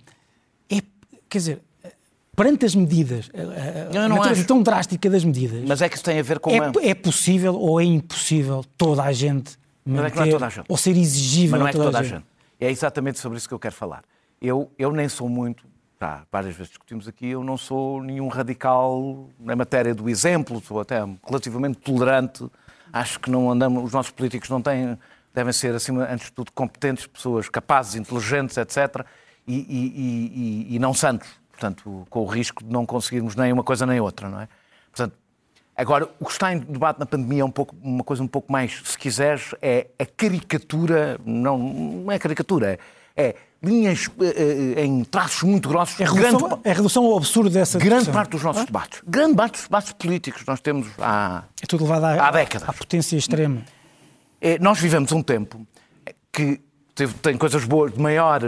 é 0.70 0.80
quer 1.28 1.38
dizer, 1.38 1.60
perante 2.36 2.64
as 2.66 2.74
medidas, 2.74 3.30
a, 3.34 3.98
a- 3.98 4.04
a 4.04 4.08
natureza 4.08 4.44
tão 4.44 4.62
drástica 4.62 5.08
das 5.10 5.24
medidas, 5.24 5.64
Mas 5.66 5.80
é 5.82 5.88
que 5.88 5.96
isso 5.96 6.04
tem 6.04 6.18
a 6.18 6.22
ver 6.22 6.38
com 6.38 6.50
é, 6.50 6.60
uma. 6.60 6.72
é 6.82 6.94
possível 6.94 7.54
ou 7.56 7.80
é 7.80 7.84
impossível 7.84 8.64
toda 8.76 9.02
a 9.02 9.12
gente 9.12 9.56
Mas 9.84 10.04
é 10.06 10.10
que 10.10 10.16
não 10.16 10.22
é 10.22 10.26
manter, 10.26 10.32
toda 10.32 10.46
a 10.46 10.50
gente. 10.50 10.64
ou 10.68 10.76
ser 10.76 10.96
exigível 10.96 11.50
Mas 11.52 11.60
não 11.60 11.66
a 11.66 11.70
é 11.70 11.72
toda, 11.72 11.84
toda 11.86 11.98
a 11.98 12.02
gente. 12.02 12.24
É 12.60 12.70
exatamente 12.70 13.18
sobre 13.18 13.38
isso 13.38 13.48
que 13.48 13.54
eu 13.54 13.58
quero 13.58 13.74
falar. 13.74 14.04
Eu, 14.40 14.70
eu 14.78 14.92
nem 14.92 15.08
sou 15.08 15.28
muito, 15.28 15.64
já 16.00 16.22
várias 16.30 16.54
vezes 16.54 16.70
discutimos 16.70 17.08
aqui, 17.08 17.28
eu 17.28 17.42
não 17.42 17.56
sou 17.56 18.02
nenhum 18.02 18.28
radical 18.28 19.28
na 19.38 19.56
matéria 19.56 19.94
do 19.94 20.08
exemplo, 20.08 20.60
sou 20.60 20.80
até 20.80 20.96
relativamente 21.26 21.78
tolerante. 21.78 22.46
Acho 22.92 23.18
que 23.20 23.30
não 23.30 23.50
andamos, 23.50 23.84
os 23.84 23.92
nossos 23.92 24.12
políticos 24.12 24.48
não 24.50 24.60
têm, 24.62 24.98
devem 25.34 25.52
ser, 25.52 25.74
acima, 25.74 26.04
antes 26.10 26.26
de 26.26 26.32
tudo, 26.32 26.52
competentes, 26.52 27.06
pessoas 27.06 27.48
capazes, 27.48 27.96
inteligentes, 27.96 28.56
etc. 28.56 29.04
E, 29.46 29.54
e- 29.56 30.68
e- 30.70 30.76
e- 30.76 30.78
não 30.78 30.94
santos. 30.94 31.28
Portanto, 31.50 32.06
com 32.10 32.20
o 32.20 32.26
risco 32.26 32.62
de 32.64 32.70
não 32.70 32.84
conseguirmos 32.86 33.34
nem 33.36 33.52
uma 33.52 33.64
coisa 33.64 33.84
nem 33.86 34.00
outra, 34.00 34.28
não 34.28 34.40
é? 34.40 34.48
Agora, 35.76 36.08
o 36.20 36.24
que 36.26 36.32
está 36.32 36.52
em 36.52 36.58
debate 36.58 37.00
na 37.00 37.06
pandemia 37.06 37.42
é 37.42 37.44
um 37.44 37.50
pouco, 37.50 37.74
uma 37.82 38.04
coisa 38.04 38.22
um 38.22 38.28
pouco 38.28 38.50
mais, 38.52 38.80
se 38.84 38.96
quiseres, 38.96 39.54
é 39.60 39.88
a 39.98 40.06
caricatura, 40.06 41.18
não, 41.24 41.58
não 41.58 42.12
é 42.12 42.18
caricatura, 42.18 42.78
é 43.16 43.34
linhas 43.62 44.08
eh, 44.20 44.74
eh, 44.76 44.84
em 44.84 45.02
traços 45.04 45.42
muito 45.42 45.68
grossos. 45.68 45.98
É 45.98 46.04
a 46.04 46.12
grande, 46.12 46.36
redução, 46.36 46.60
é 46.62 46.72
redução 46.72 47.04
ao 47.06 47.16
absurdo 47.16 47.50
dessa 47.50 47.78
grande 47.78 47.94
discussão. 47.94 48.14
parte 48.14 48.30
dos 48.30 48.42
nossos 48.42 48.64
debates. 48.66 49.02
Grande 49.06 49.34
parte 49.34 49.52
dos 49.54 49.62
debates 49.62 49.92
políticos 49.94 50.44
nós 50.46 50.60
temos 50.60 50.86
há, 50.98 51.42
É 51.62 51.66
tudo 51.66 51.82
levado 51.84 52.04
à, 52.04 52.28
Há 52.28 52.30
décadas. 52.30 52.68
à 52.68 52.72
potência 52.72 53.16
extrema. 53.16 53.62
É, 54.40 54.58
nós 54.58 54.78
vivemos 54.78 55.10
um 55.12 55.22
tempo 55.22 55.66
que 56.30 56.60
teve- 56.94 57.14
tem 57.14 57.36
coisas 57.38 57.64
boas 57.64 57.92
de 57.92 58.00
maior, 58.00 58.40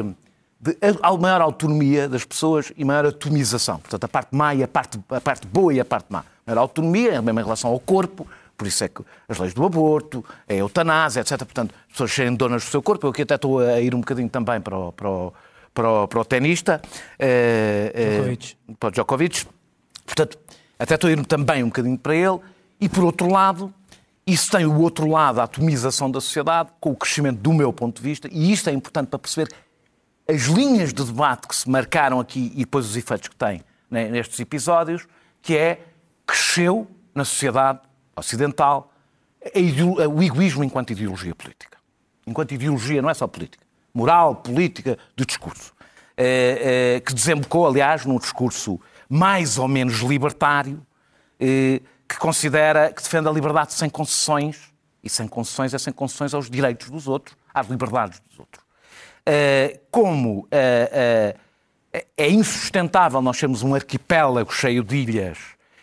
de 0.60 0.76
a- 1.02 1.16
maior 1.16 1.40
autonomia 1.40 2.08
das 2.08 2.24
pessoas 2.24 2.70
e 2.76 2.84
maior 2.84 3.06
atomização. 3.06 3.78
Portanto, 3.78 4.04
a 4.04 4.08
parte 4.08 4.28
má 4.36 4.54
e 4.54 4.62
a 4.62 4.68
parte, 4.68 5.00
a 5.10 5.20
parte 5.20 5.46
boa 5.46 5.72
e 5.72 5.80
a 5.80 5.84
parte 5.84 6.06
má. 6.10 6.24
Maior 6.46 6.60
autonomia, 6.60 7.18
a 7.18 7.22
mesma 7.22 7.40
em 7.40 7.44
relação 7.44 7.70
ao 7.70 7.80
corpo, 7.80 8.26
por 8.56 8.66
isso 8.66 8.84
é 8.84 8.88
que 8.88 9.02
as 9.28 9.38
leis 9.38 9.52
do 9.52 9.64
aborto, 9.64 10.24
a 10.48 10.54
eutanásia, 10.54 11.20
etc. 11.20 11.38
Portanto, 11.38 11.74
as 11.86 11.92
pessoas 11.92 12.12
serem 12.12 12.34
donas 12.34 12.64
do 12.64 12.70
seu 12.70 12.82
corpo. 12.82 13.06
Eu 13.06 13.10
aqui 13.10 13.22
até 13.22 13.34
estou 13.34 13.58
a 13.58 13.80
ir 13.80 13.94
um 13.94 14.00
bocadinho 14.00 14.28
também 14.28 14.60
para 14.60 14.78
o, 14.78 14.92
para 14.92 15.10
o, 15.10 15.32
para 15.74 15.90
o, 15.90 16.08
para 16.08 16.20
o 16.20 16.24
tenista, 16.24 16.80
eh, 17.18 17.92
eh, 17.94 18.10
Djokovic. 18.10 18.56
para 18.78 18.88
o 18.88 18.92
Djokovic. 18.92 19.46
Portanto, 20.06 20.38
até 20.78 20.94
estou 20.94 21.08
a 21.08 21.12
ir 21.12 21.26
também 21.26 21.62
um 21.62 21.66
bocadinho 21.66 21.98
para 21.98 22.14
ele. 22.14 22.38
E, 22.80 22.88
por 22.88 23.04
outro 23.04 23.30
lado, 23.30 23.72
isso 24.26 24.50
tem 24.50 24.66
o 24.66 24.80
outro 24.80 25.08
lado, 25.08 25.40
a 25.40 25.44
atomização 25.44 26.10
da 26.10 26.20
sociedade, 26.20 26.70
com 26.80 26.90
o 26.90 26.96
crescimento 26.96 27.38
do 27.38 27.52
meu 27.52 27.72
ponto 27.72 27.96
de 27.96 28.02
vista, 28.02 28.28
e 28.30 28.52
isto 28.52 28.68
é 28.68 28.72
importante 28.72 29.08
para 29.08 29.18
perceber 29.18 29.48
as 30.28 30.42
linhas 30.42 30.92
de 30.92 31.04
debate 31.04 31.46
que 31.46 31.54
se 31.54 31.68
marcaram 31.70 32.18
aqui 32.18 32.52
e 32.54 32.60
depois 32.60 32.86
os 32.86 32.96
efeitos 32.96 33.28
que 33.28 33.36
têm 33.36 33.62
né, 33.90 34.08
nestes 34.08 34.40
episódios, 34.40 35.06
que 35.40 35.56
é 35.56 35.80
cresceu 36.26 36.86
na 37.14 37.24
sociedade 37.24 37.80
ocidental 38.16 38.92
o 40.12 40.22
egoísmo 40.22 40.64
enquanto 40.64 40.90
ideologia 40.90 41.34
política. 41.34 41.78
Enquanto 42.26 42.52
ideologia, 42.52 43.00
não 43.00 43.08
é 43.08 43.14
só 43.14 43.26
política. 43.26 43.64
Moral, 43.94 44.36
política, 44.36 44.98
de 45.14 45.24
discurso. 45.24 45.72
Eh, 46.16 46.96
eh, 46.96 47.00
que 47.00 47.12
desembocou, 47.12 47.66
aliás, 47.66 48.06
num 48.06 48.18
discurso 48.18 48.80
mais 49.08 49.58
ou 49.58 49.68
menos 49.68 50.00
libertário, 50.00 50.84
eh, 51.38 51.82
que 52.08 52.18
considera, 52.18 52.90
que 52.90 53.02
defende 53.02 53.28
a 53.28 53.30
liberdade 53.30 53.74
sem 53.74 53.88
concessões, 53.88 54.72
e 55.02 55.10
sem 55.10 55.28
concessões 55.28 55.74
é 55.74 55.78
sem 55.78 55.92
concessões 55.92 56.34
aos 56.34 56.50
direitos 56.50 56.90
dos 56.90 57.06
outros, 57.06 57.36
às 57.52 57.68
liberdades 57.68 58.20
dos 58.20 58.38
outros. 58.40 58.64
Como 59.90 60.48
é 60.50 61.34
insustentável 62.28 63.20
nós 63.22 63.36
sermos 63.36 63.62
um 63.62 63.74
arquipélago 63.74 64.52
cheio 64.52 64.82
de 64.82 64.96
ilhas, 64.96 65.38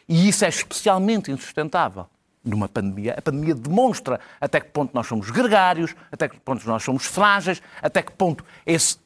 e 0.08 0.28
isso 0.30 0.44
é 0.46 0.50
especialmente 0.50 1.32
insustentável 1.32 2.06
numa 2.44 2.68
pandemia. 2.68 3.16
A 3.18 3.22
pandemia 3.22 3.56
demonstra 3.56 4.20
até 4.42 4.60
que 4.60 4.68
ponto 4.70 4.94
nós 4.94 5.08
somos 5.08 5.30
gregários, 5.32 5.96
até 6.12 6.28
que 6.28 6.38
ponto 6.40 6.68
nós 6.68 6.84
somos 6.84 7.06
frágeis, 7.06 7.62
até 7.82 8.02
que 8.02 8.12
ponto 8.12 8.44
esse 8.66 8.98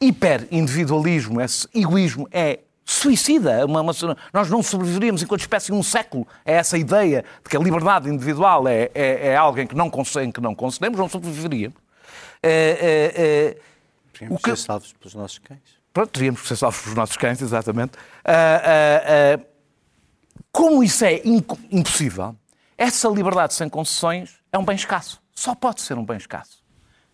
hiperindividualismo, 0.00 1.40
esse 1.40 1.66
egoísmo 1.74 2.28
é 2.30 2.60
suicida. 2.84 3.64
Uma- 3.64 3.80
uma- 3.80 4.16
nós 4.32 4.50
não 4.50 4.62
sobreviveríamos 4.62 5.22
enquanto 5.22 5.40
espécie 5.40 5.72
um 5.72 5.82
século 5.82 6.26
a 6.44 6.50
essa 6.50 6.76
ideia 6.76 7.24
de 7.42 7.48
que 7.50 7.56
a 7.56 7.60
liberdade 7.60 8.08
individual 8.08 8.66
é, 8.68 8.90
é, 8.94 9.28
é 9.28 9.36
algo 9.36 9.58
em 9.60 9.66
que 9.66 9.74
não, 9.74 9.90
em 10.22 10.32
que 10.32 10.40
não 10.40 10.54
concedemos, 10.54 10.98
não 10.98 11.08
sobreviveríamos. 11.08 11.76
É, 12.42 13.56
é, 14.20 14.22
é, 14.24 14.26
o 14.28 14.36
que- 14.36 14.50
ser 14.50 14.56
salvos 14.56 14.92
pelos 14.94 15.14
nossos 15.14 15.38
cães. 15.38 15.60
Pronto, 15.92 16.10
teríamos 16.10 16.40
que 16.42 16.48
ser 16.48 16.56
salvos 16.56 16.80
pelos 16.80 16.96
nossos 16.96 17.16
cães, 17.16 17.40
exatamente. 17.40 17.92
Ah, 18.24 18.32
ah, 18.64 19.36
ah, 19.38 19.40
como 20.50 20.82
isso 20.82 21.04
é 21.04 21.20
impossível, 21.70 22.36
essa 22.76 23.08
liberdade 23.08 23.54
sem 23.54 23.68
concessões 23.68 24.38
é 24.50 24.58
um 24.58 24.64
bem 24.64 24.76
escasso. 24.76 25.20
Só 25.32 25.54
pode 25.54 25.80
ser 25.80 25.96
um 25.96 26.04
bem 26.04 26.16
escasso. 26.16 26.62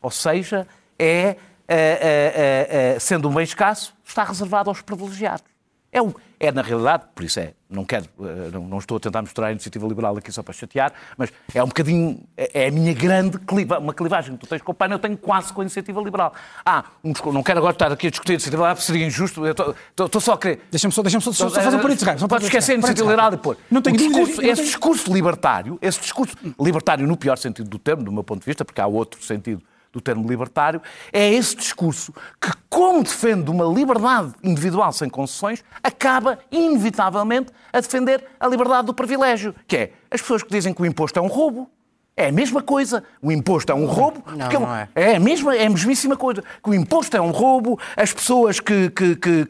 Ou 0.00 0.10
seja, 0.10 0.66
é, 0.98 1.36
ah, 1.68 1.74
ah, 1.74 2.96
ah, 2.96 3.00
sendo 3.00 3.28
um 3.28 3.34
bem 3.34 3.44
escasso, 3.44 3.94
está 4.04 4.24
reservado 4.24 4.70
aos 4.70 4.80
privilegiados. 4.80 5.44
É, 5.92 6.00
o- 6.02 6.14
é, 6.41 6.53
na 6.53 6.62
realidade, 6.62 7.05
por 7.14 7.24
isso 7.24 7.41
é, 7.41 7.53
não 7.68 7.84
quero, 7.84 8.07
eh, 8.20 8.51
não, 8.53 8.66
não 8.66 8.78
estou 8.78 8.97
a 8.97 9.01
tentar 9.01 9.20
mostrar 9.20 9.49
a 9.49 9.53
iniciativa 9.53 9.86
liberal 9.86 10.16
aqui 10.16 10.32
só 10.32 10.43
para 10.43 10.55
chatear, 10.55 10.93
mas 11.16 11.30
é 11.55 11.62
um 11.62 11.66
bocadinho, 11.66 12.22
é 12.36 12.64
é 12.64 12.68
a 12.68 12.70
minha 12.70 12.95
grande 12.95 13.39
cliva, 13.39 13.78
uma 13.78 13.93
clivagem 13.93 14.36
que 14.36 14.47
tu 14.47 14.49
tens 14.49 14.62
com 14.62 14.72
o 14.72 14.74
PAN, 14.74 14.89
eu 14.89 14.99
tenho 14.99 15.16
quase 15.16 15.53
com 15.53 15.61
a 15.61 15.64
iniciativa 15.64 16.01
liberal. 16.01 16.32
Ah, 16.64 16.84
não 17.03 17.43
quero 17.43 17.59
agora 17.59 17.74
estar 17.74 17.93
aqui 17.93 18.07
a 18.07 18.11
discutir 18.11 18.32
a 18.32 18.34
iniciativa 18.34 18.62
liberal, 18.62 18.74
porque 18.76 18.86
seria 18.86 19.07
injusto, 19.07 19.43
estou, 19.47 20.20
só 20.20 20.32
a 20.32 20.39
querer... 20.39 20.61
Deixa-me 20.70 20.93
só, 20.93 21.03
deixa 21.03 21.20
só, 21.20 21.32
só, 21.32 21.49
só 21.49 21.61
fazer 21.61 21.76
um 21.76 21.80
parênteses 21.80 22.07
rápido. 22.07 22.28
Pode 22.28 22.45
esquecer 22.45 22.72
a 22.72 22.74
iniciativa 22.76 23.07
liberal 23.11 23.34
e 23.34 23.36
pôr. 23.36 23.57
Não 23.70 23.82
tenho 23.82 23.97
discurso- 23.97 24.43
Esse 24.43 24.62
discurso 24.64 25.12
libertário, 25.12 25.78
esse 25.82 26.01
discurso 26.01 26.34
libertário 26.59 27.07
no 27.07 27.16
pior 27.16 27.36
sentido 27.36 27.68
do 27.68 27.78
termo, 27.78 28.03
do 28.03 28.12
meu 28.12 28.24
ponto 28.24 28.41
de 28.41 28.47
vista, 28.47 28.64
porque 28.64 28.80
há 28.80 28.86
outro 28.86 29.22
sentido 29.22 29.62
do 29.93 30.01
termo 30.01 30.28
libertário, 30.28 30.80
é 31.12 31.32
esse 31.32 31.57
discurso 31.57 32.12
que, 32.41 32.51
como 32.68 33.03
defende 33.03 33.51
uma 33.51 33.64
liberdade 33.64 34.34
individual 34.43 34.93
sem 34.93 35.09
concessões, 35.09 35.64
acaba, 35.82 36.39
inevitavelmente, 36.51 37.53
a 37.72 37.80
defender 37.80 38.24
a 38.39 38.47
liberdade 38.47 38.86
do 38.86 38.95
privilégio, 38.95 39.55
que 39.66 39.76
é 39.76 39.93
as 40.11 40.20
pessoas 40.20 40.43
que 40.43 40.51
dizem 40.51 40.72
que 40.74 40.82
o 40.82 40.86
imposto 40.86 41.18
é 41.18 41.22
um 41.22 41.26
roubo. 41.26 41.70
É 42.18 42.30
a 42.30 42.32
mesma 42.32 42.60
coisa. 42.60 43.04
O 43.22 43.30
imposto 43.30 43.70
é 43.70 43.74
um 43.76 43.86
roubo. 43.86 44.24
Não, 44.26 44.38
porque 44.38 44.58
não 44.58 44.74
é. 44.74 44.88
é 44.92 45.14
a 45.14 45.20
mesma, 45.20 45.54
é 45.54 45.66
a 45.66 45.70
mesmíssima 45.70 46.16
coisa. 46.16 46.42
Que 46.42 46.70
o 46.70 46.74
imposto 46.74 47.16
é 47.16 47.20
um 47.20 47.30
roubo, 47.30 47.78
as 47.96 48.12
pessoas 48.12 48.58
que, 48.58 48.90
que, 48.90 49.14
que, 49.14 49.46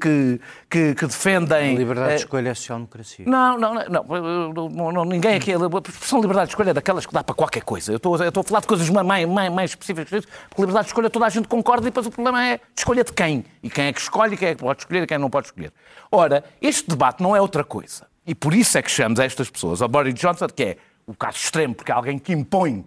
que, 0.68 0.94
que- 0.94 1.06
defendem. 1.06 1.74
A 1.74 1.78
liberdade 1.78 2.10
eh, 2.12 2.16
de 2.16 2.20
escolha 2.24 2.50
é 2.50 2.54
social-democracia. 2.54 3.24
não, 3.26 3.58
não, 3.58 3.72
não, 3.74 4.68
não, 4.68 4.92
não, 4.92 5.04
ninguém 5.06 5.36
aqui. 5.36 5.50
A 5.50 5.56
expressão 5.56 6.20
liberdade 6.20 6.48
de 6.48 6.52
escolha 6.52 6.70
é 6.70 6.74
daquelas 6.74 7.06
que 7.06 7.14
dá 7.14 7.24
para 7.24 7.34
qualquer 7.34 7.62
coisa. 7.62 7.90
Eu 7.90 7.96
estou, 7.96 8.14
eu 8.18 8.28
estou 8.28 8.42
a 8.42 8.44
falar 8.44 8.60
de 8.60 8.66
coisas 8.66 8.90
mais, 8.90 9.26
mais, 9.26 9.50
mais 9.50 9.70
específicas. 9.70 10.26
Porque 10.50 10.60
liberdade 10.60 10.84
de 10.84 10.90
escolha 10.90 11.08
toda 11.08 11.24
a 11.24 11.30
gente 11.30 11.48
concorda 11.48 11.86
e 11.86 11.90
depois 11.90 12.06
o 12.06 12.10
problema 12.10 12.44
é 12.44 12.58
de 12.58 12.62
escolha 12.76 13.02
de 13.02 13.14
quem. 13.14 13.46
E 13.62 13.70
quem 13.70 13.86
é 13.86 13.92
que 13.94 14.00
escolhe, 14.02 14.36
quem 14.36 14.48
é 14.48 14.54
que 14.54 14.60
pode 14.60 14.82
escolher 14.82 15.04
e 15.04 15.06
quem 15.06 15.16
não 15.16 15.30
pode 15.30 15.46
escolher. 15.46 15.72
Ora, 16.12 16.44
este 16.60 16.86
debate 16.86 17.22
não 17.22 17.34
é 17.34 17.40
outra 17.40 17.64
coisa. 17.64 18.06
E 18.26 18.34
por 18.34 18.52
isso 18.52 18.76
é 18.76 18.82
que 18.82 18.90
chamamos 18.90 19.18
a 19.20 19.24
estas 19.24 19.48
pessoas, 19.48 19.80
ao 19.80 19.88
Boris 19.88 20.12
Johnson, 20.12 20.48
que 20.48 20.62
é 20.62 20.76
o 21.09 21.14
caso 21.14 21.38
extremo, 21.38 21.74
porque 21.74 21.90
é 21.90 21.94
alguém 21.94 22.18
que 22.18 22.32
impõe, 22.32 22.84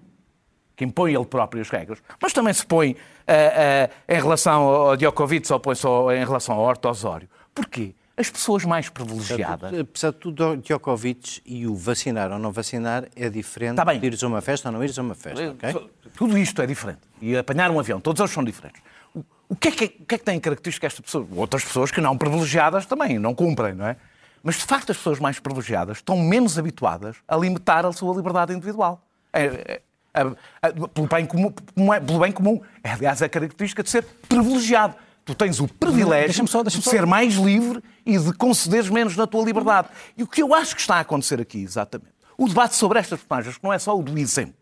que 0.75 0.85
impõe 0.85 1.13
ele 1.13 1.25
próprio 1.25 1.61
as 1.61 1.69
regras, 1.69 1.99
mas 2.21 2.31
também 2.31 2.53
se 2.53 2.65
põe 2.65 2.95
eh, 3.27 3.89
eh, 4.07 4.15
em 4.17 4.21
relação 4.21 4.61
ao 4.63 4.95
Djokovic 4.95 5.51
ou 5.51 5.59
põe 5.59 5.75
só 5.75 6.11
em 6.13 6.23
relação 6.23 6.55
ao 6.55 6.61
Horto 6.61 6.87
Osório. 6.87 7.27
Porquê? 7.53 7.93
As 8.15 8.29
pessoas 8.29 8.63
mais 8.65 8.87
privilegiadas. 8.89 9.73
Apesar 9.79 10.11
de 10.11 10.17
tudo, 10.17 10.55
Djokovic 10.57 11.41
e 11.45 11.65
o 11.65 11.75
vacinar 11.75 12.31
ou 12.31 12.37
não 12.37 12.51
vacinar 12.51 13.05
é 13.15 13.27
diferente 13.29 13.77
Tá 13.77 13.83
bem. 13.85 13.99
de 13.99 14.05
ires 14.05 14.23
a 14.23 14.27
uma 14.27 14.41
festa 14.41 14.69
ou 14.69 14.73
não 14.73 14.83
ires 14.83 14.97
a 14.99 15.01
uma 15.01 15.15
festa, 15.15 15.51
ok? 15.51 15.89
Tudo 16.15 16.37
isto 16.37 16.61
é 16.61 16.67
diferente. 16.67 16.99
E 17.21 17.35
apanhar 17.35 17.71
um 17.71 17.79
avião, 17.79 17.99
todos 17.99 18.19
eles 18.19 18.31
são 18.31 18.43
diferentes. 18.43 18.81
O- 19.15 19.23
O 19.49 19.55
que 19.55 19.67
é 19.67 19.71
que, 19.71 19.85
o 19.85 20.05
que, 20.05 20.15
é 20.15 20.17
que 20.17 20.23
tem 20.23 20.39
característica 20.39 20.85
esta 20.87 21.01
pessoa? 21.01 21.27
Outras 21.35 21.63
pessoas 21.65 21.89
que 21.91 21.99
não 21.99 22.17
privilegiadas 22.17 22.85
também, 22.85 23.17
não 23.19 23.33
cumprem, 23.33 23.73
não 23.73 23.85
é? 23.87 23.97
Mas, 24.43 24.55
de 24.55 24.63
facto, 24.63 24.91
as 24.91 24.97
pessoas 24.97 25.19
mais 25.19 25.39
privilegiadas 25.39 25.97
estão 25.97 26.17
menos 26.17 26.57
habituadas 26.57 27.17
a 27.27 27.35
limitar 27.37 27.85
a 27.85 27.91
sua 27.91 28.15
liberdade 28.15 28.53
individual. 28.53 29.01
É, 29.31 29.43
é, 29.45 29.81
é, 30.13 30.21
é, 30.63 30.71
pelo, 30.71 31.07
bem 31.07 31.25
comum, 31.25 31.53
é- 31.93 31.99
pelo 31.99 32.19
bem 32.19 32.31
comum. 32.31 32.59
É, 32.83 32.91
aliás, 32.91 33.21
a 33.21 33.29
característica 33.29 33.83
de 33.83 33.89
ser 33.89 34.03
privilegiado. 34.27 34.95
Tu 35.23 35.35
tens 35.35 35.59
o 35.59 35.67
privilégio 35.67 36.47
só- 36.47 36.63
de 36.63 36.71
só- 36.71 36.89
ser 36.89 37.05
mais 37.05 37.35
livre 37.35 37.83
e 38.05 38.17
de 38.17 38.33
concederes 38.33 38.89
menos 38.89 39.15
na 39.15 39.27
tua 39.27 39.43
liberdade. 39.45 39.87
E 40.17 40.23
o 40.23 40.27
que 40.27 40.41
eu 40.41 40.53
acho 40.55 40.73
que 40.75 40.81
está 40.81 40.95
a 40.95 40.99
acontecer 41.01 41.39
aqui, 41.39 41.61
exatamente, 41.61 42.11
o 42.35 42.47
debate 42.47 42.75
sobre 42.75 42.97
estas 42.97 43.19
personagens, 43.19 43.57
que 43.57 43.63
não 43.63 43.71
é 43.71 43.77
só 43.77 43.95
o 43.97 44.01
do 44.01 44.17
exemplo, 44.17 44.55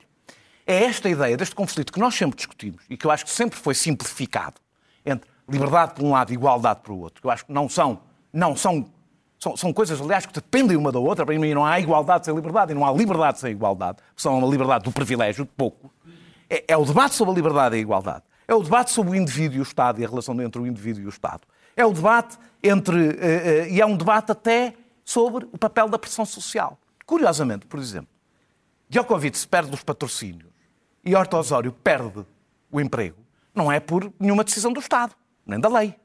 é 0.67 0.83
esta 0.83 1.07
ideia 1.09 1.37
deste 1.37 1.55
conflito 1.55 1.93
que 1.93 1.99
nós 1.99 2.13
sempre 2.13 2.35
discutimos 2.35 2.83
e 2.89 2.97
que 2.97 3.07
eu 3.07 3.11
acho 3.11 3.23
que 3.23 3.31
sempre 3.31 3.57
foi 3.57 3.73
simplificado 3.73 4.55
entre 5.05 5.29
liberdade 5.47 5.93
por 5.95 6.03
um 6.03 6.11
lado 6.11 6.29
e 6.31 6.33
igualdade 6.33 6.81
por 6.83 6.91
outro, 6.91 7.21
que 7.21 7.25
eu 7.27 7.31
acho 7.31 7.45
que 7.45 7.53
não 7.53 7.67
são, 7.69 8.01
não 8.31 8.55
são, 8.55 8.85
são, 9.39 9.55
são 9.55 9.71
coisas, 9.71 10.01
aliás, 10.01 10.25
que 10.25 10.33
dependem 10.33 10.75
uma 10.75 10.91
da 10.91 10.99
outra. 10.99 11.25
Para 11.25 11.39
mim 11.39 11.53
não 11.53 11.65
há 11.65 11.79
igualdade 11.79 12.25
sem 12.25 12.35
liberdade 12.35 12.73
e 12.73 12.75
não 12.75 12.85
há 12.85 12.91
liberdade 12.91 13.39
sem 13.39 13.51
igualdade, 13.51 13.99
são 14.15 14.37
uma 14.37 14.47
liberdade 14.47 14.83
do 14.83 14.91
privilégio, 14.91 15.45
de 15.45 15.51
pouco. 15.51 15.91
É, 16.49 16.65
é 16.67 16.77
o 16.77 16.83
debate 16.83 17.15
sobre 17.15 17.31
a 17.31 17.35
liberdade 17.35 17.75
e 17.75 17.79
a 17.79 17.81
igualdade. 17.81 18.23
É 18.45 18.53
o 18.53 18.61
debate 18.61 18.91
sobre 18.91 19.13
o 19.13 19.15
indivíduo 19.15 19.57
e 19.57 19.59
o 19.59 19.63
Estado 19.63 20.01
e 20.01 20.05
a 20.05 20.09
relação 20.09 20.39
entre 20.41 20.61
o 20.61 20.67
indivíduo 20.67 21.03
e 21.03 21.05
o 21.05 21.09
Estado. 21.09 21.41
É 21.75 21.85
o 21.85 21.93
debate 21.93 22.37
entre. 22.61 23.11
eh, 23.11 23.17
eh, 23.21 23.69
e 23.69 23.79
é 23.79 23.85
um 23.85 23.95
debate 23.95 24.31
até 24.31 24.73
sobre 25.05 25.45
o 25.53 25.57
papel 25.57 25.87
da 25.87 25.97
pressão 25.97 26.25
social. 26.25 26.77
Curiosamente, 27.05 27.65
por 27.65 27.79
exemplo, 27.79 28.09
Djokovic 28.89 29.47
perde 29.47 29.73
os 29.73 29.83
patrocínios 29.83 30.51
e 31.05 31.15
Horta 31.15 31.37
Osório 31.37 31.71
perde 31.71 32.25
o 32.71 32.81
emprego, 32.81 33.17
não 33.55 33.71
é 33.71 33.79
por 33.79 34.11
nenhuma 34.19 34.43
decisão 34.43 34.73
do 34.73 34.79
Estado, 34.79 35.15
nem 35.45 35.59
da 35.59 35.69
lei. 35.69 35.95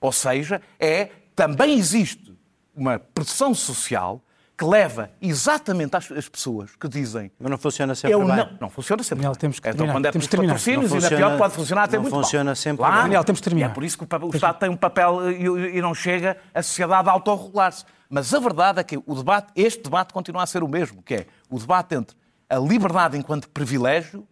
Ou 0.00 0.12
seja, 0.12 0.62
é 0.78 1.06
também 1.34 1.76
existe 1.76 2.37
uma 2.78 2.98
pressão 2.98 3.54
social 3.54 4.22
que 4.56 4.64
leva 4.64 5.08
exatamente 5.22 5.96
às, 5.96 6.10
às 6.10 6.28
pessoas 6.28 6.70
que 6.74 6.88
dizem 6.88 7.30
Mas 7.38 7.48
não 7.50 7.56
funciona 7.58 7.94
sempre 7.94 8.14
eu 8.14 8.18
bem. 8.26 8.36
não, 8.36 8.48
não 8.62 8.70
funciona 8.70 9.02
sempre. 9.04 9.22
Daniel, 9.22 9.36
temos 9.36 9.60
que 9.60 9.68
então, 9.68 9.76
terminar. 9.78 9.92
quando 9.94 10.06
é 10.06 10.10
Temos 10.10 10.26
pelos 10.26 10.46
patrocínios, 10.46 10.90
Não 10.90 10.96
ainda 10.96 11.08
funciona- 11.08 11.26
pior, 11.30 11.38
pode 11.38 11.54
funcionar 11.54 11.82
até 11.84 11.96
não 11.96 12.02
muito 12.02 12.14
funciona 12.14 12.44
mal. 12.46 12.56
sempre 12.56 12.78
Claro. 12.78 12.94
bem. 12.94 13.02
Daniel, 13.04 13.24
temos 13.24 13.40
que 13.40 13.44
terminar. 13.44 13.70
É 13.70 13.74
por 13.74 13.84
isso 13.84 13.96
que 13.98 14.04
o, 14.04 14.30
Estado 14.34 14.58
tem 14.58 14.68
um 14.68 14.76
papel 14.76 15.30
e, 15.30 15.76
e 15.78 15.80
não 15.80 15.94
chega 15.94 16.36
a 16.52 16.60
sociedade 16.62 17.08
a 17.08 17.12
autorregular-se. 17.12 17.84
Mas 18.10 18.34
a 18.34 18.40
verdade 18.40 18.80
é 18.80 18.82
que 18.84 18.96
o 19.06 19.14
debate, 19.14 19.52
este 19.54 19.82
debate 19.84 20.12
continua 20.12 20.42
a 20.42 20.46
ser 20.46 20.62
o 20.64 20.68
mesmo, 20.68 21.02
que 21.02 21.14
é 21.14 21.26
o 21.48 21.56
debate 21.58 21.94
entre 21.94 22.16
a 22.50 22.56
liberdade 22.58 23.16
enquanto 23.16 23.48
privilégio, 23.50 24.26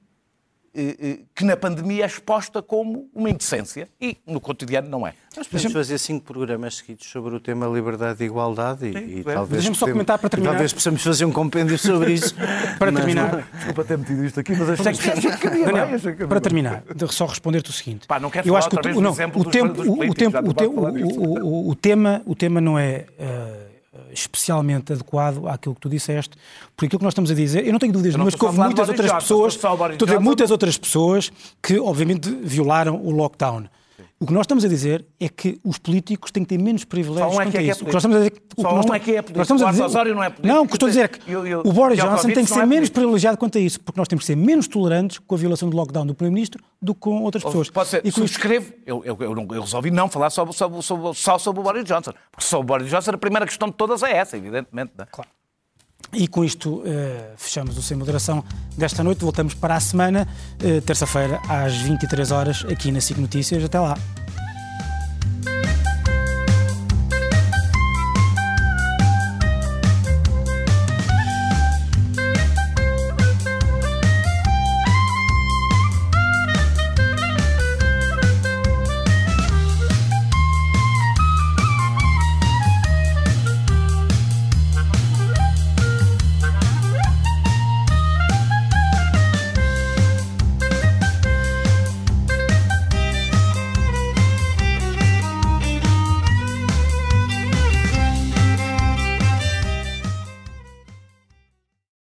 que 1.34 1.44
na 1.44 1.56
pandemia 1.56 2.04
é 2.04 2.06
exposta 2.06 2.60
como 2.62 3.08
uma 3.14 3.30
indecência 3.30 3.88
e 4.00 4.16
no 4.26 4.40
cotidiano 4.40 4.88
não 4.88 5.06
é. 5.06 5.14
Nós 5.36 5.46
podemos 5.48 5.72
fazer 5.72 5.98
cinco 5.98 6.24
programas 6.24 6.76
seguidos 6.76 7.06
sobre 7.08 7.34
o 7.34 7.40
tema 7.40 7.66
liberdade 7.66 8.22
e 8.22 8.26
igualdade 8.26 8.86
e, 8.86 8.90
e 8.90 9.20
é. 9.20 9.22
talvez, 9.22 9.50
Deixa-me 9.62 9.74
só 9.74 9.80
podemos- 9.86 9.92
comentar 9.92 10.18
para 10.18 10.28
terminar. 10.30 10.50
talvez 10.52 10.72
possamos 10.72 11.02
fazer 11.02 11.24
um 11.24 11.32
compêndio 11.32 11.78
sobre 11.78 12.12
isso. 12.14 12.34
Para 12.78 12.90
Mas 12.92 13.00
terminar, 13.04 13.48
Desculpa 13.54 13.84
ter 13.84 13.98
metido 13.98 14.24
isto 14.24 14.40
aqui, 14.40 14.52
mas 14.54 14.68
achei 14.70 14.92
que, 14.92 15.10
achei 15.10 15.30
que 15.32 15.48
Daniel, 15.48 15.76
achei 15.84 15.98
que 15.98 16.04
cabia 16.12 16.26
para 16.28 16.40
terminar, 16.40 16.82
só 17.10 17.26
responder-te 17.26 17.70
o 17.70 17.72
seguinte. 17.72 18.06
Pá, 18.06 18.20
não 18.20 18.28
quero 18.30 18.46
eu 18.46 18.52
falar 18.54 18.58
acho 18.58 18.70
que 18.70 18.88
o, 18.88 19.00
não, 19.00 19.10
o 19.10 19.14
dos- 19.14 19.16
tempo, 19.16 19.38
dos 19.38 19.86
o, 19.86 19.92
o 20.10 20.14
tempo, 20.14 20.38
o, 20.50 20.54
te- 20.54 20.66
o- 20.66 21.44
o- 21.44 21.70
o 21.70 21.74
tema, 21.74 22.22
o 22.26 22.34
tema 22.34 22.60
não 22.60 22.78
é 22.78 23.06
eh, 23.18 23.66
especialmente 24.12 24.92
adequado 24.92 25.46
àquilo 25.48 25.74
que 25.74 25.80
tu 25.80 25.88
disseste, 25.88 26.36
porque 26.74 26.86
aquilo 26.86 26.98
que 26.98 27.04
nós 27.04 27.12
estamos 27.12 27.30
a 27.30 27.34
dizer, 27.34 27.66
eu 27.66 27.72
não 27.72 27.78
tenho 27.78 27.92
dúvidas 27.92 28.14
nenhumas 28.14 28.34
estou 28.34 28.48
que 28.48 28.56
houve 28.56 28.66
muitas 28.66 28.88
outras 28.88 29.12
pessoas, 29.12 29.54
estou 29.54 29.82
a 29.82 29.88
dizer 29.94 30.20
muitas 30.20 30.50
outras 30.50 30.78
pessoas 30.78 31.32
que 31.62 31.78
obviamente 31.78 32.30
violaram 32.42 33.00
o 33.02 33.10
lockdown. 33.10 33.66
O 34.20 34.26
que 34.26 34.32
nós 34.32 34.42
estamos 34.42 34.64
a 34.64 34.68
dizer 34.68 35.04
é 35.20 35.28
que 35.28 35.58
os 35.64 35.78
políticos 35.78 36.30
têm 36.30 36.42
que 36.44 36.48
ter 36.56 36.62
menos 36.62 36.84
privilégios 36.84 37.32
Só 37.32 37.38
um 37.38 37.40
é 37.40 37.44
quanto 37.44 37.52
que 37.52 37.58
é 37.58 37.62
que 37.62 37.68
é 37.68 37.70
isso. 37.72 37.82
O 37.82 37.86
que 37.86 37.92
nós 37.92 38.00
estamos 38.02 38.16
a 38.16 38.20
dizer, 38.20 38.30
que 38.30 38.62
Só 38.62 38.72
nós 38.74 38.86
um 38.86 38.94
é 38.94 38.98
que 39.00 39.10
é 39.10 39.14
nós 39.14 39.22
político. 39.24 39.42
estamos 39.42 39.62
a 39.62 39.66
O 39.66 39.70
dizer- 39.70 39.82
Osório 39.84 40.14
não 40.14 40.22
é 40.22 40.30
político. 40.30 40.46
Não, 40.54 40.62
o 40.64 40.66
que 40.68 40.74
estou 40.74 40.86
a 40.86 40.90
dizer 40.90 41.02
é 41.02 41.08
que 41.08 41.30
E 41.30 41.36
o- 41.36 41.46
e 41.46 41.54
o 41.54 41.72
Boris 41.72 41.98
Johnson 41.98 42.28
tem 42.32 42.44
que 42.44 42.50
ser 42.52 42.60
é 42.60 42.66
menos 42.66 42.88
privilegiado 42.88 43.36
quanto 43.38 43.58
a 43.58 43.60
isso, 43.60 43.80
porque 43.80 44.00
nós 44.00 44.08
temos 44.08 44.22
que 44.22 44.26
ser 44.26 44.36
menos 44.36 44.66
tolerantes 44.68 45.18
com 45.18 45.34
a 45.34 45.38
violação 45.38 45.68
do 45.70 45.76
lockdown 45.76 46.06
do 46.06 46.14
Primeiro-Ministro 46.14 46.62
do 46.80 46.94
que 46.94 47.00
com 47.00 47.22
outras 47.22 47.42
pessoas. 47.44 47.70
Pode 47.70 47.88
ser, 47.88 47.98
E 48.04 48.10
com 48.12 48.20
subscrevo. 48.20 48.72
Eu, 48.86 49.02
eu, 49.04 49.16
eu, 49.20 49.34
não- 49.34 49.46
eu 49.54 49.60
resolvi 49.62 49.90
não 49.90 50.08
falar 50.08 50.30
sobre, 50.30 50.54
sobre, 50.54 50.82
sobre- 50.82 51.14
só 51.14 51.38
sobre 51.38 51.60
o 51.60 51.62
Boris 51.62 51.84
Johnson. 51.84 52.12
Porque 52.30 52.44
sobre 52.46 52.64
o 52.64 52.66
Boris 52.66 52.88
Johnson 52.90 53.10
a 53.12 53.18
primeira 53.18 53.46
questão 53.46 53.68
de 53.68 53.74
todas 53.74 54.02
é 54.02 54.16
essa, 54.16 54.36
evidentemente. 54.36 54.92
não 54.96 55.04
é? 55.04 55.08
Claro. 55.10 55.30
E 56.12 56.28
com 56.28 56.44
isto 56.44 56.82
eh, 56.86 57.32
fechamos 57.36 57.76
o 57.76 57.82
Sem 57.82 57.96
Moderação 57.96 58.42
desta 58.76 59.02
noite. 59.02 59.22
Voltamos 59.22 59.54
para 59.54 59.74
a 59.74 59.80
semana, 59.80 60.26
eh, 60.62 60.80
terça-feira, 60.80 61.40
às 61.48 61.76
23 61.76 62.30
horas, 62.30 62.64
aqui 62.70 62.90
na 62.90 63.00
SIC 63.00 63.18
Notícias. 63.18 63.64
Até 63.64 63.78
lá. 63.78 63.98